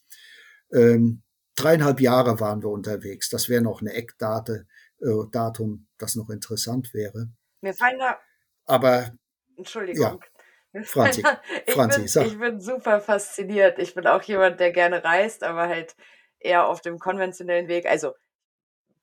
Ähm, 0.74 1.24
dreieinhalb 1.56 2.00
Jahre 2.00 2.40
waren 2.40 2.64
wir 2.64 2.70
unterwegs. 2.70 3.30
Das 3.30 3.50
wäre 3.50 3.62
noch 3.62 3.82
eine 3.82 3.94
Eckdate, 3.94 4.66
äh, 5.02 5.30
Datum, 5.32 5.88
das 5.98 6.16
noch 6.16 6.30
interessant 6.30 6.94
wäre. 6.94 7.30
Mir 7.62 7.74
fallen 7.74 8.00
da. 8.00 8.20
Aber. 8.66 9.12
Entschuldigung. 9.58 10.20
Ja. 10.74 10.84
Franzi, 10.84 11.22
ich, 11.66 11.74
Franzi, 11.74 12.00
bin, 12.00 12.08
sag. 12.08 12.28
ich 12.28 12.40
bin 12.40 12.60
super 12.62 13.02
fasziniert. 13.02 13.78
Ich 13.80 13.94
bin 13.94 14.08
auch 14.08 14.24
jemand, 14.24 14.60
der 14.60 14.72
gerne 14.72 15.04
reist, 15.04 15.44
aber 15.44 15.68
halt 15.68 15.96
eher 16.40 16.68
auf 16.68 16.82
dem 16.82 16.98
konventionellen 16.98 17.68
Weg. 17.68 17.86
Also 17.86 18.14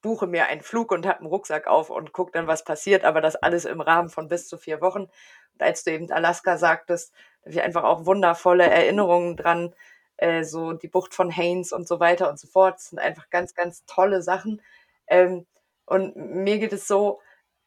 buche 0.00 0.26
mir 0.26 0.46
einen 0.46 0.62
Flug 0.62 0.92
und 0.92 1.06
habe 1.06 1.20
einen 1.20 1.28
Rucksack 1.28 1.66
auf 1.66 1.90
und 1.90 2.12
gucke 2.12 2.32
dann, 2.32 2.46
was 2.46 2.64
passiert, 2.64 3.04
aber 3.04 3.20
das 3.20 3.36
alles 3.36 3.64
im 3.64 3.80
Rahmen 3.80 4.08
von 4.08 4.28
bis 4.28 4.48
zu 4.48 4.58
vier 4.58 4.80
Wochen. 4.80 5.02
Und 5.02 5.62
als 5.62 5.84
du 5.84 5.92
eben 5.92 6.10
Alaska 6.12 6.56
sagtest, 6.58 7.12
habe 7.42 7.50
ich 7.50 7.62
einfach 7.62 7.84
auch 7.84 8.06
wundervolle 8.06 8.64
Erinnerungen 8.64 9.36
dran, 9.36 9.74
äh, 10.16 10.44
so 10.44 10.72
die 10.72 10.88
Bucht 10.88 11.14
von 11.14 11.34
Haines 11.34 11.72
und 11.72 11.88
so 11.88 12.00
weiter 12.00 12.28
und 12.30 12.38
so 12.38 12.48
fort. 12.48 12.76
Das 12.76 12.90
sind 12.90 12.98
einfach 12.98 13.30
ganz, 13.30 13.54
ganz 13.54 13.84
tolle 13.86 14.22
Sachen. 14.22 14.62
Ähm, 15.08 15.46
und 15.86 16.16
mir 16.16 16.58
geht 16.58 16.72
es 16.72 16.86
so, 16.86 17.20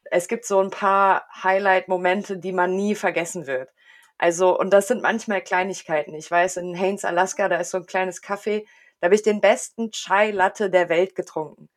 es 0.06 0.28
gibt 0.28 0.46
so 0.46 0.60
ein 0.60 0.70
paar 0.72 1.26
Highlight-Momente, 1.44 2.38
die 2.38 2.52
man 2.52 2.76
nie 2.76 2.96
vergessen 2.96 3.48
wird. 3.48 3.70
Also, 4.18 4.58
und 4.58 4.72
das 4.72 4.88
sind 4.88 5.02
manchmal 5.02 5.42
Kleinigkeiten. 5.42 6.14
Ich 6.14 6.30
weiß, 6.30 6.58
in 6.58 6.78
Haines, 6.78 7.06
Alaska, 7.06 7.50
da 7.50 7.58
ist 7.58 7.72
so 7.72 7.78
ein 7.78 7.88
kleines 7.88 8.22
Café, 8.22 8.66
da 9.00 9.06
habe 9.08 9.16
ich 9.16 9.24
den 9.24 9.42
besten 9.42 9.92
Chai 9.92 10.32
Latte 10.32 10.70
der 10.70 10.90
Welt 10.90 11.16
getrunken. 11.16 11.70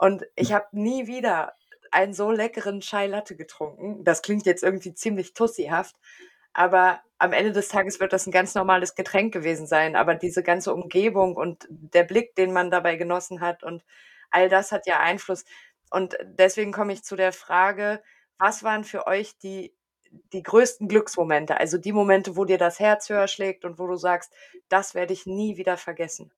Und 0.00 0.24
ich 0.34 0.54
habe 0.54 0.66
nie 0.72 1.06
wieder 1.06 1.52
einen 1.90 2.14
so 2.14 2.30
leckeren 2.30 2.80
Chai 2.80 3.06
Latte 3.06 3.36
getrunken. 3.36 4.02
Das 4.02 4.22
klingt 4.22 4.46
jetzt 4.46 4.62
irgendwie 4.62 4.94
ziemlich 4.94 5.34
tussihaft, 5.34 5.94
aber 6.54 7.02
am 7.18 7.34
Ende 7.34 7.52
des 7.52 7.68
Tages 7.68 8.00
wird 8.00 8.14
das 8.14 8.26
ein 8.26 8.32
ganz 8.32 8.54
normales 8.54 8.94
Getränk 8.94 9.34
gewesen 9.34 9.66
sein. 9.66 9.96
Aber 9.96 10.14
diese 10.14 10.42
ganze 10.42 10.72
Umgebung 10.72 11.36
und 11.36 11.66
der 11.68 12.04
Blick, 12.04 12.34
den 12.34 12.54
man 12.54 12.70
dabei 12.70 12.96
genossen 12.96 13.42
hat 13.42 13.62
und 13.62 13.84
all 14.30 14.48
das 14.48 14.72
hat 14.72 14.86
ja 14.86 15.00
Einfluss. 15.00 15.44
Und 15.90 16.16
deswegen 16.22 16.72
komme 16.72 16.94
ich 16.94 17.04
zu 17.04 17.14
der 17.14 17.34
Frage, 17.34 18.02
was 18.38 18.62
waren 18.62 18.84
für 18.84 19.06
euch 19.06 19.36
die, 19.36 19.74
die 20.32 20.42
größten 20.42 20.88
Glücksmomente? 20.88 21.58
Also 21.58 21.76
die 21.76 21.92
Momente, 21.92 22.36
wo 22.36 22.46
dir 22.46 22.56
das 22.56 22.80
Herz 22.80 23.10
höher 23.10 23.28
schlägt 23.28 23.66
und 23.66 23.78
wo 23.78 23.86
du 23.86 23.96
sagst, 23.96 24.32
das 24.70 24.94
werde 24.94 25.12
ich 25.12 25.26
nie 25.26 25.58
wieder 25.58 25.76
vergessen. 25.76 26.32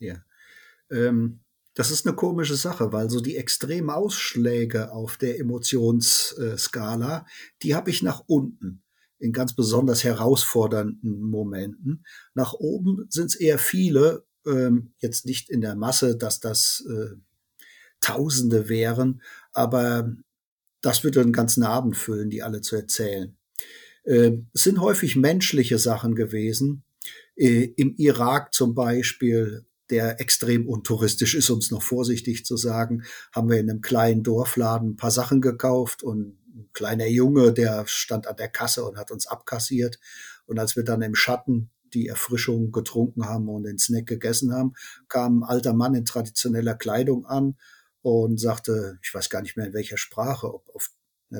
Ja. 0.00 0.16
Ähm, 0.90 1.45
das 1.76 1.90
ist 1.90 2.06
eine 2.06 2.16
komische 2.16 2.56
Sache, 2.56 2.90
weil 2.92 3.10
so 3.10 3.20
die 3.20 3.36
extremen 3.36 3.90
Ausschläge 3.90 4.92
auf 4.92 5.18
der 5.18 5.38
Emotionsskala, 5.38 7.26
die 7.62 7.74
habe 7.74 7.90
ich 7.90 8.02
nach 8.02 8.22
unten 8.26 8.82
in 9.18 9.32
ganz 9.32 9.54
besonders 9.54 10.02
herausfordernden 10.02 11.20
Momenten. 11.20 12.06
Nach 12.32 12.54
oben 12.54 13.06
sind 13.10 13.26
es 13.26 13.34
eher 13.34 13.58
viele, 13.58 14.24
ähm, 14.46 14.94
jetzt 14.98 15.26
nicht 15.26 15.50
in 15.50 15.60
der 15.60 15.74
Masse, 15.74 16.16
dass 16.16 16.40
das 16.40 16.82
äh, 16.88 17.14
Tausende 18.00 18.70
wären, 18.70 19.20
aber 19.52 20.14
das 20.80 21.04
würde 21.04 21.20
einen 21.20 21.32
ganzen 21.32 21.62
Abend 21.62 21.96
füllen, 21.96 22.30
die 22.30 22.42
alle 22.42 22.62
zu 22.62 22.76
erzählen. 22.76 23.36
Äh, 24.04 24.38
es 24.54 24.62
sind 24.62 24.80
häufig 24.80 25.16
menschliche 25.16 25.78
Sachen 25.78 26.14
gewesen. 26.14 26.84
Äh, 27.36 27.64
Im 27.76 27.96
Irak 27.96 28.54
zum 28.54 28.74
Beispiel 28.74 29.66
der 29.90 30.20
extrem 30.20 30.68
untouristisch 30.68 31.34
ist, 31.34 31.50
um 31.50 31.58
es 31.58 31.70
noch 31.70 31.82
vorsichtig 31.82 32.44
zu 32.44 32.56
sagen, 32.56 33.04
haben 33.32 33.48
wir 33.48 33.58
in 33.58 33.70
einem 33.70 33.80
kleinen 33.80 34.22
Dorfladen 34.22 34.90
ein 34.90 34.96
paar 34.96 35.10
Sachen 35.10 35.40
gekauft 35.40 36.02
und 36.02 36.38
ein 36.54 36.70
kleiner 36.72 37.06
Junge, 37.06 37.52
der 37.52 37.86
stand 37.86 38.26
an 38.26 38.36
der 38.36 38.48
Kasse 38.48 38.84
und 38.84 38.96
hat 38.96 39.10
uns 39.10 39.26
abkassiert. 39.26 39.98
Und 40.46 40.58
als 40.58 40.76
wir 40.76 40.84
dann 40.84 41.02
im 41.02 41.14
Schatten 41.14 41.70
die 41.94 42.08
Erfrischung 42.08 42.72
getrunken 42.72 43.26
haben 43.26 43.48
und 43.48 43.64
den 43.64 43.78
Snack 43.78 44.06
gegessen 44.06 44.52
haben, 44.52 44.74
kam 45.08 45.42
ein 45.42 45.48
alter 45.48 45.72
Mann 45.72 45.94
in 45.94 46.04
traditioneller 46.04 46.74
Kleidung 46.74 47.26
an 47.26 47.56
und 48.02 48.40
sagte, 48.40 48.98
ich 49.02 49.14
weiß 49.14 49.30
gar 49.30 49.42
nicht 49.42 49.56
mehr 49.56 49.66
in 49.66 49.74
welcher 49.74 49.96
Sprache, 49.96 50.52
ob 50.52 50.68
auf 50.74 50.90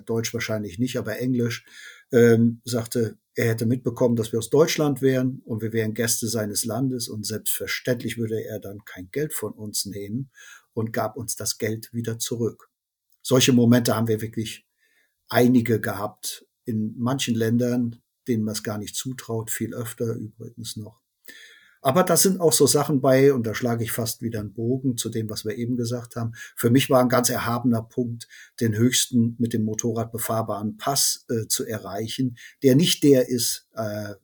Deutsch 0.05 0.35
wahrscheinlich 0.35 0.79
nicht, 0.79 0.97
aber 0.97 1.19
Englisch, 1.19 1.65
ähm, 2.13 2.61
sagte, 2.65 3.19
er 3.35 3.51
hätte 3.51 3.67
mitbekommen, 3.67 4.17
dass 4.17 4.33
wir 4.33 4.39
aus 4.39 4.51
Deutschland 4.51 5.03
wären 5.03 5.43
und 5.45 5.61
wir 5.61 5.73
wären 5.73 5.93
Gäste 5.93 6.27
seines 6.27 6.65
Landes 6.65 7.09
und 7.09 7.27
selbstverständlich 7.27 8.17
würde 8.17 8.43
er 8.43 8.61
dann 8.61 8.85
kein 8.85 9.11
Geld 9.11 9.35
von 9.35 9.53
uns 9.53 9.85
nehmen 9.85 10.31
und 10.73 10.93
gab 10.93 11.17
uns 11.17 11.37
das 11.37 11.59
Geld 11.59 11.93
wieder 11.93 12.19
zurück. 12.19 12.71
Solche 13.23 13.53
Momente 13.53 13.95
haben 13.95 14.09
wir 14.09 14.23
wirklich 14.23 14.67
einige 15.29 15.81
gehabt 15.81 16.47
in 16.65 16.95
manchen 16.97 17.35
Ländern, 17.35 18.03
denen 18.27 18.45
man 18.45 18.53
es 18.53 18.63
gar 18.63 18.79
nicht 18.79 18.97
zutraut, 18.97 19.51
viel 19.51 19.75
öfter 19.75 20.15
übrigens 20.15 20.77
noch. 20.77 21.06
Aber 21.83 22.03
da 22.03 22.17
sind 22.17 22.41
auch 22.41 22.53
so 22.53 22.67
Sachen 22.67 23.01
bei, 23.01 23.33
und 23.33 23.47
da 23.47 23.55
schlage 23.55 23.85
ich 23.85 23.93
fast 23.93 24.23
wieder 24.23 24.41
einen 24.41 24.53
Bogen 24.53 24.97
zu 24.97 25.09
dem, 25.09 25.31
was 25.31 25.45
wir 25.45 25.57
eben 25.57 25.77
gesagt 25.77 26.17
haben. 26.17 26.33
Für 26.57 26.71
mich 26.71 26.91
war 26.91 27.01
ein 27.01 27.09
ganz 27.09 27.31
erhabener 27.31 27.83
Punkt, 27.83 28.29
den 28.61 28.75
höchsten 28.75 29.37
mit 29.39 29.53
dem 29.53 29.65
Motorrad 29.65 30.11
befahrbaren 30.11 30.79
Pass 30.79 31.25
äh, 31.29 31.47
zu 31.47 31.65
erreichen, 31.65 32.37
der 32.63 32.77
nicht 32.77 33.03
der 33.03 33.29
ist, 33.29 33.69
äh, 33.75 34.15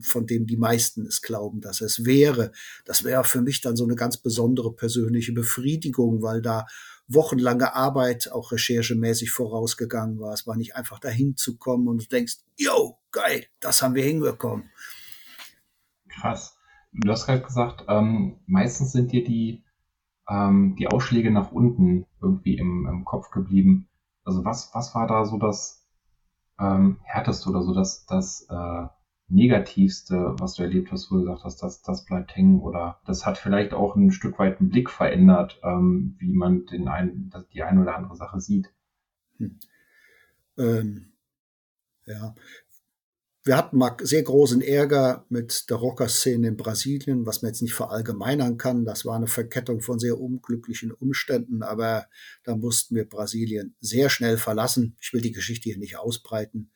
von 0.00 0.26
dem 0.26 0.46
die 0.46 0.56
meisten 0.56 1.06
es 1.06 1.22
glauben, 1.22 1.60
dass 1.60 1.80
es 1.80 2.04
wäre. 2.04 2.52
Das 2.84 3.04
wäre 3.04 3.24
für 3.24 3.40
mich 3.40 3.60
dann 3.60 3.76
so 3.76 3.84
eine 3.84 3.94
ganz 3.94 4.16
besondere 4.18 4.74
persönliche 4.74 5.32
Befriedigung, 5.32 6.22
weil 6.22 6.42
da 6.42 6.66
wochenlange 7.08 7.74
Arbeit 7.74 8.32
auch 8.32 8.50
recherchemäßig 8.50 9.30
vorausgegangen 9.30 10.18
war. 10.18 10.34
Es 10.34 10.46
war 10.46 10.56
nicht 10.56 10.74
einfach 10.74 10.98
dahin 10.98 11.36
zu 11.36 11.56
kommen 11.56 11.86
und 11.86 12.02
du 12.02 12.06
denkst, 12.06 12.38
yo, 12.56 12.98
geil, 13.12 13.46
das 13.60 13.80
haben 13.80 13.94
wir 13.94 14.02
hinbekommen. 14.02 14.70
Krass 16.08 16.55
du 17.04 17.10
hast 17.10 17.26
gerade 17.26 17.42
gesagt, 17.42 17.84
ähm, 17.88 18.40
meistens 18.46 18.92
sind 18.92 19.12
dir 19.12 19.24
die 19.24 19.64
ähm, 20.28 20.76
die 20.76 20.88
Ausschläge 20.88 21.30
nach 21.30 21.52
unten 21.52 22.06
irgendwie 22.20 22.56
im, 22.56 22.86
im 22.86 23.04
Kopf 23.04 23.30
geblieben. 23.30 23.88
Also 24.24 24.44
was, 24.44 24.74
was 24.74 24.94
war 24.94 25.06
da 25.06 25.24
so 25.24 25.38
das 25.38 25.86
ähm, 26.58 26.98
härteste 27.04 27.48
oder 27.48 27.62
so 27.62 27.74
das, 27.74 28.06
das 28.06 28.46
äh, 28.50 28.86
Negativste, 29.28 30.34
was 30.38 30.54
du 30.54 30.62
erlebt 30.62 30.92
hast, 30.92 31.10
wo 31.10 31.16
du 31.16 31.22
gesagt 31.22 31.44
hast, 31.44 31.62
das, 31.62 31.82
das 31.82 32.04
bleibt 32.04 32.34
hängen 32.36 32.60
oder 32.60 33.00
das 33.06 33.26
hat 33.26 33.38
vielleicht 33.38 33.74
auch 33.74 33.96
ein 33.96 34.12
Stück 34.12 34.38
weit 34.38 34.60
den 34.60 34.68
Blick 34.68 34.88
verändert, 34.88 35.60
ähm, 35.64 36.16
wie 36.18 36.32
man 36.32 36.66
den 36.66 36.88
einen, 36.88 37.32
die 37.52 37.62
eine 37.62 37.82
oder 37.82 37.96
andere 37.96 38.16
Sache 38.16 38.40
sieht? 38.40 38.72
Hm. 39.38 39.58
Ähm, 40.58 41.12
ja, 42.06 42.34
wir 43.46 43.56
hatten 43.56 43.78
mal 43.78 43.96
sehr 44.02 44.24
großen 44.24 44.60
Ärger 44.60 45.24
mit 45.28 45.70
der 45.70 45.76
Rockerszene 45.76 46.48
in 46.48 46.56
Brasilien, 46.56 47.26
was 47.26 47.42
man 47.42 47.50
jetzt 47.50 47.62
nicht 47.62 47.74
verallgemeinern 47.74 48.58
kann. 48.58 48.84
Das 48.84 49.04
war 49.04 49.14
eine 49.14 49.28
Verkettung 49.28 49.80
von 49.80 50.00
sehr 50.00 50.18
unglücklichen 50.18 50.90
Umständen, 50.90 51.62
aber 51.62 52.08
da 52.42 52.56
mussten 52.56 52.96
wir 52.96 53.08
Brasilien 53.08 53.76
sehr 53.80 54.10
schnell 54.10 54.36
verlassen. 54.36 54.96
Ich 55.00 55.12
will 55.12 55.20
die 55.20 55.30
Geschichte 55.30 55.70
hier 55.70 55.78
nicht 55.78 55.96
ausbreiten. 55.96 56.72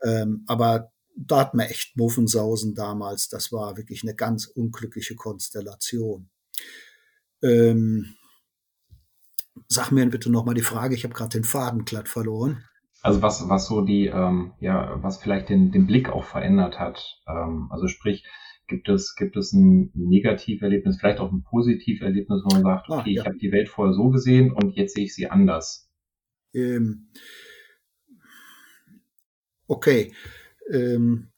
Ähm, 0.00 0.44
aber 0.46 0.92
da 1.16 1.40
hatten 1.40 1.58
wir 1.58 1.68
echt 1.68 1.96
Muffensausen 1.96 2.76
damals. 2.76 3.28
Das 3.28 3.50
war 3.50 3.76
wirklich 3.76 4.04
eine 4.04 4.14
ganz 4.14 4.46
unglückliche 4.46 5.16
Konstellation. 5.16 6.30
Ähm, 7.42 8.14
sag 9.66 9.90
mir 9.90 10.06
bitte 10.06 10.30
nochmal 10.30 10.54
die 10.54 10.62
Frage, 10.62 10.94
ich 10.94 11.02
habe 11.02 11.14
gerade 11.14 11.36
den 11.36 11.44
Faden 11.44 11.84
glatt 11.84 12.08
verloren. 12.08 12.64
Also 13.02 13.20
was, 13.20 13.48
was 13.48 13.66
so 13.66 13.82
die, 13.82 14.06
ähm, 14.06 14.52
ja, 14.60 15.02
was 15.02 15.20
vielleicht 15.20 15.48
den, 15.48 15.72
den 15.72 15.86
Blick 15.86 16.08
auch 16.08 16.24
verändert 16.24 16.78
hat. 16.78 17.20
Ähm, 17.26 17.68
also 17.70 17.88
sprich, 17.88 18.24
gibt 18.68 18.88
es, 18.88 19.16
gibt 19.16 19.36
es 19.36 19.52
ein 19.52 19.90
Negativerlebnis, 19.94 20.98
vielleicht 20.98 21.18
auch 21.18 21.32
ein 21.32 21.42
Positiverlebnis, 21.42 22.42
wo 22.44 22.54
man 22.54 22.62
sagt, 22.62 22.86
ah, 22.88 23.00
okay, 23.00 23.10
ah, 23.10 23.12
ja. 23.12 23.22
ich 23.22 23.26
habe 23.26 23.38
die 23.38 23.52
Welt 23.52 23.68
vorher 23.68 23.92
so 23.92 24.10
gesehen 24.10 24.52
und 24.52 24.76
jetzt 24.76 24.94
sehe 24.94 25.04
ich 25.04 25.14
sie 25.14 25.28
anders. 25.28 25.90
Ähm, 26.54 27.08
okay. 29.66 30.14
Ähm, 30.70 31.32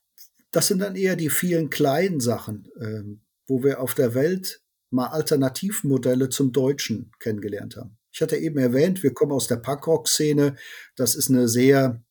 das 0.51 0.67
sind 0.67 0.79
dann 0.79 0.95
eher 0.95 1.15
die 1.15 1.29
vielen 1.29 1.69
kleinen 1.69 2.19
Sachen, 2.19 2.69
ähm, 2.79 3.21
wo 3.47 3.63
wir 3.63 3.81
auf 3.81 3.95
der 3.95 4.13
Welt 4.13 4.61
mal 4.91 5.07
Alternativmodelle 5.07 6.29
zum 6.29 6.51
Deutschen 6.51 7.11
kennengelernt 7.19 7.75
haben. 7.75 7.97
Ich 8.15 8.21
hatte 8.21 8.37
eben 8.37 8.57
erwähnt, 8.57 9.03
wir 9.03 9.13
kommen 9.13 9.33
aus 9.33 9.47
der 9.47 9.57
Punkrock-Szene. 9.57 10.55
Das 10.95 11.15
ist 11.15 11.29
eine 11.29 11.49
sehr 11.49 12.01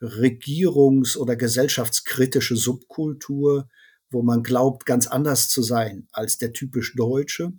regierungs- 0.00 1.16
oder 1.16 1.36
gesellschaftskritische 1.36 2.56
Subkultur, 2.56 3.68
wo 4.10 4.22
man 4.22 4.42
glaubt, 4.42 4.86
ganz 4.86 5.06
anders 5.06 5.48
zu 5.48 5.62
sein 5.62 6.08
als 6.10 6.36
der 6.36 6.52
typisch 6.52 6.96
Deutsche. 6.96 7.52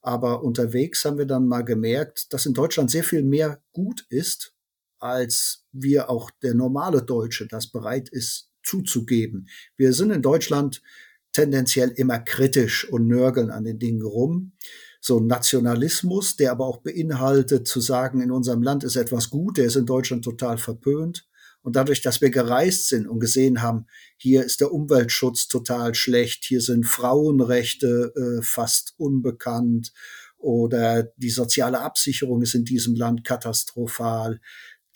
Aber 0.00 0.44
unterwegs 0.44 1.04
haben 1.04 1.18
wir 1.18 1.26
dann 1.26 1.48
mal 1.48 1.64
gemerkt, 1.64 2.32
dass 2.32 2.46
in 2.46 2.54
Deutschland 2.54 2.88
sehr 2.88 3.02
viel 3.02 3.24
mehr 3.24 3.60
gut 3.72 4.06
ist, 4.10 4.54
als 5.00 5.66
wir 5.72 6.08
auch 6.08 6.30
der 6.42 6.54
normale 6.54 7.02
Deutsche 7.02 7.48
das 7.48 7.66
bereit 7.66 8.08
ist 8.10 8.52
zuzugeben. 8.62 9.48
Wir 9.76 9.92
sind 9.92 10.12
in 10.12 10.22
Deutschland 10.22 10.82
tendenziell 11.32 11.90
immer 11.90 12.20
kritisch 12.20 12.88
und 12.88 13.08
nörgeln 13.08 13.50
an 13.50 13.64
den 13.64 13.80
Dingen 13.80 14.02
rum 14.02 14.52
so 15.00 15.18
ein 15.18 15.26
Nationalismus, 15.26 16.36
der 16.36 16.52
aber 16.52 16.66
auch 16.66 16.78
beinhaltet 16.78 17.66
zu 17.66 17.80
sagen, 17.80 18.20
in 18.20 18.30
unserem 18.30 18.62
Land 18.62 18.84
ist 18.84 18.96
etwas 18.96 19.30
gut, 19.30 19.56
der 19.56 19.64
ist 19.64 19.76
in 19.76 19.86
Deutschland 19.86 20.24
total 20.24 20.58
verpönt. 20.58 21.26
Und 21.62 21.76
dadurch, 21.76 22.00
dass 22.00 22.20
wir 22.20 22.30
gereist 22.30 22.88
sind 22.88 23.06
und 23.06 23.20
gesehen 23.20 23.62
haben, 23.62 23.86
hier 24.16 24.44
ist 24.44 24.60
der 24.60 24.72
Umweltschutz 24.72 25.48
total 25.48 25.94
schlecht, 25.94 26.44
hier 26.44 26.60
sind 26.62 26.86
Frauenrechte 26.86 28.12
äh, 28.16 28.42
fast 28.42 28.94
unbekannt 28.96 29.92
oder 30.38 31.02
die 31.16 31.30
soziale 31.30 31.80
Absicherung 31.80 32.40
ist 32.42 32.54
in 32.54 32.64
diesem 32.64 32.94
Land 32.94 33.24
katastrophal, 33.24 34.40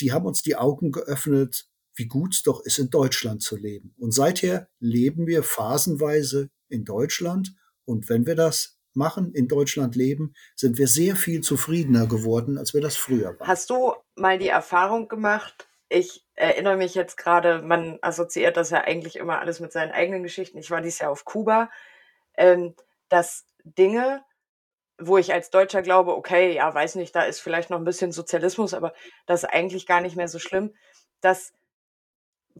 die 0.00 0.12
haben 0.12 0.26
uns 0.26 0.42
die 0.42 0.56
Augen 0.56 0.90
geöffnet, 0.90 1.66
wie 1.94 2.06
gut 2.06 2.34
es 2.34 2.42
doch 2.42 2.64
ist, 2.64 2.78
in 2.78 2.90
Deutschland 2.90 3.42
zu 3.42 3.56
leben. 3.56 3.94
Und 3.98 4.12
seither 4.12 4.68
leben 4.80 5.26
wir 5.26 5.42
phasenweise 5.42 6.50
in 6.68 6.84
Deutschland. 6.84 7.54
Und 7.84 8.08
wenn 8.08 8.26
wir 8.26 8.34
das 8.34 8.78
machen, 8.96 9.32
in 9.34 9.48
Deutschland 9.48 9.96
leben, 9.96 10.34
sind 10.54 10.78
wir 10.78 10.88
sehr 10.88 11.16
viel 11.16 11.40
zufriedener 11.40 12.06
geworden, 12.06 12.58
als 12.58 12.74
wir 12.74 12.80
das 12.80 12.96
früher 12.96 13.38
waren. 13.38 13.48
Hast 13.48 13.70
du 13.70 13.94
mal 14.14 14.38
die 14.38 14.48
Erfahrung 14.48 15.08
gemacht? 15.08 15.68
Ich 15.88 16.24
erinnere 16.34 16.76
mich 16.76 16.94
jetzt 16.94 17.16
gerade, 17.16 17.62
man 17.62 17.98
assoziiert 18.02 18.56
das 18.56 18.70
ja 18.70 18.82
eigentlich 18.82 19.16
immer 19.16 19.40
alles 19.40 19.60
mit 19.60 19.72
seinen 19.72 19.92
eigenen 19.92 20.22
Geschichten. 20.22 20.58
Ich 20.58 20.70
war 20.70 20.80
dieses 20.80 20.98
Jahr 20.98 21.10
auf 21.10 21.24
Kuba, 21.24 21.70
ähm, 22.36 22.74
dass 23.08 23.46
Dinge, 23.64 24.24
wo 24.98 25.18
ich 25.18 25.32
als 25.32 25.50
Deutscher 25.50 25.82
glaube, 25.82 26.14
okay, 26.16 26.54
ja, 26.54 26.72
weiß 26.72 26.96
nicht, 26.96 27.14
da 27.14 27.22
ist 27.22 27.40
vielleicht 27.40 27.70
noch 27.70 27.78
ein 27.78 27.84
bisschen 27.84 28.12
Sozialismus, 28.12 28.74
aber 28.74 28.92
das 29.26 29.42
ist 29.42 29.48
eigentlich 29.50 29.86
gar 29.86 30.00
nicht 30.00 30.16
mehr 30.16 30.28
so 30.28 30.38
schlimm, 30.38 30.74
dass 31.20 31.52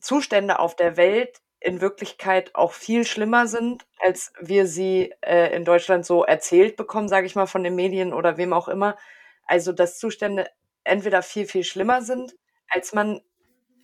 Zustände 0.00 0.58
auf 0.58 0.74
der 0.76 0.96
Welt 0.96 1.40
in 1.64 1.80
Wirklichkeit 1.80 2.54
auch 2.54 2.72
viel 2.72 3.06
schlimmer 3.06 3.46
sind, 3.46 3.86
als 3.98 4.32
wir 4.38 4.66
sie 4.66 5.14
äh, 5.22 5.56
in 5.56 5.64
Deutschland 5.64 6.04
so 6.04 6.22
erzählt 6.22 6.76
bekommen, 6.76 7.08
sage 7.08 7.26
ich 7.26 7.36
mal, 7.36 7.46
von 7.46 7.64
den 7.64 7.74
Medien 7.74 8.12
oder 8.12 8.36
wem 8.36 8.52
auch 8.52 8.68
immer. 8.68 8.98
Also 9.46 9.72
dass 9.72 9.98
Zustände 9.98 10.46
entweder 10.84 11.22
viel, 11.22 11.46
viel 11.46 11.64
schlimmer 11.64 12.02
sind, 12.02 12.36
als 12.68 12.92
man 12.92 13.22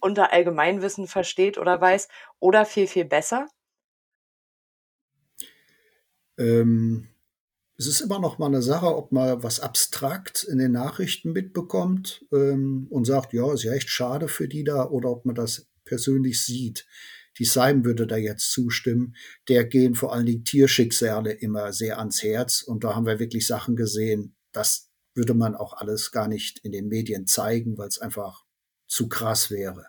unter 0.01 0.31
Allgemeinwissen 0.31 1.07
versteht 1.07 1.57
oder 1.57 1.81
weiß, 1.81 2.09
oder 2.39 2.67
viel, 2.67 2.87
viel 2.87 3.07
besser? 3.07 3.49
Ähm, 6.39 7.09
es 7.79 7.87
ist 7.87 8.03
immer 8.03 8.19
noch 8.19 8.39
mal 8.39 8.47
eine 8.47 8.63
Sache, 8.63 8.95
ob 8.95 9.11
man 9.11 9.43
was 9.43 9.61
abstrakt 9.61 10.45
in 10.45 10.59
den 10.59 10.73
Nachrichten 10.73 11.33
mitbekommt 11.33 12.27
ähm, 12.31 12.89
und 12.91 13.07
sagt, 13.07 13.33
ja, 13.33 13.51
ist 13.55 13.65
ja 13.65 13.73
echt 13.73 13.89
schade 13.89 14.29
für 14.29 14.49
die 14.49 14.65
da, 14.65 14.85
oder 14.85 15.11
ob 15.11 15.25
man 15.25 15.35
das 15.35 15.67
persönlich 15.87 16.45
sieht 16.45 16.87
die 17.41 17.47
Seim 17.47 17.87
würde 17.87 18.07
da 18.07 18.19
jetzt 18.19 18.53
zustimmen, 18.53 19.17
der 19.49 19.65
gehen 19.65 19.95
vor 19.95 20.13
allen 20.13 20.27
Dingen 20.27 20.45
Tierschicksale 20.45 21.33
immer 21.33 21.73
sehr 21.73 21.99
ans 21.99 22.23
Herz. 22.23 22.61
Und 22.61 22.85
da 22.85 22.95
haben 22.95 23.07
wir 23.07 23.19
wirklich 23.19 23.47
Sachen 23.47 23.77
gesehen, 23.77 24.37
das 24.53 24.91
würde 25.15 25.33
man 25.33 25.57
auch 25.57 25.73
alles 25.73 26.13
gar 26.13 26.29
nicht 26.29 26.59
in 26.59 26.71
den 26.71 26.89
Medien 26.89 27.27
zeigen, 27.27 27.79
weil 27.79 27.89
es 27.89 27.99
einfach 27.99 28.45
zu 28.87 29.09
krass 29.09 29.51
wäre. 29.51 29.87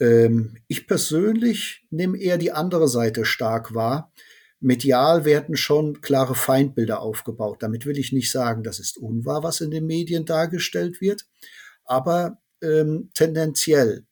Ähm, 0.00 0.58
ich 0.68 0.86
persönlich 0.86 1.86
nehme 1.88 2.18
eher 2.18 2.36
die 2.36 2.52
andere 2.52 2.88
Seite 2.88 3.24
stark 3.24 3.74
wahr. 3.74 4.12
Medial 4.60 5.24
werden 5.24 5.56
schon 5.56 6.02
klare 6.02 6.34
Feindbilder 6.34 7.00
aufgebaut. 7.00 7.62
Damit 7.62 7.86
will 7.86 7.96
ich 7.96 8.12
nicht 8.12 8.30
sagen, 8.30 8.62
das 8.62 8.80
ist 8.80 8.98
unwahr, 8.98 9.42
was 9.42 9.62
in 9.62 9.70
den 9.70 9.86
Medien 9.86 10.26
dargestellt 10.26 11.00
wird, 11.00 11.24
aber 11.84 12.42
ähm, 12.60 13.10
tendenziell 13.14 14.07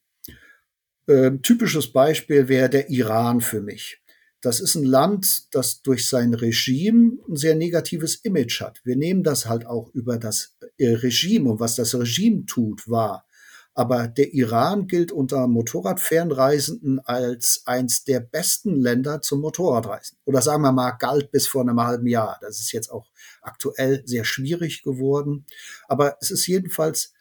ähm, 1.09 1.42
typisches 1.42 1.92
Beispiel 1.92 2.48
wäre 2.48 2.70
der 2.70 2.90
Iran 2.90 3.40
für 3.40 3.61
mich. 3.61 4.00
Das 4.40 4.61
ist 4.61 4.74
ein 4.74 4.84
Land, 4.84 5.54
das 5.54 5.82
durch 5.82 6.09
sein 6.09 6.34
Regime 6.34 7.18
ein 7.28 7.36
sehr 7.36 7.54
negatives 7.54 8.16
Image 8.16 8.61
hat. 8.61 8.80
Wir 8.84 8.96
nehmen 8.96 9.22
das 9.22 9.46
halt 9.46 9.66
auch 9.66 9.90
über 9.94 10.18
das 10.18 10.54
äh, 10.78 10.94
Regime 10.94 11.50
und 11.50 11.61
was 11.61 11.74
das 11.74 11.94
Regime 11.94 12.44
tut, 12.46 12.88
wahr. 12.88 13.26
Aber 13.74 14.09
der 14.09 14.32
Iran 14.32 14.86
gilt 14.86 15.12
unter 15.12 15.46
Motorradfernreisenden 15.46 16.98
als 17.00 17.62
eins 17.66 18.04
der 18.04 18.20
besten 18.20 18.80
Länder 18.80 19.20
zum 19.20 19.40
Motorradreisen. 19.42 20.16
Oder 20.24 20.40
sagen 20.40 20.62
wir 20.62 20.72
mal, 20.72 20.92
galt 20.92 21.30
bis 21.30 21.46
vor 21.46 21.61
einem 21.61 21.80
halben 21.80 22.07
Jahr. 22.07 22.38
Das 22.40 22.59
ist 22.59 22.72
jetzt 22.72 22.90
auch 22.90 23.11
aktuell 23.42 24.02
sehr 24.07 24.24
schwierig 24.24 24.82
geworden. 24.82 25.44
Aber 25.88 26.16
es 26.20 26.30
ist 26.30 26.46
jedenfalls 26.46 27.12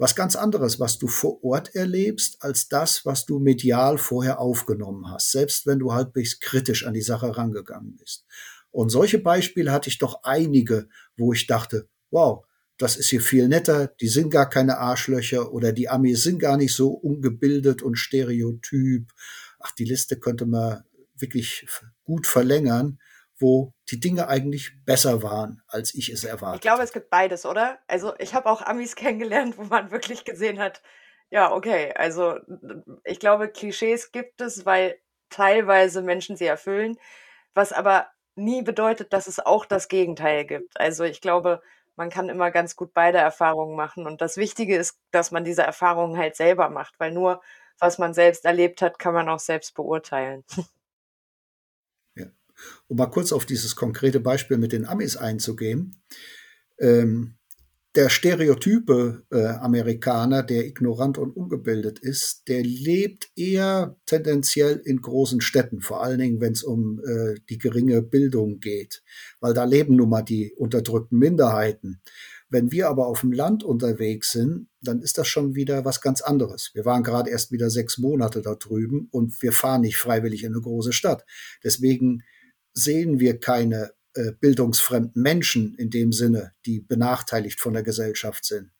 was 0.00 0.14
ganz 0.14 0.34
anderes, 0.34 0.80
was 0.80 0.98
du 0.98 1.08
vor 1.08 1.44
Ort 1.44 1.74
erlebst, 1.74 2.38
als 2.42 2.68
das, 2.68 3.04
was 3.04 3.26
du 3.26 3.38
medial 3.38 3.98
vorher 3.98 4.40
aufgenommen 4.40 5.10
hast, 5.10 5.30
selbst 5.30 5.66
wenn 5.66 5.78
du 5.78 5.92
halbwegs 5.92 6.40
kritisch 6.40 6.86
an 6.86 6.94
die 6.94 7.02
Sache 7.02 7.36
rangegangen 7.36 7.96
bist. 7.96 8.24
Und 8.70 8.88
solche 8.88 9.18
Beispiele 9.18 9.72
hatte 9.72 9.90
ich 9.90 9.98
doch 9.98 10.22
einige, 10.22 10.88
wo 11.18 11.34
ich 11.34 11.46
dachte, 11.46 11.86
wow, 12.10 12.46
das 12.78 12.96
ist 12.96 13.10
hier 13.10 13.20
viel 13.20 13.46
netter, 13.46 13.88
die 14.00 14.08
sind 14.08 14.30
gar 14.30 14.48
keine 14.48 14.78
Arschlöcher 14.78 15.52
oder 15.52 15.70
die 15.70 15.90
Amis 15.90 16.22
sind 16.22 16.38
gar 16.38 16.56
nicht 16.56 16.74
so 16.74 16.92
ungebildet 16.92 17.82
und 17.82 17.96
stereotyp. 17.96 19.12
Ach, 19.58 19.72
die 19.72 19.84
Liste 19.84 20.18
könnte 20.18 20.46
man 20.46 20.82
wirklich 21.14 21.66
gut 22.04 22.26
verlängern 22.26 22.98
wo 23.40 23.72
die 23.90 24.00
Dinge 24.00 24.28
eigentlich 24.28 24.72
besser 24.84 25.22
waren, 25.22 25.62
als 25.66 25.94
ich 25.94 26.10
es 26.10 26.24
erwartet. 26.24 26.56
Ich 26.56 26.60
glaube, 26.62 26.82
es 26.82 26.92
gibt 26.92 27.10
beides, 27.10 27.46
oder? 27.46 27.78
Also 27.88 28.14
ich 28.18 28.34
habe 28.34 28.48
auch 28.48 28.62
Amis 28.62 28.96
kennengelernt, 28.96 29.58
wo 29.58 29.64
man 29.64 29.90
wirklich 29.90 30.24
gesehen 30.24 30.58
hat, 30.58 30.82
ja, 31.30 31.52
okay, 31.52 31.92
also 31.94 32.36
ich 33.04 33.20
glaube, 33.20 33.48
Klischees 33.48 34.12
gibt 34.12 34.40
es, 34.40 34.66
weil 34.66 34.98
teilweise 35.28 36.02
Menschen 36.02 36.36
sie 36.36 36.46
erfüllen, 36.46 36.98
was 37.54 37.72
aber 37.72 38.08
nie 38.34 38.62
bedeutet, 38.62 39.12
dass 39.12 39.26
es 39.28 39.38
auch 39.38 39.64
das 39.64 39.88
Gegenteil 39.88 40.44
gibt. 40.44 40.78
Also 40.80 41.04
ich 41.04 41.20
glaube, 41.20 41.62
man 41.96 42.10
kann 42.10 42.28
immer 42.28 42.50
ganz 42.50 42.76
gut 42.76 42.94
beide 42.94 43.18
Erfahrungen 43.18 43.76
machen. 43.76 44.06
Und 44.06 44.20
das 44.20 44.36
Wichtige 44.36 44.76
ist, 44.76 44.98
dass 45.10 45.30
man 45.30 45.44
diese 45.44 45.62
Erfahrungen 45.62 46.16
halt 46.16 46.34
selber 46.36 46.68
macht, 46.70 46.98
weil 46.98 47.12
nur 47.12 47.42
was 47.78 47.98
man 47.98 48.14
selbst 48.14 48.44
erlebt 48.44 48.82
hat, 48.82 48.98
kann 48.98 49.14
man 49.14 49.28
auch 49.28 49.38
selbst 49.38 49.74
beurteilen. 49.74 50.44
Um 52.88 52.96
mal 52.96 53.06
kurz 53.06 53.32
auf 53.32 53.46
dieses 53.46 53.76
konkrete 53.76 54.20
Beispiel 54.20 54.58
mit 54.58 54.72
den 54.72 54.86
Amis 54.86 55.16
einzugehen. 55.16 55.96
Ähm, 56.78 57.36
der 57.96 58.08
stereotype 58.08 59.24
äh, 59.32 59.46
Amerikaner, 59.46 60.44
der 60.44 60.64
ignorant 60.64 61.18
und 61.18 61.36
ungebildet 61.36 61.98
ist, 61.98 62.46
der 62.46 62.62
lebt 62.62 63.30
eher 63.34 63.96
tendenziell 64.06 64.80
in 64.84 65.00
großen 65.00 65.40
Städten, 65.40 65.80
vor 65.80 66.00
allen 66.00 66.20
Dingen, 66.20 66.40
wenn 66.40 66.52
es 66.52 66.62
um 66.62 67.00
äh, 67.00 67.34
die 67.48 67.58
geringe 67.58 68.00
Bildung 68.00 68.60
geht, 68.60 69.02
weil 69.40 69.54
da 69.54 69.64
leben 69.64 69.96
nun 69.96 70.08
mal 70.08 70.22
die 70.22 70.54
unterdrückten 70.56 71.18
Minderheiten. 71.18 72.00
Wenn 72.48 72.70
wir 72.70 72.88
aber 72.88 73.06
auf 73.06 73.22
dem 73.22 73.32
Land 73.32 73.64
unterwegs 73.64 74.30
sind, 74.32 74.68
dann 74.80 75.00
ist 75.00 75.18
das 75.18 75.26
schon 75.26 75.56
wieder 75.56 75.84
was 75.84 76.00
ganz 76.00 76.20
anderes. 76.20 76.70
Wir 76.74 76.84
waren 76.84 77.02
gerade 77.02 77.30
erst 77.30 77.50
wieder 77.50 77.70
sechs 77.70 77.98
Monate 77.98 78.40
da 78.40 78.54
drüben 78.54 79.08
und 79.10 79.42
wir 79.42 79.52
fahren 79.52 79.80
nicht 79.80 79.96
freiwillig 79.96 80.44
in 80.44 80.52
eine 80.52 80.62
große 80.62 80.92
Stadt. 80.92 81.24
Deswegen 81.64 82.22
sehen 82.72 83.20
wir 83.20 83.38
keine 83.38 83.92
äh, 84.14 84.32
bildungsfremden 84.40 85.22
Menschen 85.22 85.74
in 85.76 85.90
dem 85.90 86.12
Sinne, 86.12 86.52
die 86.66 86.80
benachteiligt 86.80 87.60
von 87.60 87.74
der 87.74 87.82
Gesellschaft 87.82 88.44
sind. 88.44 88.70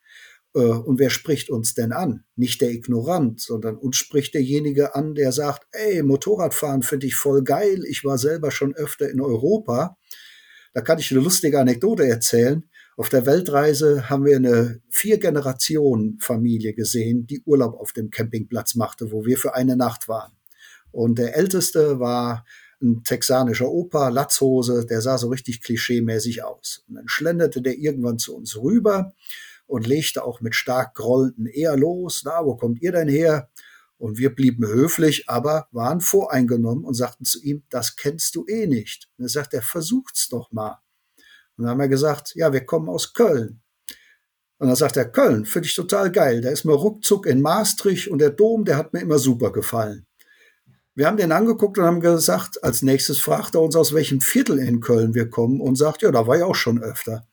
Äh, 0.54 0.60
und 0.60 0.98
wer 0.98 1.10
spricht 1.10 1.50
uns 1.50 1.74
denn 1.74 1.92
an? 1.92 2.24
Nicht 2.36 2.60
der 2.60 2.70
Ignorant, 2.70 3.40
sondern 3.40 3.76
uns 3.76 3.96
spricht 3.96 4.34
derjenige 4.34 4.94
an, 4.94 5.14
der 5.14 5.32
sagt, 5.32 5.66
ey, 5.72 6.02
Motorradfahren 6.02 6.82
finde 6.82 7.06
ich 7.06 7.14
voll 7.14 7.42
geil, 7.44 7.84
ich 7.88 8.04
war 8.04 8.18
selber 8.18 8.50
schon 8.50 8.74
öfter 8.74 9.08
in 9.10 9.20
Europa. 9.20 9.96
Da 10.74 10.80
kann 10.80 10.98
ich 10.98 11.10
eine 11.10 11.20
lustige 11.20 11.58
Anekdote 11.58 12.06
erzählen. 12.06 12.68
Auf 12.96 13.08
der 13.08 13.26
Weltreise 13.26 14.10
haben 14.10 14.24
wir 14.24 14.36
eine 14.36 14.82
vier 14.90 15.18
Generationen 15.18 16.18
Familie 16.20 16.74
gesehen, 16.74 17.26
die 17.26 17.40
Urlaub 17.44 17.74
auf 17.74 17.92
dem 17.92 18.10
Campingplatz 18.10 18.74
machte, 18.74 19.10
wo 19.10 19.24
wir 19.24 19.38
für 19.38 19.54
eine 19.54 19.76
Nacht 19.76 20.08
waren. 20.08 20.32
Und 20.92 21.18
der 21.18 21.36
älteste 21.36 21.98
war 21.98 22.44
ein 22.82 23.04
texanischer 23.04 23.68
Opa, 23.68 24.08
Latzhose, 24.08 24.86
der 24.86 25.00
sah 25.00 25.18
so 25.18 25.28
richtig 25.28 25.62
klischeemäßig 25.62 26.44
aus. 26.44 26.84
Und 26.88 26.96
dann 26.96 27.08
schlenderte 27.08 27.62
der 27.62 27.78
irgendwann 27.78 28.18
zu 28.18 28.34
uns 28.34 28.56
rüber 28.56 29.12
und 29.66 29.86
legte 29.86 30.24
auch 30.24 30.40
mit 30.40 30.54
stark 30.54 30.94
grollenden 30.94 31.46
eher 31.46 31.76
los. 31.76 32.22
Na, 32.24 32.44
wo 32.44 32.56
kommt 32.56 32.82
ihr 32.82 32.92
denn 32.92 33.08
her? 33.08 33.48
Und 33.98 34.16
wir 34.16 34.34
blieben 34.34 34.66
höflich, 34.66 35.28
aber 35.28 35.68
waren 35.72 36.00
voreingenommen 36.00 36.84
und 36.84 36.94
sagten 36.94 37.24
zu 37.24 37.40
ihm, 37.42 37.62
das 37.68 37.96
kennst 37.96 38.34
du 38.34 38.46
eh 38.46 38.66
nicht. 38.66 39.08
Und 39.18 39.26
er 39.26 39.28
sagt, 39.28 39.52
er 39.52 39.62
versucht's 39.62 40.28
doch 40.30 40.50
mal. 40.52 40.78
Und 41.56 41.64
dann 41.64 41.72
haben 41.72 41.80
wir 41.80 41.88
gesagt, 41.88 42.34
ja, 42.34 42.52
wir 42.52 42.64
kommen 42.64 42.88
aus 42.88 43.12
Köln. 43.12 43.60
Und 44.56 44.68
dann 44.68 44.76
sagt 44.76 44.96
er, 44.96 45.04
Köln, 45.10 45.44
finde 45.44 45.68
ich 45.68 45.74
total 45.74 46.10
geil. 46.10 46.40
Da 46.40 46.50
ist 46.50 46.64
mir 46.64 46.72
ruckzuck 46.72 47.26
in 47.26 47.42
Maastricht 47.42 48.08
und 48.08 48.18
der 48.18 48.30
Dom, 48.30 48.64
der 48.64 48.78
hat 48.78 48.92
mir 48.92 49.00
immer 49.00 49.18
super 49.18 49.52
gefallen. 49.52 50.06
Wir 51.00 51.06
haben 51.06 51.16
den 51.16 51.32
angeguckt 51.32 51.78
und 51.78 51.84
haben 51.84 52.02
gesagt, 52.02 52.62
als 52.62 52.82
nächstes 52.82 53.20
fragt 53.20 53.54
er 53.54 53.62
uns, 53.62 53.74
aus 53.74 53.94
welchem 53.94 54.20
Viertel 54.20 54.58
in 54.58 54.82
Köln 54.82 55.14
wir 55.14 55.30
kommen 55.30 55.62
und 55.62 55.76
sagt, 55.76 56.02
ja, 56.02 56.10
da 56.10 56.26
war 56.26 56.36
ich 56.36 56.42
auch 56.42 56.54
schon 56.54 56.82
öfter. 56.82 57.26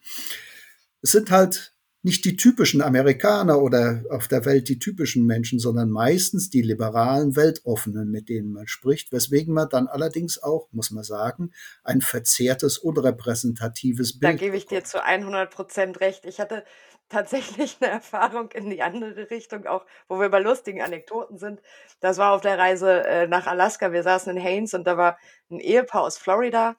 Es 1.02 1.12
sind 1.12 1.32
halt 1.32 1.76
nicht 2.02 2.24
die 2.24 2.38
typischen 2.38 2.82
Amerikaner 2.82 3.62
oder 3.62 4.06
auf 4.10 4.30
der 4.30 4.46
Welt 4.46 4.70
die 4.70 4.80
typischen 4.80 5.26
Menschen, 5.26 5.60
sondern 5.60 5.90
meistens 5.90 6.50
die 6.50 6.62
liberalen 6.62 7.36
Weltoffenen, 7.36 8.10
mit 8.10 8.30
denen 8.30 8.54
man 8.54 8.68
spricht, 8.68 9.12
weswegen 9.12 9.54
man 9.54 9.68
dann 9.68 9.88
allerdings 9.88 10.42
auch, 10.42 10.70
muss 10.72 10.90
man 10.92 11.04
sagen, 11.04 11.52
ein 11.84 12.00
verzerrtes, 12.00 12.78
unrepräsentatives 12.78 14.18
Bild. 14.18 14.34
Da 14.34 14.38
gebe 14.38 14.56
ich 14.56 14.68
dir 14.68 14.86
zu 14.86 15.04
100 15.04 15.52
Prozent 15.52 16.00
recht. 16.00 16.24
Ich 16.26 16.40
hatte 16.40 16.64
tatsächlich 17.10 17.78
eine 17.80 17.92
Erfahrung 17.92 18.52
in 18.52 18.70
die 18.70 18.82
andere 18.82 19.30
Richtung, 19.30 19.66
auch 19.66 19.86
wo 20.08 20.20
wir 20.20 20.30
bei 20.30 20.40
lustigen 20.40 20.82
Anekdoten 20.82 21.38
sind. 21.38 21.62
Das 22.00 22.18
war 22.18 22.34
auf 22.34 22.42
der 22.42 22.58
Reise 22.58 23.06
äh, 23.06 23.28
nach 23.28 23.48
Alaska. 23.48 23.92
Wir 23.92 24.04
saßen 24.04 24.36
in 24.36 24.44
Haines 24.44 24.74
und 24.74 24.86
da 24.86 24.98
war 24.98 25.18
ein 25.50 25.60
Ehepaar 25.60 26.04
aus 26.04 26.18
Florida. 26.18 26.76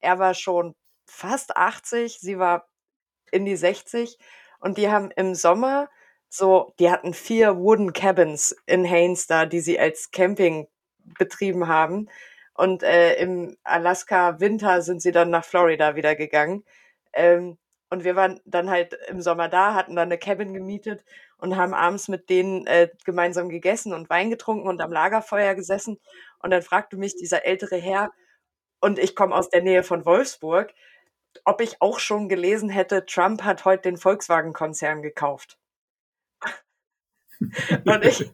Er 0.00 0.18
war 0.18 0.34
schon 0.34 0.74
fast 1.06 1.56
80, 1.56 2.18
sie 2.20 2.38
war 2.38 2.68
in 3.30 3.44
die 3.44 3.56
60 3.56 4.18
und 4.60 4.78
die 4.78 4.90
haben 4.90 5.10
im 5.12 5.34
Sommer 5.34 5.88
so, 6.28 6.74
die 6.78 6.90
hatten 6.90 7.12
vier 7.12 7.58
Wooden 7.58 7.92
Cabins 7.92 8.56
in 8.64 8.88
Haines 8.88 9.26
da, 9.26 9.44
die 9.44 9.60
sie 9.60 9.78
als 9.78 10.10
Camping 10.12 10.66
betrieben 11.18 11.68
haben. 11.68 12.08
Und 12.54 12.82
äh, 12.82 13.16
im 13.16 13.56
Alaska 13.64 14.40
Winter 14.40 14.82
sind 14.82 15.02
sie 15.02 15.12
dann 15.12 15.30
nach 15.30 15.44
Florida 15.44 15.94
wieder 15.96 16.14
gegangen. 16.14 16.64
Ähm, 17.12 17.58
und 17.92 18.04
wir 18.04 18.16
waren 18.16 18.40
dann 18.46 18.70
halt 18.70 18.94
im 19.08 19.20
Sommer 19.20 19.50
da, 19.50 19.74
hatten 19.74 19.96
dann 19.96 20.08
eine 20.08 20.16
Cabin 20.16 20.54
gemietet 20.54 21.04
und 21.36 21.58
haben 21.58 21.74
abends 21.74 22.08
mit 22.08 22.30
denen 22.30 22.66
äh, 22.66 22.88
gemeinsam 23.04 23.50
gegessen 23.50 23.92
und 23.92 24.08
Wein 24.08 24.30
getrunken 24.30 24.66
und 24.66 24.80
am 24.80 24.90
Lagerfeuer 24.90 25.54
gesessen. 25.54 25.98
Und 26.38 26.52
dann 26.52 26.62
fragte 26.62 26.96
mich 26.96 27.16
dieser 27.16 27.44
ältere 27.44 27.76
Herr, 27.76 28.10
und 28.80 28.98
ich 28.98 29.14
komme 29.14 29.34
aus 29.34 29.50
der 29.50 29.60
Nähe 29.62 29.82
von 29.82 30.06
Wolfsburg, 30.06 30.72
ob 31.44 31.60
ich 31.60 31.82
auch 31.82 31.98
schon 31.98 32.30
gelesen 32.30 32.70
hätte, 32.70 33.04
Trump 33.04 33.42
hat 33.42 33.66
heute 33.66 33.82
den 33.82 33.98
Volkswagen-Konzern 33.98 35.02
gekauft. 35.02 35.58
Und 37.86 38.04
ich 38.04 38.30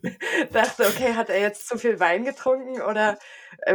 dachte, 0.52 0.86
okay, 0.86 1.14
hat 1.14 1.30
er 1.30 1.40
jetzt 1.40 1.68
zu 1.68 1.78
viel 1.78 2.00
Wein 2.00 2.24
getrunken 2.24 2.80
oder 2.82 3.18
äh, 3.62 3.74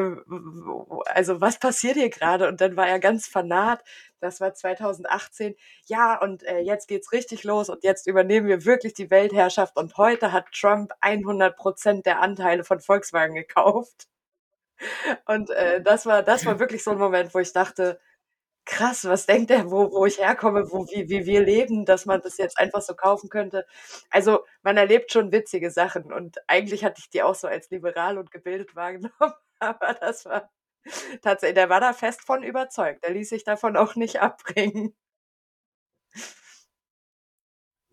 also 1.05 1.41
was 1.41 1.59
passiert 1.59 1.95
hier 1.95 2.09
gerade? 2.09 2.47
Und 2.47 2.61
dann 2.61 2.75
war 2.75 2.87
er 2.87 2.99
ganz 2.99 3.27
fanat. 3.27 3.83
Das 4.19 4.39
war 4.41 4.53
2018. 4.53 5.55
Ja, 5.87 6.19
und 6.19 6.43
äh, 6.43 6.59
jetzt 6.59 6.87
geht's 6.87 7.11
richtig 7.11 7.43
los 7.43 7.69
und 7.69 7.83
jetzt 7.83 8.07
übernehmen 8.07 8.47
wir 8.47 8.65
wirklich 8.65 8.93
die 8.93 9.09
Weltherrschaft. 9.11 9.77
Und 9.77 9.97
heute 9.97 10.31
hat 10.31 10.45
Trump 10.53 10.91
100 11.01 11.55
Prozent 11.55 12.05
der 12.05 12.21
Anteile 12.21 12.63
von 12.63 12.79
Volkswagen 12.79 13.35
gekauft. 13.35 14.07
Und 15.25 15.49
äh, 15.51 15.81
das 15.81 16.05
war 16.05 16.23
das 16.23 16.45
war 16.45 16.59
wirklich 16.59 16.83
so 16.83 16.91
ein 16.91 16.97
Moment, 16.97 17.33
wo 17.33 17.39
ich 17.39 17.53
dachte, 17.53 17.99
krass, 18.65 19.05
was 19.05 19.25
denkt 19.25 19.51
er, 19.51 19.69
wo, 19.71 19.91
wo 19.91 20.05
ich 20.05 20.19
herkomme, 20.19 20.71
wo, 20.71 20.85
wie, 20.87 21.09
wie 21.09 21.25
wir 21.25 21.43
leben, 21.43 21.85
dass 21.85 22.05
man 22.05 22.21
das 22.21 22.37
jetzt 22.37 22.57
einfach 22.57 22.81
so 22.81 22.95
kaufen 22.95 23.29
könnte. 23.29 23.65
Also 24.09 24.45
man 24.61 24.77
erlebt 24.77 25.11
schon 25.11 25.31
witzige 25.31 25.71
Sachen 25.71 26.11
und 26.13 26.37
eigentlich 26.47 26.83
hatte 26.83 26.99
ich 26.99 27.09
die 27.09 27.23
auch 27.23 27.35
so 27.35 27.47
als 27.47 27.69
liberal 27.69 28.17
und 28.17 28.31
gebildet 28.31 28.75
wahrgenommen, 28.75 29.33
aber 29.59 29.93
das 29.95 30.25
war 30.25 30.49
tatsächlich, 31.21 31.55
der 31.55 31.69
war 31.69 31.79
da 31.79 31.93
fest 31.93 32.21
von 32.21 32.43
überzeugt. 32.43 33.03
Der 33.03 33.11
ließ 33.11 33.29
sich 33.29 33.43
davon 33.43 33.77
auch 33.77 33.95
nicht 33.95 34.21
abbringen. 34.21 34.95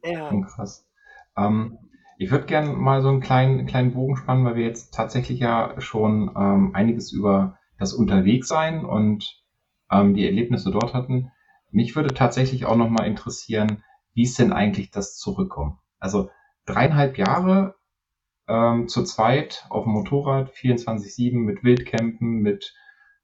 Ja. 0.03 0.31
Krass. 0.47 0.87
Ähm, 1.37 1.79
ich 2.19 2.31
würde 2.31 2.47
gerne 2.47 2.73
mal 2.75 3.03
so 3.03 3.09
einen 3.09 3.21
kleinen, 3.21 3.67
kleinen 3.67 3.93
Bogen 3.93 4.17
spannen, 4.17 4.45
weil 4.45 4.57
wir 4.57 4.67
jetzt 4.67 4.93
tatsächlich 4.93 5.41
ja 5.41 5.81
schon 5.81 6.31
ähm, 6.37 6.75
einiges 6.75 7.13
über 7.13 7.59
das 7.79 7.95
Unterwegssein 7.95 8.85
und 8.85 9.40
ähm, 9.91 10.15
die 10.15 10.27
Erlebnisse 10.27 10.71
dort 10.71 10.95
hatten. 10.95 11.33
Mich 11.71 11.97
würde 11.97 12.15
tatsächlich 12.15 12.67
auch 12.67 12.77
nochmal 12.77 13.07
interessieren, 13.07 13.83
wie 14.15 14.23
ist 14.23 14.39
denn 14.39 14.53
eigentlich 14.53 14.91
das 14.91 15.17
Zurückkommen? 15.17 15.79
Also 15.99 16.31
dreieinhalb 16.67 17.19
Jahre 17.19 17.77
ähm, 18.49 18.89
zu 18.89 19.05
zweit 19.05 19.67
auf 19.71 19.85
dem 19.85 19.93
Motorrad, 19.93 20.51
24-7 20.51 21.37
mit 21.37 21.63
Wildcampen, 21.63 22.41
mit 22.41 22.75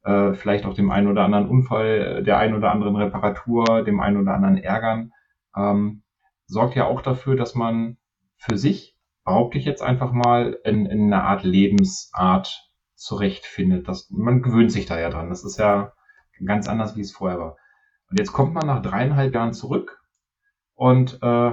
äh, 0.04 0.34
vielleicht 0.34 0.64
auch 0.66 0.74
dem 0.74 0.90
einen 0.90 1.08
oder 1.08 1.24
anderen 1.24 1.48
Unfall, 1.48 2.22
der 2.22 2.38
einen 2.38 2.54
oder 2.54 2.70
anderen 2.70 2.96
Reparatur, 2.96 3.82
dem 3.82 4.00
einen 4.00 4.18
oder 4.18 4.34
anderen 4.34 4.58
Ärgern, 4.58 5.12
ähm, 5.56 6.02
sorgt 6.46 6.76
ja 6.76 6.86
auch 6.86 7.02
dafür, 7.02 7.34
dass 7.34 7.56
man 7.56 7.96
für 8.36 8.56
sich, 8.56 8.96
behaupte 9.24 9.58
ich 9.58 9.64
jetzt 9.64 9.82
einfach 9.82 10.12
mal, 10.12 10.58
in, 10.64 10.86
in 10.86 11.12
eine 11.12 11.24
Art 11.24 11.42
Lebensart 11.42 12.70
zurechtfindet. 12.94 13.88
Das, 13.88 14.08
man 14.10 14.42
gewöhnt 14.42 14.70
sich 14.70 14.86
da 14.86 15.00
ja 15.00 15.10
dran. 15.10 15.28
Das 15.28 15.44
ist 15.44 15.58
ja 15.58 15.92
ganz 16.44 16.68
anders, 16.68 16.96
wie 16.96 17.00
es 17.00 17.12
vorher 17.12 17.38
war. 17.38 17.56
Und 18.10 18.18
jetzt 18.18 18.32
kommt 18.32 18.54
man 18.54 18.66
nach 18.66 18.82
dreieinhalb 18.82 19.34
Jahren 19.34 19.52
zurück 19.52 20.00
und 20.74 21.20
äh, 21.22 21.52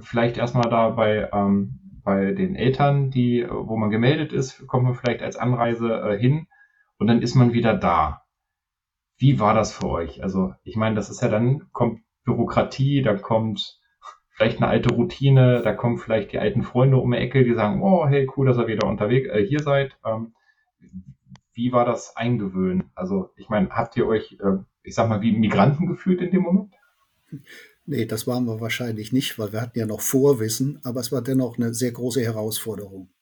vielleicht 0.00 0.38
erstmal 0.38 0.70
da 0.70 0.90
bei, 0.90 1.28
ähm, 1.32 2.00
bei 2.02 2.32
den 2.32 2.54
Eltern, 2.54 3.10
die, 3.10 3.46
wo 3.48 3.76
man 3.76 3.90
gemeldet 3.90 4.32
ist, 4.32 4.66
kommt 4.66 4.84
man 4.84 4.94
vielleicht 4.94 5.22
als 5.22 5.36
Anreise 5.36 5.92
äh, 6.00 6.18
hin 6.18 6.46
und 6.98 7.06
dann 7.06 7.22
ist 7.22 7.34
man 7.34 7.52
wieder 7.52 7.74
da. 7.74 8.22
Wie 9.18 9.38
war 9.38 9.52
das 9.52 9.72
für 9.72 9.88
euch? 9.88 10.22
Also, 10.22 10.54
ich 10.62 10.76
meine, 10.76 10.94
das 10.94 11.10
ist 11.10 11.20
ja 11.20 11.28
dann, 11.28 11.70
kommt 11.72 12.00
Bürokratie, 12.24 13.02
da 13.02 13.14
kommt 13.14 13.78
vielleicht 14.30 14.62
eine 14.62 14.68
alte 14.68 14.94
Routine, 14.94 15.60
da 15.62 15.74
kommen 15.74 15.98
vielleicht 15.98 16.32
die 16.32 16.38
alten 16.38 16.62
Freunde 16.62 16.96
um 16.96 17.10
die 17.10 17.18
Ecke, 17.18 17.44
die 17.44 17.52
sagen, 17.52 17.82
oh, 17.82 18.06
hey, 18.06 18.26
cool, 18.36 18.46
dass 18.46 18.56
ihr 18.56 18.66
wieder 18.66 18.86
unterwegs 18.86 19.28
äh, 19.28 19.44
hier 19.44 19.60
seid. 19.60 19.98
Ähm, 20.04 20.34
wie 21.60 21.72
war 21.72 21.84
das 21.84 22.16
Eingewöhnen? 22.16 22.90
Also, 22.94 23.30
ich 23.36 23.50
meine, 23.50 23.68
habt 23.68 23.94
ihr 23.96 24.06
euch, 24.06 24.32
äh, 24.40 24.56
ich 24.82 24.94
sag 24.94 25.10
mal, 25.10 25.20
wie 25.20 25.32
Migranten 25.32 25.86
gefühlt 25.86 26.22
in 26.22 26.30
dem 26.30 26.42
Moment? 26.42 26.72
Nee, 27.84 28.06
das 28.06 28.26
waren 28.26 28.46
wir 28.46 28.60
wahrscheinlich 28.60 29.12
nicht, 29.12 29.38
weil 29.38 29.52
wir 29.52 29.60
hatten 29.60 29.78
ja 29.78 29.84
noch 29.84 30.00
Vorwissen, 30.00 30.80
aber 30.84 31.00
es 31.00 31.12
war 31.12 31.20
dennoch 31.20 31.58
eine 31.58 31.74
sehr 31.74 31.92
große 31.92 32.22
Herausforderung. 32.22 33.12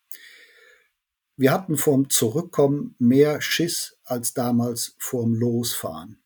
Wir 1.37 1.53
hatten 1.53 1.77
vorm 1.77 2.11
Zurückkommen 2.11 2.95
mehr 2.99 3.41
Schiss 3.41 3.99
als 4.05 4.35
damals 4.35 4.95
vorm 4.99 5.35
Losfahren. 5.35 6.23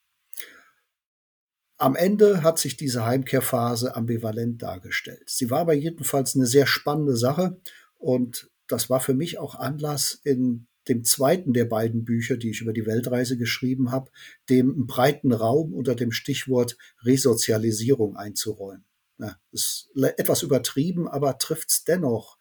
Am 1.78 1.96
Ende 1.96 2.42
hat 2.42 2.58
sich 2.58 2.76
diese 2.76 3.06
Heimkehrphase 3.06 3.96
ambivalent 3.96 4.62
dargestellt. 4.62 5.24
Sie 5.26 5.50
war 5.50 5.60
aber 5.60 5.72
jedenfalls 5.72 6.36
eine 6.36 6.46
sehr 6.46 6.66
spannende 6.66 7.16
Sache 7.16 7.58
und 7.98 8.50
das 8.68 8.90
war 8.90 9.00
für 9.00 9.14
mich 9.14 9.38
auch 9.38 9.54
Anlass, 9.54 10.20
in 10.24 10.66
dem 10.88 11.04
zweiten 11.04 11.52
der 11.52 11.64
beiden 11.64 12.04
Bücher, 12.04 12.36
die 12.36 12.50
ich 12.50 12.60
über 12.60 12.72
die 12.72 12.86
Weltreise 12.86 13.36
geschrieben 13.36 13.90
habe, 13.90 14.10
dem 14.48 14.86
breiten 14.86 15.32
Raum 15.32 15.72
unter 15.72 15.94
dem 15.94 16.12
Stichwort 16.12 16.76
Resozialisierung 17.04 18.16
einzuräumen. 18.16 18.84
Ja, 19.18 19.36
ist 19.52 19.90
etwas 19.94 20.42
übertrieben, 20.42 21.06
aber 21.06 21.38
trifft 21.38 21.70
es 21.70 21.84
dennoch 21.84 22.38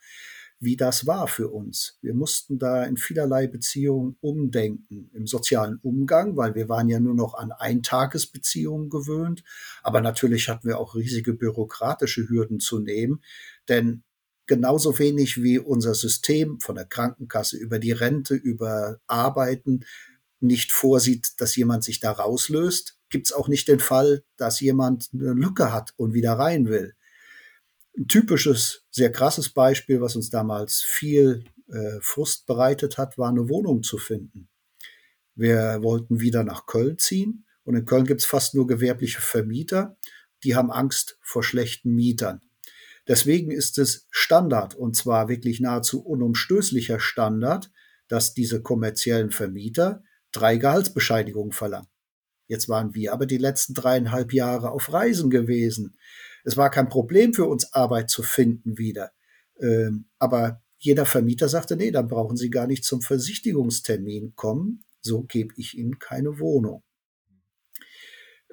wie 0.62 0.78
das 0.78 1.08
war 1.08 1.28
für 1.28 1.50
uns. 1.50 1.98
Wir 2.04 2.14
mussten 2.14 2.60
da 2.60 2.84
in 2.84 2.96
vielerlei 2.96 3.48
Beziehungen 3.48 4.16
umdenken. 4.22 5.10
Im 5.12 5.26
sozialen 5.26 5.80
Umgang, 5.82 6.38
weil 6.38 6.54
wir 6.54 6.70
waren 6.70 6.88
ja 6.88 7.00
nur 7.00 7.16
noch 7.16 7.34
an 7.34 7.52
Eintagesbeziehungen 7.52 8.92
gewöhnt. 8.92 9.44
Aber 9.82 10.02
natürlich 10.02 10.50
hatten 10.50 10.68
wir 10.68 10.78
auch 10.78 10.94
riesige 10.94 11.34
bürokratische 11.34 12.30
Hürden 12.30 12.60
zu 12.60 12.78
nehmen. 12.78 13.24
Denn 13.70 14.04
genauso 14.48 15.00
wenig 15.00 15.42
wie 15.42 15.60
unser 15.60 15.96
System 15.96 16.60
von 16.60 16.76
der 16.76 16.86
Krankenkasse 16.86 17.58
über 17.58 17.80
die 17.80 17.92
Rente, 17.92 18.36
über 18.36 19.00
Arbeiten 19.08 19.86
nicht 20.40 20.72
vorsieht, 20.72 21.34
dass 21.38 21.56
jemand 21.56 21.84
sich 21.84 22.00
da 22.00 22.12
rauslöst, 22.12 22.98
gibt 23.10 23.28
es 23.28 23.34
auch 23.34 23.48
nicht 23.48 23.68
den 23.68 23.80
Fall, 23.80 24.24
dass 24.38 24.60
jemand 24.60 25.10
eine 25.14 25.34
Lücke 25.34 25.72
hat 25.72 25.94
und 25.98 26.14
wieder 26.14 26.34
rein 26.34 26.68
will. 26.68 26.96
Ein 27.98 28.08
typisches, 28.08 28.86
sehr 28.90 29.12
krasses 29.12 29.50
Beispiel, 29.50 30.02
was 30.02 30.16
uns 30.16 30.30
damals 30.30 30.82
viel 30.82 31.44
äh, 31.68 32.00
Frust 32.02 32.46
bereitet 32.46 32.98
hat, 32.98 33.18
war 33.18 33.30
eine 33.30 33.50
Wohnung 33.50 33.84
zu 33.84 33.98
finden. 33.98 34.50
Wir 35.36 35.80
wollten 35.82 36.20
wieder 36.20 36.44
nach 36.44 36.66
Köln 36.66 36.98
ziehen 36.98 37.46
und 37.64 37.76
in 37.76 37.86
Köln 37.86 38.06
gibt 38.06 38.22
es 38.22 38.26
fast 38.26 38.56
nur 38.56 38.68
gewerbliche 38.68 39.22
Vermieter, 39.22 39.98
die 40.44 40.56
haben 40.56 40.72
Angst 40.72 41.18
vor 41.22 41.44
schlechten 41.44 41.94
Mietern. 41.94 42.42
Deswegen 43.12 43.52
ist 43.52 43.78
es 43.78 44.08
Standard 44.10 44.74
und 44.74 44.96
zwar 44.96 45.28
wirklich 45.28 45.60
nahezu 45.60 46.02
unumstößlicher 46.02 47.02
Standard, 47.02 47.70
dass 48.08 48.34
diese 48.34 48.62
kommerziellen 48.62 49.32
Vermieter 49.32 50.02
drei 50.32 50.56
Gehaltsbescheinigungen 50.56 51.52
verlangen. 51.52 51.90
Jetzt 52.48 52.70
waren 52.70 52.96
wir 52.96 53.12
aber 53.12 53.26
die 53.26 53.38
letzten 53.38 53.74
dreieinhalb 53.74 54.32
Jahre 54.32 54.72
auf 54.72 54.94
Reisen 54.94 55.30
gewesen. 55.30 55.98
Es 56.46 56.56
war 56.56 56.70
kein 56.70 56.88
Problem 56.88 57.34
für 57.34 57.48
uns, 57.48 57.74
Arbeit 57.74 58.10
zu 58.10 58.24
finden 58.24 58.78
wieder. 58.78 59.12
Ähm, 59.60 60.06
aber 60.18 60.62
jeder 60.78 61.06
Vermieter 61.06 61.50
sagte, 61.50 61.76
nee, 61.76 61.92
dann 61.92 62.08
brauchen 62.08 62.38
Sie 62.38 62.50
gar 62.50 62.66
nicht 62.66 62.86
zum 62.86 63.02
Versichtigungstermin 63.02 64.38
kommen. 64.38 64.86
So 65.02 65.24
gebe 65.24 65.54
ich 65.58 65.78
Ihnen 65.78 66.00
keine 66.00 66.40
Wohnung. 66.40 66.82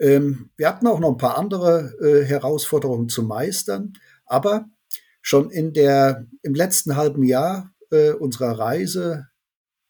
Ähm, 0.01 0.51
wir 0.57 0.69
hatten 0.69 0.89
auch 0.89 0.99
noch 0.99 1.11
ein 1.11 1.17
paar 1.17 1.39
andere 1.39 1.95
äh, 2.01 2.25
Herausforderungen 2.25 3.09
zu 3.09 3.23
meistern, 3.23 3.93
aber 4.29 4.67
schon 5.23 5.51
in 5.51 5.73
der, 5.73 6.27
im 6.43 6.55
letzten 6.55 6.97
halben 6.97 7.25
Jahr 7.25 7.73
äh, 7.91 8.13
unserer 8.13 8.59
Reise 8.59 9.29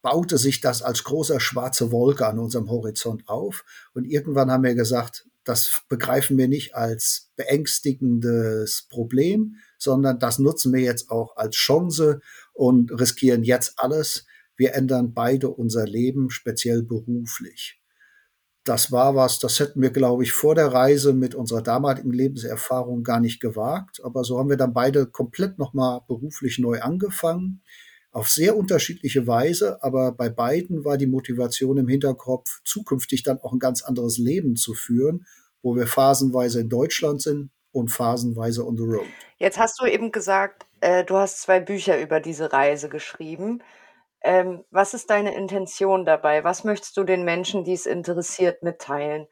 baute 0.01 0.37
sich 0.37 0.61
das 0.61 0.81
als 0.81 1.03
großer 1.03 1.39
schwarze 1.39 1.91
Wolke 1.91 2.25
an 2.25 2.39
unserem 2.39 2.69
Horizont 2.69 3.27
auf. 3.27 3.65
Und 3.93 4.05
irgendwann 4.05 4.51
haben 4.51 4.63
wir 4.63 4.75
gesagt, 4.75 5.27
das 5.43 5.81
begreifen 5.89 6.37
wir 6.37 6.47
nicht 6.47 6.75
als 6.75 7.31
beängstigendes 7.35 8.87
Problem, 8.89 9.55
sondern 9.77 10.19
das 10.19 10.39
nutzen 10.39 10.73
wir 10.73 10.81
jetzt 10.81 11.09
auch 11.09 11.35
als 11.37 11.55
Chance 11.55 12.21
und 12.53 12.91
riskieren 12.91 13.43
jetzt 13.43 13.73
alles. 13.77 14.25
Wir 14.55 14.73
ändern 14.73 15.13
beide 15.13 15.49
unser 15.49 15.85
Leben, 15.85 16.29
speziell 16.29 16.83
beruflich. 16.83 17.78
Das 18.65 18.91
war 18.91 19.15
was, 19.15 19.39
das 19.39 19.59
hätten 19.59 19.81
wir, 19.81 19.89
glaube 19.89 20.23
ich, 20.23 20.31
vor 20.31 20.53
der 20.53 20.67
Reise 20.67 21.13
mit 21.13 21.33
unserer 21.33 21.61
damaligen 21.61 22.11
Lebenserfahrung 22.11 23.03
gar 23.03 23.19
nicht 23.19 23.39
gewagt. 23.39 24.01
Aber 24.03 24.23
so 24.23 24.37
haben 24.37 24.49
wir 24.49 24.57
dann 24.57 24.73
beide 24.73 25.07
komplett 25.07 25.57
nochmal 25.57 26.01
beruflich 26.07 26.59
neu 26.59 26.81
angefangen 26.81 27.61
auf 28.11 28.29
sehr 28.29 28.57
unterschiedliche 28.57 29.27
Weise, 29.27 29.83
aber 29.83 30.11
bei 30.11 30.29
beiden 30.29 30.83
war 30.83 30.97
die 30.97 31.05
Motivation 31.05 31.77
im 31.77 31.87
Hinterkopf, 31.87 32.61
zukünftig 32.63 33.23
dann 33.23 33.39
auch 33.41 33.53
ein 33.53 33.59
ganz 33.59 33.83
anderes 33.83 34.17
Leben 34.17 34.55
zu 34.55 34.73
führen, 34.73 35.25
wo 35.61 35.75
wir 35.75 35.87
phasenweise 35.87 36.61
in 36.61 36.69
Deutschland 36.69 37.21
sind 37.21 37.51
und 37.71 37.89
phasenweise 37.89 38.65
on 38.65 38.77
the 38.77 38.83
road. 38.83 39.05
Jetzt 39.37 39.59
hast 39.59 39.79
du 39.79 39.85
eben 39.85 40.11
gesagt, 40.11 40.65
äh, 40.81 41.03
du 41.03 41.17
hast 41.17 41.41
zwei 41.41 41.59
Bücher 41.59 42.01
über 42.01 42.19
diese 42.19 42.51
Reise 42.51 42.89
geschrieben. 42.89 43.61
Ähm, 44.21 44.65
was 44.71 44.93
ist 44.93 45.09
deine 45.09 45.33
Intention 45.35 46.05
dabei? 46.05 46.43
Was 46.43 46.63
möchtest 46.63 46.97
du 46.97 47.03
den 47.03 47.23
Menschen, 47.23 47.63
die 47.63 47.73
es 47.73 47.85
interessiert, 47.85 48.63
mitteilen? 48.63 49.27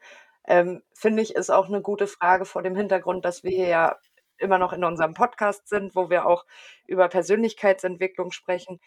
Ähm, 0.46 0.82
Finde 0.94 1.22
ich, 1.22 1.34
ist 1.36 1.50
auch 1.50 1.66
eine 1.68 1.82
gute 1.82 2.06
Frage 2.06 2.44
vor 2.46 2.62
dem 2.62 2.74
Hintergrund, 2.76 3.24
dass 3.24 3.44
wir 3.44 3.52
ja 3.68 3.96
immer 4.38 4.58
noch 4.58 4.72
in 4.72 4.84
unserem 4.84 5.14
Podcast 5.14 5.68
sind, 5.68 5.94
wo 5.94 6.10
wir 6.10 6.26
auch 6.26 6.46
über 6.86 7.08
Persönlichkeitsentwicklung 7.08 8.30
sprechen. 8.32 8.80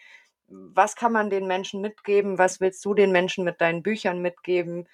Was 0.48 0.96
kann 0.96 1.12
man 1.12 1.30
den 1.30 1.46
Menschen 1.46 1.80
mitgeben? 1.80 2.38
Was 2.38 2.60
willst 2.60 2.84
du 2.84 2.94
den 2.94 3.12
Menschen 3.12 3.44
mit 3.44 3.60
deinen 3.60 3.82
Büchern 3.82 4.20
mitgeben? 4.20 4.88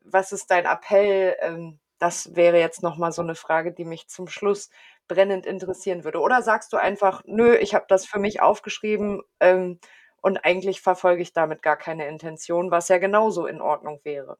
Was 0.00 0.32
ist 0.32 0.50
dein 0.50 0.66
Appell? 0.66 1.36
Ähm, 1.40 1.80
das 1.98 2.34
wäre 2.36 2.58
jetzt 2.58 2.82
noch 2.82 2.96
mal 2.98 3.12
so 3.12 3.22
eine 3.22 3.34
Frage, 3.34 3.72
die 3.72 3.84
mich 3.84 4.08
zum 4.08 4.28
Schluss 4.28 4.70
brennend 5.08 5.46
interessieren 5.46 6.04
würde. 6.04 6.20
Oder 6.20 6.42
sagst 6.42 6.72
du 6.72 6.76
einfach, 6.76 7.22
nö, 7.26 7.54
ich 7.56 7.74
habe 7.74 7.86
das 7.88 8.06
für 8.06 8.18
mich 8.18 8.40
aufgeschrieben 8.42 9.22
ähm, 9.40 9.78
und 10.22 10.38
eigentlich 10.38 10.80
verfolge 10.80 11.20
ich 11.20 11.32
damit 11.32 11.62
gar 11.62 11.76
keine 11.76 12.08
Intention, 12.08 12.70
was 12.70 12.88
ja 12.88 12.98
genauso 12.98 13.46
in 13.46 13.60
Ordnung 13.60 14.00
wäre. 14.04 14.38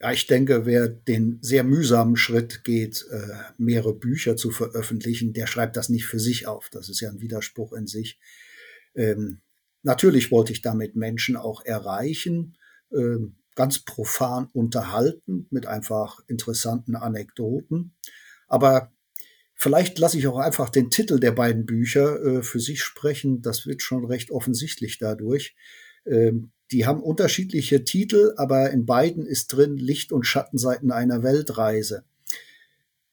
Ja, 0.00 0.12
ich 0.12 0.26
denke, 0.26 0.64
wer 0.64 0.88
den 0.88 1.38
sehr 1.42 1.64
mühsamen 1.64 2.16
Schritt 2.16 2.64
geht, 2.64 3.04
äh, 3.10 3.52
mehrere 3.58 3.94
Bücher 3.94 4.36
zu 4.36 4.50
veröffentlichen, 4.50 5.32
der 5.32 5.46
schreibt 5.46 5.76
das 5.76 5.88
nicht 5.88 6.06
für 6.06 6.20
sich 6.20 6.46
auf. 6.46 6.70
Das 6.70 6.88
ist 6.88 7.00
ja 7.00 7.10
ein 7.10 7.20
Widerspruch 7.20 7.72
in 7.72 7.86
sich. 7.86 8.18
Ähm, 8.94 9.40
natürlich 9.82 10.30
wollte 10.30 10.52
ich 10.52 10.62
damit 10.62 10.94
Menschen 10.94 11.36
auch 11.36 11.64
erreichen, 11.64 12.56
ähm, 12.92 13.36
ganz 13.56 13.80
profan 13.80 14.48
unterhalten 14.52 15.48
mit 15.50 15.66
einfach 15.66 16.20
interessanten 16.28 16.94
Anekdoten. 16.94 17.96
Aber 18.46 18.92
vielleicht 19.58 19.98
lasse 19.98 20.16
ich 20.16 20.26
auch 20.28 20.38
einfach 20.38 20.70
den 20.70 20.88
Titel 20.88 21.18
der 21.20 21.32
beiden 21.32 21.66
Bücher 21.66 22.22
äh, 22.24 22.42
für 22.42 22.60
sich 22.60 22.82
sprechen. 22.82 23.42
Das 23.42 23.66
wird 23.66 23.82
schon 23.82 24.06
recht 24.06 24.30
offensichtlich 24.30 24.98
dadurch. 24.98 25.54
Ähm, 26.06 26.52
die 26.70 26.86
haben 26.86 27.02
unterschiedliche 27.02 27.84
Titel, 27.84 28.32
aber 28.36 28.70
in 28.70 28.86
beiden 28.86 29.26
ist 29.26 29.48
drin 29.48 29.76
Licht- 29.76 30.12
und 30.12 30.24
Schattenseiten 30.24 30.92
einer 30.92 31.22
Weltreise. 31.22 32.04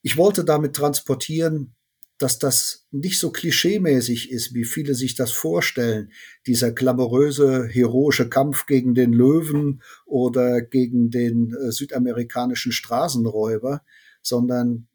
Ich 0.02 0.16
wollte 0.16 0.44
damit 0.44 0.76
transportieren, 0.76 1.74
dass 2.18 2.38
das 2.38 2.86
nicht 2.92 3.18
so 3.18 3.30
klischeemäßig 3.30 4.30
ist, 4.30 4.54
wie 4.54 4.64
viele 4.64 4.94
sich 4.94 5.16
das 5.16 5.32
vorstellen. 5.32 6.12
Dieser 6.46 6.70
glamouröse, 6.70 7.66
heroische 7.66 8.28
Kampf 8.28 8.66
gegen 8.66 8.94
den 8.94 9.12
Löwen 9.12 9.82
oder 10.06 10.62
gegen 10.62 11.10
den 11.10 11.54
äh, 11.54 11.72
südamerikanischen 11.72 12.72
Straßenräuber, 12.72 13.82
sondern 14.22 14.86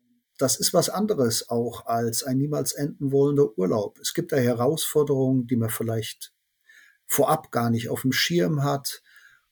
das 0.42 0.56
ist 0.60 0.74
was 0.74 0.90
anderes 0.90 1.50
auch 1.50 1.86
als 1.86 2.24
ein 2.24 2.38
niemals 2.38 2.74
enden 2.74 3.12
wollender 3.12 3.58
Urlaub. 3.58 4.00
Es 4.00 4.14
gibt 4.14 4.32
da 4.32 4.38
Herausforderungen, 4.38 5.46
die 5.46 5.56
man 5.56 5.70
vielleicht 5.70 6.34
vorab 7.06 7.52
gar 7.52 7.70
nicht 7.70 7.90
auf 7.90 8.02
dem 8.02 8.12
Schirm 8.12 8.64
hat. 8.64 9.04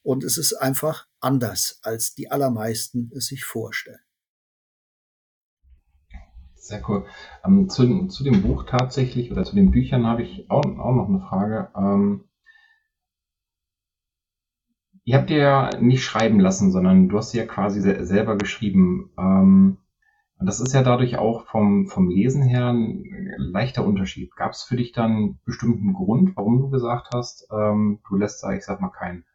Und 0.01 0.23
es 0.23 0.37
ist 0.37 0.53
einfach 0.53 1.07
anders, 1.19 1.79
als 1.83 2.15
die 2.15 2.31
allermeisten 2.31 3.11
es 3.15 3.27
sich 3.27 3.43
vorstellen. 3.43 3.99
Sehr 6.55 6.87
cool. 6.89 7.05
Ähm, 7.45 7.69
zu, 7.69 8.07
zu, 8.07 8.23
dem 8.23 8.41
Buch 8.41 8.65
tatsächlich 8.65 9.31
oder 9.31 9.43
zu 9.43 9.55
den 9.55 9.71
Büchern 9.71 10.05
habe 10.07 10.23
ich 10.23 10.49
auch, 10.49 10.63
auch 10.63 10.95
noch 10.95 11.09
eine 11.09 11.19
Frage. 11.19 11.69
Ähm, 11.75 12.29
ihr 15.03 15.17
habt 15.17 15.29
ja 15.29 15.69
nicht 15.81 16.03
schreiben 16.03 16.39
lassen, 16.39 16.71
sondern 16.71 17.09
du 17.09 17.17
hast 17.17 17.31
sie 17.31 17.39
ja 17.39 17.45
quasi 17.45 17.81
selber 17.81 18.37
geschrieben. 18.37 19.11
Ähm, 19.17 19.78
und 20.39 20.45
das 20.45 20.61
ist 20.61 20.73
ja 20.73 20.83
dadurch 20.83 21.17
auch 21.17 21.45
vom, 21.47 21.87
vom 21.87 22.09
Lesen 22.09 22.41
her 22.41 22.69
ein 22.69 23.03
leichter 23.37 23.85
Unterschied. 23.85 24.33
Gab 24.37 24.53
es 24.53 24.63
für 24.63 24.77
dich 24.77 24.93
dann 24.93 25.37
bestimmten 25.43 25.93
Grund, 25.93 26.37
warum 26.37 26.59
du 26.59 26.69
gesagt 26.69 27.09
hast, 27.13 27.45
ähm, 27.51 27.99
du 28.07 28.15
lässt 28.15 28.41
da, 28.41 28.53
ich 28.53 28.63
sag 28.63 28.79
mal, 28.79 28.89
kein, 28.89 29.25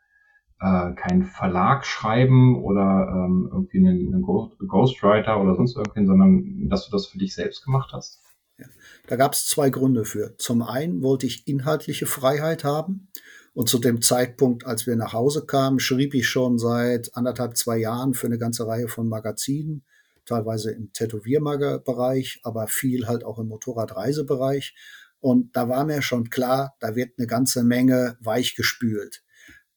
äh, 0.60 0.94
kein 0.94 1.24
Verlag 1.24 1.84
schreiben 1.84 2.62
oder 2.62 3.08
ähm, 3.12 3.50
irgendwie 3.52 3.86
einen, 3.86 4.14
einen 4.14 4.22
Ghostwriter 4.66 5.42
oder 5.42 5.56
sonst 5.56 5.76
irgendwen, 5.76 6.06
sondern 6.06 6.68
dass 6.70 6.86
du 6.86 6.92
das 6.92 7.06
für 7.06 7.18
dich 7.18 7.34
selbst 7.34 7.62
gemacht 7.66 7.90
hast? 7.92 8.22
Ja, 8.56 8.66
da 9.06 9.16
gab 9.16 9.34
es 9.34 9.46
zwei 9.46 9.68
Gründe 9.68 10.06
für. 10.06 10.38
Zum 10.38 10.62
einen 10.62 11.02
wollte 11.02 11.26
ich 11.26 11.46
inhaltliche 11.46 12.06
Freiheit 12.06 12.64
haben. 12.64 13.08
Und 13.52 13.68
zu 13.68 13.78
dem 13.78 14.00
Zeitpunkt, 14.00 14.66
als 14.66 14.86
wir 14.86 14.96
nach 14.96 15.12
Hause 15.12 15.44
kamen, 15.44 15.78
schrieb 15.80 16.14
ich 16.14 16.28
schon 16.28 16.58
seit 16.58 17.14
anderthalb, 17.14 17.56
zwei 17.56 17.76
Jahren 17.76 18.14
für 18.14 18.26
eine 18.26 18.38
ganze 18.38 18.66
Reihe 18.66 18.88
von 18.88 19.06
Magazinen 19.06 19.84
teilweise 20.26 20.70
im 20.72 20.92
Tätowiermager-Bereich, 20.92 22.40
aber 22.42 22.66
viel 22.66 23.06
halt 23.06 23.24
auch 23.24 23.38
im 23.38 23.48
Motorradreisebereich. 23.48 24.74
Und 25.20 25.56
da 25.56 25.68
war 25.68 25.84
mir 25.84 26.02
schon 26.02 26.30
klar, 26.30 26.76
da 26.80 26.96
wird 26.96 27.18
eine 27.18 27.26
ganze 27.26 27.64
Menge 27.64 28.16
weich 28.20 28.56
gespült. 28.56 29.22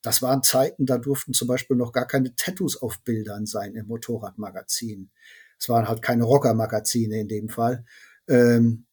Das 0.01 0.21
waren 0.21 0.43
Zeiten, 0.43 0.85
da 0.85 0.97
durften 0.97 1.33
zum 1.33 1.47
Beispiel 1.47 1.77
noch 1.77 1.91
gar 1.91 2.05
keine 2.05 2.35
Tattoos 2.35 2.81
auf 2.81 3.01
Bildern 3.03 3.45
sein 3.45 3.75
im 3.75 3.87
Motorradmagazin. 3.87 5.09
Es 5.59 5.69
waren 5.69 5.87
halt 5.87 6.01
keine 6.01 6.23
Rockermagazine 6.23 7.19
in 7.19 7.27
dem 7.27 7.49
Fall. 7.49 7.85
Ähm, 8.27 8.85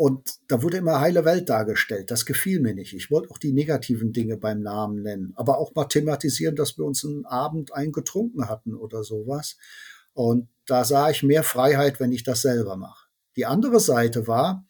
und 0.00 0.36
da 0.48 0.62
wurde 0.62 0.78
immer 0.78 1.00
heile 1.00 1.26
Welt 1.26 1.50
dargestellt. 1.50 2.10
Das 2.10 2.24
gefiel 2.24 2.60
mir 2.60 2.74
nicht. 2.74 2.94
Ich 2.94 3.10
wollte 3.10 3.30
auch 3.30 3.36
die 3.36 3.52
negativen 3.52 4.12
Dinge 4.12 4.38
beim 4.38 4.62
Namen 4.62 5.02
nennen, 5.02 5.32
aber 5.36 5.58
auch 5.58 5.74
mal 5.74 5.84
thematisieren, 5.84 6.56
dass 6.56 6.78
wir 6.78 6.86
uns 6.86 7.04
einen 7.04 7.26
Abend 7.26 7.74
eingetrunken 7.74 8.48
hatten 8.48 8.74
oder 8.74 9.04
sowas. 9.04 9.58
Und 10.12 10.48
da 10.66 10.84
sah 10.84 11.10
ich 11.10 11.22
mehr 11.22 11.42
Freiheit, 11.42 12.00
wenn 12.00 12.12
ich 12.12 12.24
das 12.24 12.42
selber 12.42 12.76
mache. 12.76 13.08
Die 13.36 13.46
andere 13.46 13.80
Seite 13.80 14.26
war, 14.26 14.66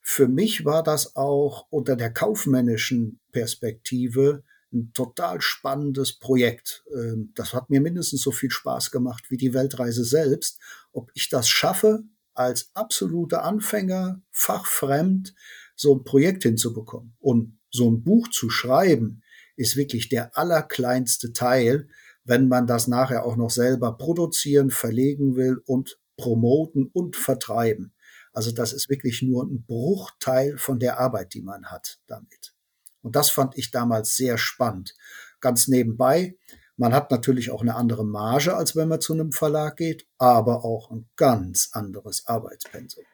für 0.00 0.28
mich 0.28 0.64
war 0.64 0.82
das 0.82 1.16
auch 1.16 1.66
unter 1.70 1.96
der 1.96 2.12
kaufmännischen 2.12 3.20
Perspektive 3.32 4.42
ein 4.72 4.92
total 4.92 5.40
spannendes 5.40 6.18
Projekt. 6.18 6.84
Ähm, 6.94 7.32
das 7.34 7.54
hat 7.54 7.70
mir 7.70 7.80
mindestens 7.80 8.22
so 8.22 8.30
viel 8.30 8.50
Spaß 8.50 8.90
gemacht 8.90 9.30
wie 9.30 9.36
die 9.36 9.52
Weltreise 9.52 10.04
selbst. 10.04 10.58
Ob 10.92 11.10
ich 11.14 11.28
das 11.28 11.48
schaffe, 11.48 12.04
als 12.34 12.70
absoluter 12.74 13.44
Anfänger, 13.44 14.22
fachfremd, 14.30 15.34
so 15.74 15.94
ein 15.94 16.04
Projekt 16.04 16.44
hinzubekommen. 16.44 17.16
Und 17.18 17.58
so 17.70 17.90
ein 17.90 18.02
Buch 18.02 18.28
zu 18.28 18.50
schreiben, 18.50 19.22
ist 19.56 19.76
wirklich 19.76 20.08
der 20.08 20.36
allerkleinste 20.36 21.32
Teil, 21.32 21.88
wenn 22.30 22.48
man 22.48 22.66
das 22.66 22.88
nachher 22.88 23.26
auch 23.26 23.36
noch 23.36 23.50
selber 23.50 23.92
produzieren, 23.98 24.70
verlegen 24.70 25.36
will 25.36 25.60
und 25.66 25.98
promoten 26.16 26.88
und 26.92 27.16
vertreiben. 27.16 27.92
Also 28.32 28.52
das 28.52 28.72
ist 28.72 28.88
wirklich 28.88 29.20
nur 29.20 29.44
ein 29.44 29.64
Bruchteil 29.66 30.56
von 30.56 30.78
der 30.78 30.98
Arbeit, 30.98 31.34
die 31.34 31.42
man 31.42 31.66
hat 31.66 32.00
damit. 32.06 32.54
Und 33.02 33.16
das 33.16 33.30
fand 33.30 33.58
ich 33.58 33.70
damals 33.70 34.16
sehr 34.16 34.38
spannend. 34.38 34.94
Ganz 35.40 35.68
nebenbei 35.68 36.36
man 36.80 36.94
hat 36.94 37.10
natürlich 37.10 37.50
auch 37.50 37.60
eine 37.60 37.74
andere 37.74 38.06
Marge, 38.06 38.56
als 38.56 38.74
wenn 38.74 38.88
man 38.88 39.02
zu 39.02 39.12
einem 39.12 39.32
Verlag 39.32 39.76
geht, 39.76 40.06
aber 40.16 40.64
auch 40.64 40.90
ein 40.90 41.10
ganz 41.14 41.72
anderes 41.74 42.26
Arbeitspensum. 42.26 43.04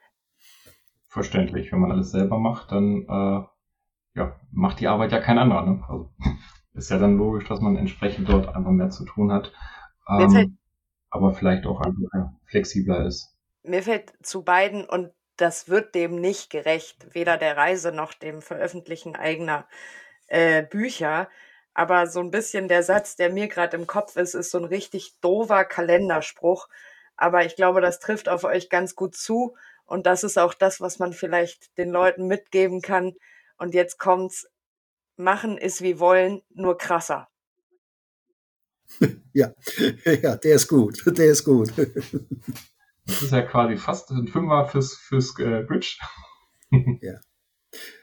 Verständlich. 1.08 1.72
Wenn 1.72 1.80
man 1.80 1.90
alles 1.90 2.12
selber 2.12 2.38
macht, 2.38 2.70
dann 2.70 3.02
äh, 3.08 3.42
ja, 4.20 4.40
macht 4.52 4.78
die 4.78 4.86
Arbeit 4.86 5.10
ja 5.10 5.18
kein 5.18 5.38
anderer. 5.38 5.66
Ne? 5.66 5.82
Also, 5.88 6.12
ist 6.76 6.90
ja 6.90 6.98
dann 6.98 7.16
logisch, 7.16 7.48
dass 7.48 7.60
man 7.60 7.76
entsprechend 7.76 8.28
dort 8.28 8.48
einfach 8.48 8.70
mehr 8.70 8.90
zu 8.90 9.04
tun 9.04 9.32
hat. 9.32 9.52
Ähm, 10.08 10.30
fällt, 10.30 10.50
aber 11.10 11.32
vielleicht 11.32 11.66
auch 11.66 11.80
einfach 11.80 12.30
flexibler 12.44 13.06
ist. 13.06 13.34
Mir 13.62 13.82
fällt 13.82 14.12
zu 14.22 14.42
beiden 14.42 14.84
und 14.84 15.10
das 15.36 15.68
wird 15.68 15.94
dem 15.94 16.20
nicht 16.20 16.50
gerecht, 16.50 17.14
weder 17.14 17.36
der 17.36 17.56
Reise 17.56 17.92
noch 17.92 18.14
dem 18.14 18.40
Veröffentlichen 18.40 19.16
eigener 19.16 19.66
äh, 20.28 20.62
Bücher. 20.62 21.28
Aber 21.74 22.06
so 22.06 22.20
ein 22.20 22.30
bisschen 22.30 22.68
der 22.68 22.82
Satz, 22.82 23.16
der 23.16 23.30
mir 23.30 23.48
gerade 23.48 23.76
im 23.76 23.86
Kopf 23.86 24.16
ist, 24.16 24.34
ist 24.34 24.50
so 24.50 24.58
ein 24.58 24.64
richtig 24.64 25.20
dover 25.20 25.64
Kalenderspruch. 25.64 26.68
Aber 27.16 27.44
ich 27.44 27.56
glaube, 27.56 27.80
das 27.80 27.98
trifft 27.98 28.28
auf 28.28 28.44
euch 28.44 28.70
ganz 28.70 28.94
gut 28.94 29.14
zu. 29.14 29.56
Und 29.84 30.06
das 30.06 30.24
ist 30.24 30.38
auch 30.38 30.54
das, 30.54 30.80
was 30.80 30.98
man 30.98 31.12
vielleicht 31.12 31.76
den 31.76 31.90
Leuten 31.90 32.26
mitgeben 32.26 32.80
kann. 32.80 33.14
Und 33.58 33.74
jetzt 33.74 33.98
kommt's. 33.98 34.48
Machen 35.16 35.58
ist 35.58 35.82
wie 35.82 35.98
wollen, 35.98 36.42
nur 36.50 36.78
krasser. 36.78 37.28
Ja, 39.32 39.52
ja, 40.22 40.36
der 40.36 40.54
ist 40.54 40.66
gut. 40.66 41.02
Der 41.18 41.26
ist 41.26 41.44
gut. 41.44 41.70
Das 41.76 43.22
ist 43.22 43.32
ja 43.32 43.42
quasi 43.42 43.76
fast 43.76 44.10
ein 44.10 44.28
Fünfer 44.28 44.66
fürs, 44.66 44.94
fürs 44.94 45.38
äh, 45.38 45.62
Bridge. 45.62 45.98
Ja. 47.02 47.20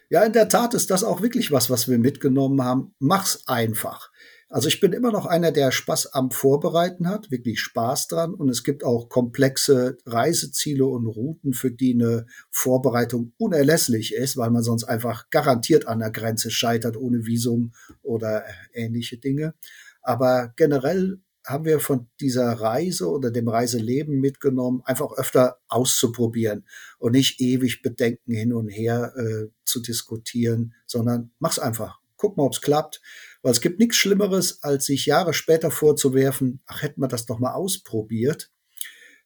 Ja, 0.10 0.24
in 0.24 0.34
der 0.34 0.48
Tat 0.48 0.76
ist 0.76 0.92
das 0.92 1.04
auch 1.04 1.22
wirklich 1.22 1.52
was, 1.52 1.72
was 1.72 1.90
wir 1.90 1.98
mitgenommen 1.98 2.64
haben. 2.64 2.94
Mach's 3.00 3.48
einfach. 3.48 4.12
Also 4.54 4.68
ich 4.68 4.80
bin 4.80 4.94
immer 4.94 5.12
noch 5.12 5.26
einer, 5.26 5.52
der 5.52 5.72
Spaß 5.72 6.14
am 6.14 6.30
Vorbereiten 6.30 7.08
hat, 7.08 7.32
wirklich 7.32 7.60
Spaß 7.60 8.08
dran. 8.08 8.36
Und 8.36 8.50
es 8.50 8.64
gibt 8.64 8.84
auch 8.84 9.10
komplexe 9.10 9.98
Reiseziele 10.06 10.86
und 10.86 11.08
Routen, 11.08 11.54
für 11.54 11.72
die 11.72 11.96
eine 11.96 12.28
Vorbereitung 12.52 13.34
unerlässlich 13.40 14.14
ist, 14.14 14.38
weil 14.38 14.52
man 14.52 14.62
sonst 14.62 14.84
einfach 14.84 15.32
garantiert 15.32 15.88
an 15.88 15.98
der 15.98 16.12
Grenze 16.12 16.52
scheitert 16.52 16.98
ohne 16.98 17.26
Visum 17.26 17.74
oder 18.04 18.44
ähnliche 18.74 19.18
Dinge. 19.18 19.56
Aber 20.04 20.54
generell 20.56 21.18
haben 21.44 21.66
wir 21.66 21.80
von 21.80 22.06
dieser 22.20 22.54
Reise 22.54 23.10
oder 23.10 23.32
dem 23.32 23.48
Reiseleben 23.48 24.20
mitgenommen, 24.20 24.84
einfach 24.86 25.14
öfter 25.14 25.58
auszuprobieren 25.68 26.64
und 27.00 27.14
nicht 27.14 27.42
ewig 27.42 27.82
Bedenken 27.82 28.36
hin 28.36 28.54
und 28.54 28.70
her 28.70 29.14
äh, 29.18 29.48
zu 29.66 29.82
diskutieren, 29.82 30.76
sondern 30.86 31.32
mach's 31.40 31.58
einfach. 31.58 31.98
Guck 32.18 32.38
mal, 32.38 32.44
ob's 32.44 32.62
klappt. 32.62 33.02
Weil 33.44 33.52
es 33.52 33.62
gibt 33.62 33.80
nichts 33.80 33.98
Schlimmeres, 33.98 34.64
als 34.64 34.86
sich 34.86 35.06
Jahre 35.06 35.34
später 35.34 35.70
vorzuwerfen, 35.70 36.62
ach, 36.66 36.82
hätten 36.82 37.02
wir 37.02 37.10
das 37.10 37.26
doch 37.26 37.40
mal 37.40 37.54
ausprobiert. 37.54 38.50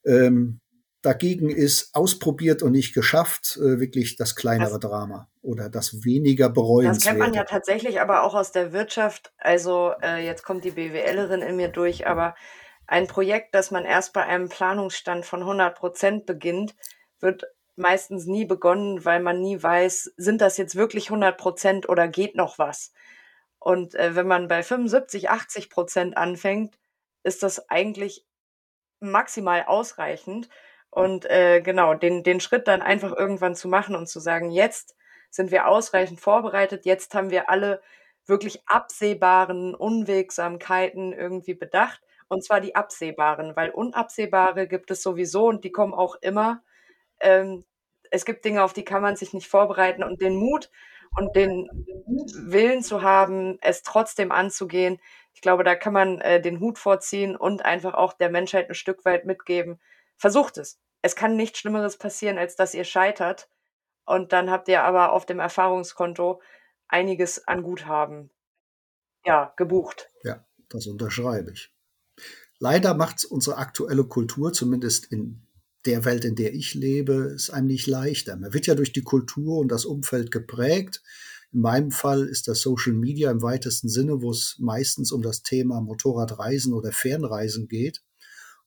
Ähm, 0.06 0.60
dagegen 1.04 1.50
ist 1.50 1.94
ausprobiert 1.94 2.64
und 2.64 2.72
nicht 2.72 2.94
geschafft 2.94 3.58
äh, 3.58 3.80
wirklich 3.80 4.16
das 4.18 4.36
kleinere 4.36 4.80
das, 4.80 4.90
Drama 4.90 5.30
oder 5.42 5.70
das 5.70 6.04
weniger 6.04 6.50
bereuenswerte. 6.50 6.98
Das 6.98 7.06
kennt 7.06 7.20
man 7.20 7.34
ja 7.34 7.44
tatsächlich 7.44 8.02
aber 8.02 8.24
auch 8.24 8.34
aus 8.34 8.52
der 8.52 8.74
Wirtschaft. 8.74 9.32
Also 9.38 9.94
äh, 10.02 10.26
jetzt 10.26 10.44
kommt 10.44 10.66
die 10.66 10.72
BWLerin 10.72 11.42
in 11.42 11.56
mir 11.56 11.70
durch, 11.70 12.08
aber 12.08 12.36
ein 12.88 13.08
Projekt, 13.08 13.54
das 13.54 13.70
man 13.70 13.86
erst 13.86 14.14
bei 14.14 14.26
einem 14.26 14.50
Planungsstand 14.50 15.26
von 15.26 15.42
100 15.42 15.78
Prozent 15.78 16.26
beginnt, 16.26 16.76
wird 17.20 17.44
meistens 17.76 18.26
nie 18.26 18.46
begonnen, 18.46 19.06
weil 19.06 19.22
man 19.22 19.40
nie 19.40 19.62
weiß, 19.62 20.14
sind 20.18 20.42
das 20.42 20.58
jetzt 20.58 20.76
wirklich 20.76 21.10
100 21.10 21.38
Prozent 21.38 21.88
oder 21.88 22.08
geht 22.08 22.36
noch 22.36 22.58
was? 22.58 22.92
Und 23.60 23.96
äh, 23.96 24.16
wenn 24.16 24.28
man 24.28 24.48
bei 24.48 24.64
75, 24.64 25.30
80 25.30 25.70
Prozent 25.70 26.18
anfängt, 26.18 26.78
ist 27.24 27.44
das 27.44 27.70
eigentlich 27.70 28.26
maximal 29.00 29.66
ausreichend. 29.66 30.50
Und 30.90 31.26
äh, 31.26 31.62
genau, 31.62 31.94
den, 31.94 32.24
den 32.24 32.40
Schritt 32.40 32.68
dann 32.68 32.82
einfach 32.82 33.16
irgendwann 33.16 33.56
zu 33.56 33.68
machen 33.68 33.96
und 33.96 34.08
zu 34.08 34.20
sagen, 34.20 34.52
jetzt 34.52 34.96
sind 35.30 35.52
wir 35.52 35.68
ausreichend 35.68 36.20
vorbereitet, 36.20 36.86
jetzt 36.86 37.14
haben 37.14 37.30
wir 37.30 37.50
alle 37.50 37.82
wirklich 38.26 38.62
absehbaren 38.68 39.76
Unwegsamkeiten 39.76 41.14
irgendwie 41.14 41.54
bedacht. 41.54 42.02
Und 42.30 42.44
zwar 42.44 42.60
die 42.60 42.76
absehbaren, 42.76 43.56
weil 43.56 43.70
unabsehbare 43.70 44.68
gibt 44.68 44.92
es 44.92 45.02
sowieso 45.02 45.48
und 45.48 45.64
die 45.64 45.72
kommen 45.72 45.94
auch 45.94 46.16
immer. 46.22 46.62
Ähm, 47.22 47.66
es 48.12 48.26
gibt 48.26 48.44
Dinge, 48.46 48.64
auf 48.64 48.74
die 48.74 48.84
kann 48.84 49.02
man 49.02 49.16
sich 49.16 49.34
nicht 49.34 49.48
vorbereiten 49.48 50.04
und 50.04 50.22
den 50.22 50.36
Mut 50.36 50.70
und 51.18 51.36
den 51.36 51.68
Willen 52.06 52.84
zu 52.84 53.02
haben, 53.02 53.58
es 53.62 53.84
trotzdem 53.84 54.32
anzugehen, 54.32 55.00
ich 55.34 55.42
glaube, 55.42 55.64
da 55.64 55.76
kann 55.76 55.94
man 55.94 56.20
äh, 56.22 56.42
den 56.42 56.60
Hut 56.60 56.80
vorziehen 56.80 57.36
und 57.36 57.64
einfach 57.64 57.94
auch 57.94 58.14
der 58.14 58.30
Menschheit 58.30 58.70
ein 58.70 58.76
Stück 58.76 59.06
weit 59.06 59.26
mitgeben. 59.26 59.80
Versucht 60.18 60.58
es 60.58 60.80
es 61.02 61.16
kann 61.16 61.36
nichts 61.38 61.60
Schlimmeres 61.60 61.98
passieren, 61.98 62.38
als 62.38 62.56
dass 62.56 62.74
ihr 62.74 62.84
scheitert. 62.84 63.50
Und 64.06 64.34
dann 64.34 64.50
habt 64.50 64.68
ihr 64.68 64.84
aber 64.84 65.12
auf 65.12 65.26
dem 65.26 65.40
Erfahrungskonto 65.40 66.42
einiges 66.88 67.48
an 67.48 67.64
Guthaben 67.64 68.30
ja, 69.26 69.54
gebucht. 69.58 70.10
Ja, 70.24 70.46
das 70.70 70.88
unterschreibe 70.88 71.52
ich. 71.52 71.74
Leider 72.60 72.94
macht 72.94 73.24
unsere 73.26 73.58
aktuelle 73.58 74.06
Kultur, 74.06 74.52
zumindest 74.52 75.12
in 75.12 75.47
der 75.88 76.06
Welt, 76.06 76.26
in 76.26 76.36
der 76.36 76.54
ich 76.54 76.74
lebe, 76.74 77.32
es 77.36 77.50
einem 77.50 77.68
nicht 77.68 77.88
leichter. 77.88 78.36
Man 78.36 78.54
wird 78.54 78.68
ja 78.68 78.76
durch 78.76 78.92
die 78.92 79.02
Kultur 79.02 79.58
und 79.58 79.70
das 79.70 79.86
Umfeld 79.86 80.32
geprägt. 80.32 81.02
In 81.54 81.62
meinem 81.62 81.92
Fall 81.92 82.28
ist 82.28 82.48
das 82.48 82.62
Social 82.62 82.94
Media 82.94 83.32
im 83.32 83.42
weitesten 83.42 83.88
Sinne, 83.88 84.22
wo 84.22 84.32
es 84.32 84.58
meistens 84.60 85.12
um 85.12 85.22
das 85.22 85.44
Thema 85.44 85.82
Motorradreisen 85.82 86.74
oder 86.74 86.92
Fernreisen 86.92 87.68
geht. 87.68 88.04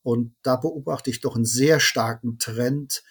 Und 0.03 0.35
da 0.43 0.57
beobachte 0.57 1.11
ich 1.11 1.21
doch 1.21 1.37
einen 1.37 1.45
sehr 1.45 1.79
starken 1.79 2.39
Trend 2.39 3.03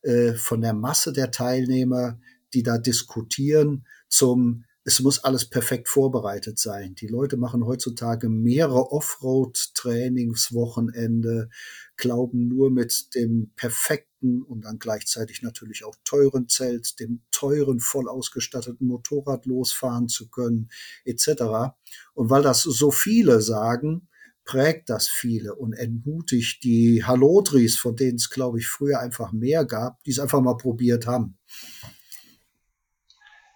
äh, 0.00 0.32
von 0.32 0.62
der 0.62 0.72
Masse 0.72 1.12
der 1.12 1.30
Teilnehmer, 1.30 2.18
die 2.54 2.62
da 2.62 2.78
diskutieren, 2.78 3.86
zum 4.08 4.64
es 4.88 5.00
muss 5.00 5.22
alles 5.22 5.44
perfekt 5.44 5.86
vorbereitet 5.86 6.58
sein. 6.58 6.94
Die 6.94 7.08
Leute 7.08 7.36
machen 7.36 7.66
heutzutage 7.66 8.30
mehrere 8.30 8.90
Offroad-Trainingswochenende, 8.90 11.50
glauben 11.98 12.48
nur 12.48 12.70
mit 12.70 13.14
dem 13.14 13.52
perfekten 13.54 14.42
und 14.42 14.64
dann 14.64 14.78
gleichzeitig 14.78 15.42
natürlich 15.42 15.84
auch 15.84 15.94
teuren 16.04 16.48
Zelt, 16.48 16.98
dem 17.00 17.20
teuren, 17.30 17.80
voll 17.80 18.08
ausgestatteten 18.08 18.86
Motorrad 18.86 19.44
losfahren 19.44 20.08
zu 20.08 20.30
können, 20.30 20.70
etc. 21.04 21.74
Und 22.14 22.30
weil 22.30 22.42
das 22.42 22.62
so 22.62 22.90
viele 22.90 23.42
sagen, 23.42 24.08
prägt 24.46 24.88
das 24.88 25.06
viele 25.06 25.54
und 25.54 25.74
entmutigt 25.74 26.64
die 26.64 27.04
Halodris, 27.04 27.76
von 27.76 27.94
denen 27.94 28.16
es, 28.16 28.30
glaube 28.30 28.58
ich, 28.58 28.66
früher 28.66 29.00
einfach 29.00 29.32
mehr 29.32 29.66
gab, 29.66 30.02
die 30.04 30.12
es 30.12 30.18
einfach 30.18 30.40
mal 30.40 30.56
probiert 30.56 31.06
haben. 31.06 31.36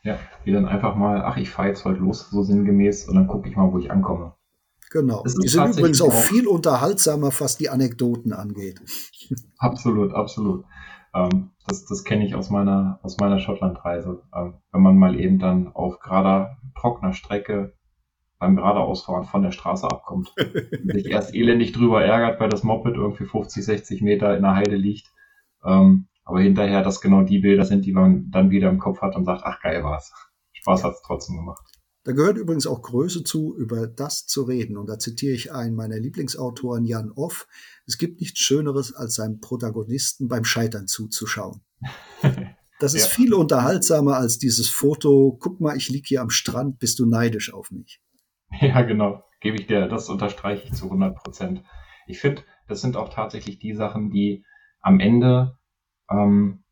Ja, 0.05 0.19
die 0.45 0.53
dann 0.53 0.67
einfach 0.67 0.97
mal, 0.97 1.23
ach, 1.23 1.37
ich 1.37 1.51
fahre 1.51 1.69
jetzt 1.69 1.85
heute 1.85 2.01
los, 2.01 2.29
so 2.31 2.43
sinngemäß, 2.43 3.09
und 3.09 3.15
dann 3.15 3.29
gucke 3.29 3.49
ich 3.49 3.57
mal, 3.57 3.73
wo 3.73 3.79
ich 3.79 3.91
ankomme. 3.91 4.35
Genau. 4.91 5.23
Die 5.23 5.49
sind 5.49 5.77
übrigens 5.77 6.03
auch 6.03 6.13
viel 6.13 6.47
unterhaltsamer, 6.47 7.31
was 7.39 7.57
die 7.57 7.71
Anekdoten 7.71 8.33
angeht. 8.33 8.81
Absolut, 9.59 10.13
absolut. 10.13 10.65
Ähm, 11.15 11.51
das 11.67 11.87
das 11.87 12.05
kenne 12.05 12.27
ich 12.27 12.35
aus 12.35 12.51
meiner, 12.51 12.99
aus 13.03 13.19
meiner 13.19 13.39
Schottlandreise. 13.39 14.23
Ähm, 14.35 14.55
wenn 14.73 14.83
man 14.83 14.99
mal 14.99 15.19
eben 15.19 15.39
dann 15.39 15.69
auf 15.73 16.01
gerader, 16.01 16.59
trockener 16.75 17.13
Strecke 17.13 17.75
beim 18.39 18.57
geradeausfahren 18.57 19.25
von 19.25 19.43
der 19.43 19.53
Straße 19.53 19.87
abkommt. 19.87 20.35
sich 20.85 21.07
erst 21.07 21.33
elendig 21.35 21.73
drüber 21.73 22.05
ärgert, 22.05 22.41
weil 22.41 22.49
das 22.49 22.65
Moped 22.65 22.97
irgendwie 22.97 23.25
50, 23.25 23.65
60 23.65 24.03
Meter 24.03 24.37
in 24.37 24.43
der 24.43 24.57
Heide 24.57 24.75
liegt. 24.75 25.13
Ähm, 25.65 26.09
aber 26.25 26.41
hinterher 26.41 26.83
das 26.83 27.01
genau 27.01 27.23
die 27.23 27.41
Bilder 27.41 27.65
sind, 27.65 27.85
die 27.85 27.93
man 27.93 28.31
dann 28.31 28.51
wieder 28.51 28.69
im 28.69 28.79
Kopf 28.79 29.01
hat 29.01 29.17
und 29.17 29.25
sagt, 29.25 29.43
ach 29.45 29.61
geil 29.61 29.83
war's. 29.83 30.13
Spaß 30.53 30.85
hat's 30.85 31.03
trotzdem 31.05 31.37
gemacht. 31.37 31.65
Da 32.05 32.13
gehört 32.13 32.37
übrigens 32.37 32.67
auch 32.67 32.83
Größe 32.83 33.23
zu, 33.23 33.57
über 33.57 33.87
das 33.87 34.27
zu 34.27 34.43
reden. 34.43 34.77
Und 34.77 34.89
da 34.89 34.99
zitiere 34.99 35.35
ich 35.35 35.53
einen 35.53 35.77
meiner 35.77 35.99
Lieblingsautoren, 35.99 36.85
Jan 36.85 37.13
Off. 37.13 37.47
Es 37.87 37.97
gibt 37.97 38.21
nichts 38.21 38.41
Schöneres, 38.41 38.93
als 38.93 39.15
seinem 39.15 39.41
Protagonisten 39.41 40.29
beim 40.29 40.45
Scheitern 40.45 40.87
zuzuschauen. 40.87 41.63
Das 42.81 42.95
ist 42.95 43.05
ja. 43.05 43.11
viel 43.11 43.33
unterhaltsamer 43.33 44.17
als 44.17 44.39
dieses 44.39 44.69
Foto, 44.69 45.39
guck 45.41 45.61
mal, 45.61 45.77
ich 45.77 45.89
lieg 45.89 46.05
hier 46.05 46.21
am 46.21 46.31
Strand, 46.31 46.81
bist 46.81 46.99
du 46.99 47.07
neidisch 47.07 47.55
auf 47.55 47.71
mich. 47.71 48.01
Ja, 48.61 48.83
genau. 48.83 49.23
Gebe 49.41 49.57
ich 49.57 49.69
dir, 49.69 49.87
das 49.87 50.09
unterstreiche 50.09 50.65
ich 50.65 50.73
zu 50.73 50.87
100 50.87 51.15
Prozent. 51.15 51.63
Ich 52.09 52.19
finde, 52.19 52.43
das 52.67 52.81
sind 52.81 52.97
auch 52.97 53.09
tatsächlich 53.09 53.61
die 53.61 53.75
Sachen, 53.75 54.11
die 54.11 54.45
am 54.81 54.99
Ende 54.99 55.57
ähm, 56.11 56.65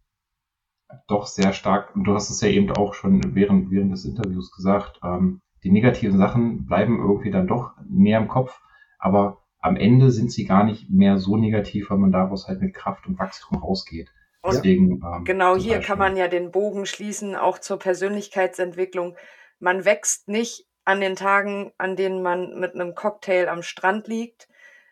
doch 1.07 1.27
sehr 1.27 1.53
stark, 1.53 1.95
und 1.95 2.05
du 2.05 2.15
hast 2.15 2.31
es 2.31 2.41
ja 2.41 2.49
eben 2.49 2.71
auch 2.73 2.95
schon 2.95 3.35
während, 3.35 3.71
während 3.71 3.93
des 3.93 4.05
Interviews 4.05 4.51
gesagt, 4.51 5.01
ähm, 5.05 5.41
die 5.63 5.71
negativen 5.71 6.19
Sachen 6.19 6.67
bleiben 6.67 6.99
irgendwie 6.99 7.31
dann 7.31 7.47
doch 7.47 7.73
näher 7.89 8.19
im 8.19 8.29
Kopf, 8.29 8.61
aber 8.99 9.45
am 9.61 9.77
Ende 9.77 10.11
sind 10.11 10.33
sie 10.33 10.47
gar 10.47 10.65
nicht 10.65 10.91
mehr 10.91 11.19
so 11.19 11.37
negativ, 11.37 11.91
weil 11.91 11.99
man 11.99 12.13
daraus 12.13 12.49
halt 12.49 12.61
mit 12.61 12.75
Kraft 12.75 13.07
und 13.07 13.19
Wachstum 13.19 13.59
rausgeht. 13.59 14.11
Und 14.43 14.55
Deswegen, 14.55 15.03
ähm, 15.05 15.25
genau 15.25 15.55
hier 15.57 15.77
Beispiel. 15.77 15.87
kann 15.87 15.99
man 15.99 16.17
ja 16.17 16.29
den 16.29 16.51
Bogen 16.51 16.87
schließen, 16.87 17.37
auch 17.37 17.59
zur 17.59 17.79
Persönlichkeitsentwicklung. 17.79 19.17
Man 19.59 19.85
wächst 19.85 20.29
nicht 20.29 20.67
an 20.85 21.01
den 21.01 21.15
Tagen, 21.15 21.73
an 21.77 21.95
denen 21.95 22.23
man 22.23 22.59
mit 22.59 22.75
einem 22.75 22.95
Cocktail 22.95 23.49
am 23.49 23.63
Strand 23.63 24.09
liegt. 24.09 24.49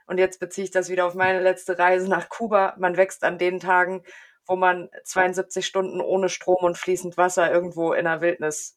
Und 0.06 0.18
jetzt 0.18 0.38
beziehe 0.38 0.64
ich 0.64 0.70
das 0.70 0.90
wieder 0.90 1.06
auf 1.06 1.14
meine 1.14 1.40
letzte 1.40 1.78
Reise 1.78 2.10
nach 2.10 2.28
Kuba. 2.28 2.74
Man 2.78 2.98
wächst 2.98 3.24
an 3.24 3.38
den 3.38 3.58
Tagen, 3.58 4.02
wo 4.48 4.56
man 4.56 4.88
72 5.04 5.64
Stunden 5.64 6.00
ohne 6.00 6.28
Strom 6.28 6.64
und 6.64 6.78
fließend 6.78 7.16
Wasser 7.16 7.52
irgendwo 7.52 7.92
in 7.92 8.06
der 8.06 8.20
Wildnis 8.20 8.76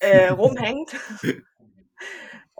äh, 0.00 0.28
rumhängt. 0.30 0.96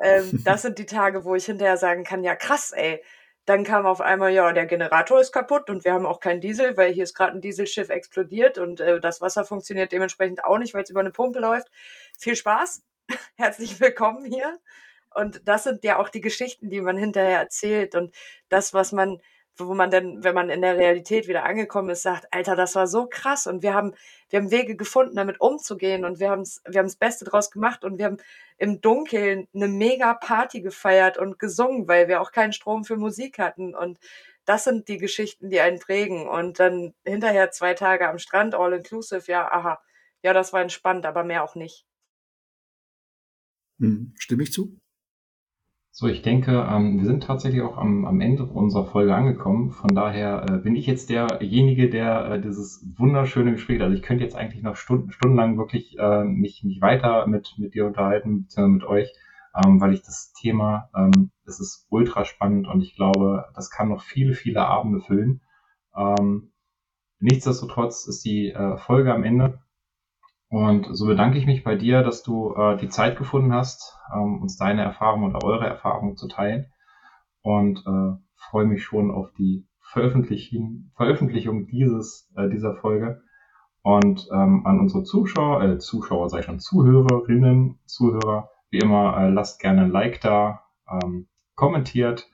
ähm, 0.01 0.43
das 0.45 0.63
sind 0.63 0.79
die 0.79 0.87
Tage, 0.87 1.25
wo 1.25 1.35
ich 1.35 1.47
hinterher 1.47 1.79
sagen 1.79 2.05
kann, 2.05 2.23
ja 2.23 2.37
krass, 2.37 2.73
ey. 2.73 3.03
Dann 3.47 3.65
kam 3.65 3.87
auf 3.87 4.03
einmal, 4.03 4.31
ja, 4.31 4.53
der 4.53 4.67
Generator 4.67 5.19
ist 5.21 5.33
kaputt 5.33 5.71
und 5.71 5.83
wir 5.87 5.95
haben 5.95 6.05
auch 6.05 6.21
keinen 6.21 6.43
Diesel, 6.43 6.77
weil 6.77 6.93
hier 6.93 7.05
ist 7.05 7.15
gerade 7.15 7.33
ein 7.33 7.41
Dieselschiff 7.41 7.89
explodiert 7.89 8.59
und 8.59 8.81
äh, 8.81 9.01
das 9.01 9.23
Wasser 9.23 9.47
funktioniert 9.47 9.91
dementsprechend 9.91 10.45
auch 10.45 10.59
nicht, 10.59 10.75
weil 10.75 10.83
es 10.83 10.91
über 10.91 11.01
eine 11.01 11.13
Pumpe 11.13 11.39
läuft. 11.41 11.69
Viel 12.19 12.37
Spaß. 12.37 12.83
Herzlich 13.37 13.81
willkommen 13.81 14.27
hier. 14.27 14.59
Und 15.15 15.49
das 15.49 15.65
sind 15.65 15.83
ja 15.83 15.99
auch 15.99 16.11
die 16.11 16.21
Geschichten, 16.21 16.69
die 16.69 16.83
man 16.83 16.99
hinterher 16.99 17.39
erzählt 17.39 17.95
und 17.95 18.15
das, 18.51 18.75
was 18.75 18.93
man 18.93 19.19
wo 19.67 19.75
man 19.75 19.91
dann, 19.91 20.23
wenn 20.23 20.35
man 20.35 20.51
in 20.51 20.63
der 20.63 20.77
Realität 20.77 21.27
wieder 21.27 21.45
angekommen 21.45 21.91
ist, 21.91 22.03
sagt, 22.03 22.27
Alter, 22.33 22.55
das 22.55 22.75
war 22.75 22.87
so 22.87 23.07
krass. 23.07 23.47
Und 23.47 23.63
wir 23.63 23.75
haben, 23.75 23.95
wir 24.31 24.39
haben 24.39 24.51
Wege 24.51 24.77
gefunden, 24.77 25.17
damit 25.17 25.41
umzugehen. 25.41 26.05
Und 26.05 26.21
wir 26.21 26.31
haben 26.31 26.45
wir 26.67 26.79
haben 26.79 26.87
das 26.87 26.97
Beste 26.97 27.25
draus 27.25 27.51
gemacht. 27.51 27.85
Und 27.85 27.99
wir 27.99 28.05
haben 28.05 28.19
im 28.59 28.81
Dunkeln 28.81 29.49
eine 29.55 29.69
mega 29.69 30.15
Party 30.15 30.61
gefeiert 30.61 31.19
und 31.19 31.39
gesungen, 31.39 31.89
weil 31.89 32.09
wir 32.09 32.21
auch 32.21 32.33
keinen 32.33 32.53
Strom 32.53 32.85
für 32.85 32.97
Musik 32.97 33.39
hatten. 33.39 33.75
Und 33.75 33.99
das 34.45 34.65
sind 34.65 34.89
die 34.89 34.99
Geschichten, 34.99 35.51
die 35.51 35.61
einen 35.61 35.79
prägen. 35.79 36.29
Und 36.29 36.61
dann 36.61 36.95
hinterher 37.05 37.51
zwei 37.51 37.75
Tage 37.75 38.09
am 38.09 38.19
Strand, 38.19 38.55
all 38.55 38.73
inclusive, 38.73 39.31
ja, 39.31 39.51
aha, 39.51 39.81
ja, 40.23 40.33
das 40.33 40.53
war 40.53 40.63
entspannt, 40.63 41.07
aber 41.07 41.25
mehr 41.25 41.45
auch 41.45 41.55
nicht. 41.55 41.85
Hm, 43.79 44.15
stimme 44.19 44.43
ich 44.43 44.53
zu? 44.53 44.79
So, 46.01 46.07
ich 46.07 46.23
denke, 46.23 46.65
ähm, 46.71 47.01
wir 47.01 47.07
sind 47.07 47.25
tatsächlich 47.25 47.61
auch 47.61 47.77
am, 47.77 48.05
am 48.05 48.21
Ende 48.21 48.45
unserer 48.45 48.85
Folge 48.87 49.17
angekommen. 49.17 49.73
Von 49.73 49.97
daher 49.97 50.47
äh, 50.49 50.59
bin 50.59 50.77
ich 50.77 50.87
jetzt 50.87 51.11
derjenige, 51.11 51.91
der 51.91 52.31
äh, 52.31 52.41
dieses 52.41 52.87
wunderschöne 52.97 53.51
Gespräch, 53.51 53.83
also 53.83 53.97
ich 53.97 54.03
könnte 54.03 54.23
jetzt 54.23 54.37
eigentlich 54.37 54.63
noch 54.63 54.77
Stunden, 54.77 55.11
stundenlang 55.11 55.59
wirklich 55.59 55.99
äh, 55.99 56.23
mich, 56.23 56.63
mich 56.63 56.81
weiter 56.81 57.27
mit, 57.27 57.53
mit 57.59 57.75
dir 57.75 57.85
unterhalten, 57.85 58.43
beziehungsweise 58.45 58.75
mit 58.75 58.85
euch, 58.85 59.13
ähm, 59.57 59.81
weil 59.81 59.93
ich 59.93 60.03
das 60.03 60.33
Thema, 60.41 60.89
ähm, 60.95 61.33
es 61.45 61.59
ist 61.59 61.89
ultra 61.91 62.25
spannend 62.25 62.69
und 62.69 62.81
ich 62.81 62.95
glaube, 62.95 63.47
das 63.57 63.69
kann 63.69 63.89
noch 63.89 64.03
viele, 64.03 64.35
viele 64.35 64.65
Abende 64.65 65.01
füllen. 65.01 65.41
Ähm, 65.97 66.53
nichtsdestotrotz 67.19 68.07
ist 68.07 68.25
die 68.25 68.51
äh, 68.51 68.77
Folge 68.77 69.13
am 69.13 69.25
Ende. 69.25 69.59
Und 70.51 70.89
so 70.97 71.07
bedanke 71.07 71.39
ich 71.39 71.47
mich 71.47 71.63
bei 71.63 71.77
dir, 71.77 72.03
dass 72.03 72.23
du 72.23 72.55
äh, 72.55 72.77
die 72.79 72.89
Zeit 72.89 73.19
gefunden 73.19 73.53
hast, 73.53 73.99
ähm, 74.15 74.41
uns 74.41 74.57
deine 74.57 74.83
Erfahrungen 74.83 75.35
oder 75.35 75.45
eure 75.47 75.67
Erfahrungen 75.67 76.17
zu 76.17 76.27
teilen. 76.27 76.73
Und 77.43 77.85
äh, 77.87 78.17
freue 78.35 78.67
mich 78.67 78.83
schon 78.83 79.11
auf 79.11 79.31
die 79.35 79.67
Veröffentlichung, 79.81 80.91
Veröffentlichung 80.97 81.67
dieses, 81.67 82.31
äh, 82.37 82.49
dieser 82.49 82.75
Folge. 82.77 83.23
Und 83.83 84.29
ähm, 84.33 84.67
an 84.67 84.81
unsere 84.81 85.05
Zuschauer, 85.05 85.63
äh, 85.63 85.79
Zuschauer, 85.79 86.29
sei 86.31 86.43
schon 86.43 86.61
Zuhörerinnen, 86.61 87.79
Zuhörer, 87.85 88.51
wie 88.71 88.79
immer, 88.79 89.17
äh, 89.19 89.31
lasst 89.31 89.61
gerne 89.61 89.83
ein 89.83 89.91
Like 89.91 90.21
da, 90.21 90.65
ähm, 90.91 91.29
kommentiert. 91.55 92.31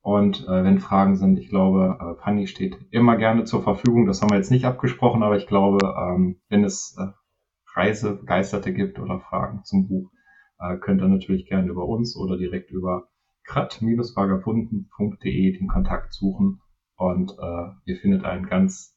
Und 0.00 0.46
äh, 0.48 0.64
wenn 0.64 0.80
Fragen 0.80 1.16
sind, 1.16 1.38
ich 1.38 1.48
glaube, 1.48 1.98
äh, 2.00 2.20
Panni 2.20 2.46
steht 2.46 2.76
immer 2.90 3.16
gerne 3.16 3.44
zur 3.44 3.62
Verfügung. 3.62 4.06
Das 4.06 4.20
haben 4.20 4.30
wir 4.30 4.36
jetzt 4.36 4.50
nicht 4.50 4.64
abgesprochen, 4.64 5.22
aber 5.22 5.36
ich 5.36 5.46
glaube, 5.46 5.94
ähm, 5.96 6.40
wenn 6.48 6.64
es 6.64 6.96
äh, 6.98 7.12
Reisebegeisterte 7.74 8.72
gibt 8.72 8.98
oder 8.98 9.20
Fragen 9.20 9.62
zum 9.64 9.88
Buch, 9.88 10.10
äh, 10.58 10.76
könnt 10.78 11.00
ihr 11.00 11.08
natürlich 11.08 11.46
gerne 11.46 11.68
über 11.68 11.86
uns 11.86 12.16
oder 12.16 12.36
direkt 12.36 12.70
über 12.70 13.08
krat-vagabunden.de 13.44 15.58
den 15.58 15.68
Kontakt 15.68 16.12
suchen 16.12 16.60
und 16.96 17.32
äh, 17.32 17.70
ihr 17.84 17.96
findet 17.96 18.24
einen 18.24 18.46
ganz, 18.46 18.96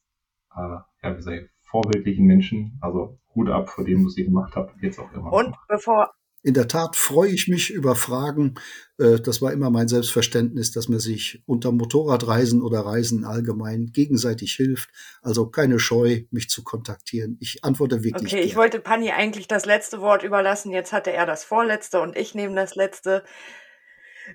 äh, 0.54 0.78
ja, 1.02 1.16
wie 1.16 1.22
sag 1.22 1.34
ich, 1.34 1.50
vorbildlichen 1.62 2.26
Menschen. 2.26 2.78
Also 2.80 3.18
Hut 3.34 3.50
ab 3.50 3.68
vor 3.68 3.84
dem, 3.84 4.06
was 4.06 4.16
ihr 4.16 4.26
gemacht 4.26 4.54
habt, 4.56 4.80
jetzt 4.82 4.98
auch 4.98 5.12
immer. 5.12 5.32
Und 5.32 5.54
bevor 5.68 6.10
in 6.46 6.54
der 6.54 6.68
Tat 6.68 6.94
freue 6.94 7.32
ich 7.32 7.48
mich 7.48 7.70
über 7.70 7.96
Fragen. 7.96 8.54
Äh, 9.00 9.18
das 9.18 9.42
war 9.42 9.52
immer 9.52 9.68
mein 9.68 9.88
Selbstverständnis, 9.88 10.70
dass 10.70 10.88
man 10.88 11.00
sich 11.00 11.42
unter 11.44 11.72
Motorradreisen 11.72 12.62
oder 12.62 12.86
Reisen 12.86 13.24
allgemein 13.24 13.86
gegenseitig 13.86 14.52
hilft. 14.52 14.90
Also 15.22 15.48
keine 15.48 15.80
Scheu, 15.80 16.20
mich 16.30 16.48
zu 16.48 16.62
kontaktieren. 16.62 17.36
Ich 17.40 17.64
antworte 17.64 18.04
wirklich. 18.04 18.32
Okay, 18.32 18.36
gern. 18.36 18.48
ich 18.48 18.54
wollte 18.54 18.78
Panni 18.78 19.10
eigentlich 19.10 19.48
das 19.48 19.66
letzte 19.66 20.00
Wort 20.00 20.22
überlassen. 20.22 20.70
Jetzt 20.70 20.92
hatte 20.92 21.12
er 21.12 21.26
das 21.26 21.42
vorletzte 21.42 22.00
und 22.00 22.16
ich 22.16 22.36
nehme 22.36 22.54
das 22.54 22.76
letzte. 22.76 23.24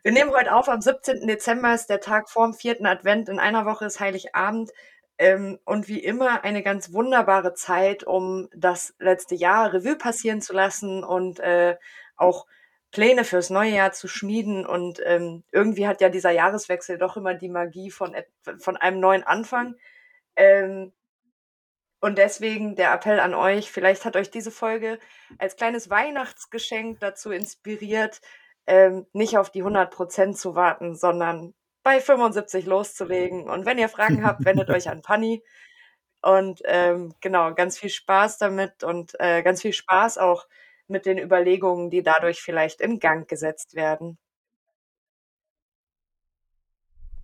Wir 0.04 0.12
nehmen 0.12 0.32
heute 0.32 0.54
auf, 0.54 0.68
am 0.68 0.82
17. 0.82 1.26
Dezember 1.28 1.74
ist 1.74 1.88
der 1.88 2.02
Tag 2.02 2.30
vorm 2.30 2.54
vierten 2.54 2.86
Advent. 2.86 3.30
In 3.30 3.40
einer 3.40 3.66
Woche 3.66 3.86
ist 3.86 4.02
Heiligabend. 4.02 4.72
Ähm, 5.22 5.60
und 5.66 5.88
wie 5.88 6.04
immer 6.04 6.44
eine 6.44 6.64
ganz 6.64 6.94
wunderbare 6.94 7.54
Zeit, 7.54 8.04
um 8.04 8.50
das 8.56 8.96
letzte 8.98 9.36
Jahr 9.36 9.72
Revue 9.72 9.96
passieren 9.96 10.42
zu 10.42 10.52
lassen 10.52 11.04
und 11.04 11.40
äh, 11.40 11.78
auch 12.16 12.48
Pläne 12.90 13.24
fürs 13.24 13.52
neue 13.52 13.70
Jahr 13.70 13.92
zu 13.92 14.08
schmieden. 14.08 14.66
Und 14.66 15.00
ähm, 15.06 15.44
irgendwie 15.52 15.86
hat 15.86 16.02
ja 16.02 16.10
dieser 16.10 16.32
Jahreswechsel 16.32 16.98
doch 16.98 17.18
immer 17.18 17.36
die 17.36 17.50
Magie 17.50 17.92
von, 17.92 18.16
von 18.58 18.78
einem 18.78 19.00
neuen 19.00 19.22
Anfang. 19.22 19.76
Ähm, 20.36 20.92
und 22.00 22.18
deswegen 22.18 22.76
der 22.76 22.92
Appell 22.92 23.20
an 23.20 23.36
euch, 23.36 23.72
vielleicht 23.72 24.06
hat 24.06 24.16
euch 24.16 24.32
diese 24.32 24.50
Folge 24.50 24.98
als 25.38 25.56
kleines 25.56 25.92
Weihnachtsgeschenk 25.92 27.00
dazu 27.00 27.30
inspiriert, 27.30 28.22
ähm, 28.66 29.06
nicht 29.14 29.38
auf 29.38 29.52
die 29.52 29.62
100 29.62 29.92
Prozent 29.94 30.40
zu 30.40 30.56
warten, 30.56 30.96
sondern 30.96 31.54
bei 31.84 32.00
75 32.00 32.66
loszulegen. 32.66 33.50
Und 33.50 33.66
wenn 33.66 33.78
ihr 33.78 33.90
Fragen 33.90 34.26
habt, 34.26 34.46
wendet 34.46 34.70
euch 34.70 34.90
an 34.90 35.02
Panni. 35.02 35.44
Und 36.22 36.62
ähm, 36.66 37.16
genau, 37.20 37.54
ganz 37.54 37.80
viel 37.80 37.90
Spaß 37.90 38.38
damit 38.38 38.84
und 38.84 39.14
äh, 39.20 39.42
ganz 39.42 39.62
viel 39.62 39.74
Spaß 39.74 40.20
auch 40.20 40.48
mit 40.88 41.06
den 41.06 41.18
Überlegungen, 41.18 41.90
die 41.90 42.04
dadurch 42.04 42.42
vielleicht 42.42 42.80
in 42.82 43.00
Gang 43.00 43.28
gesetzt 43.28 43.76
werden. 43.76 44.20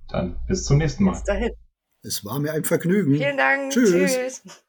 Dann 0.07 0.39
bis 0.47 0.65
zum 0.65 0.77
nächsten 0.77 1.03
Mal. 1.03 1.11
Bis 1.11 1.23
dahin. 1.23 1.53
Es 2.01 2.23
war 2.25 2.39
mir 2.39 2.53
ein 2.53 2.63
Vergnügen. 2.63 3.15
Vielen 3.15 3.37
Dank. 3.37 3.71
Tschüss. 3.71 4.13
Tschüss. 4.13 4.63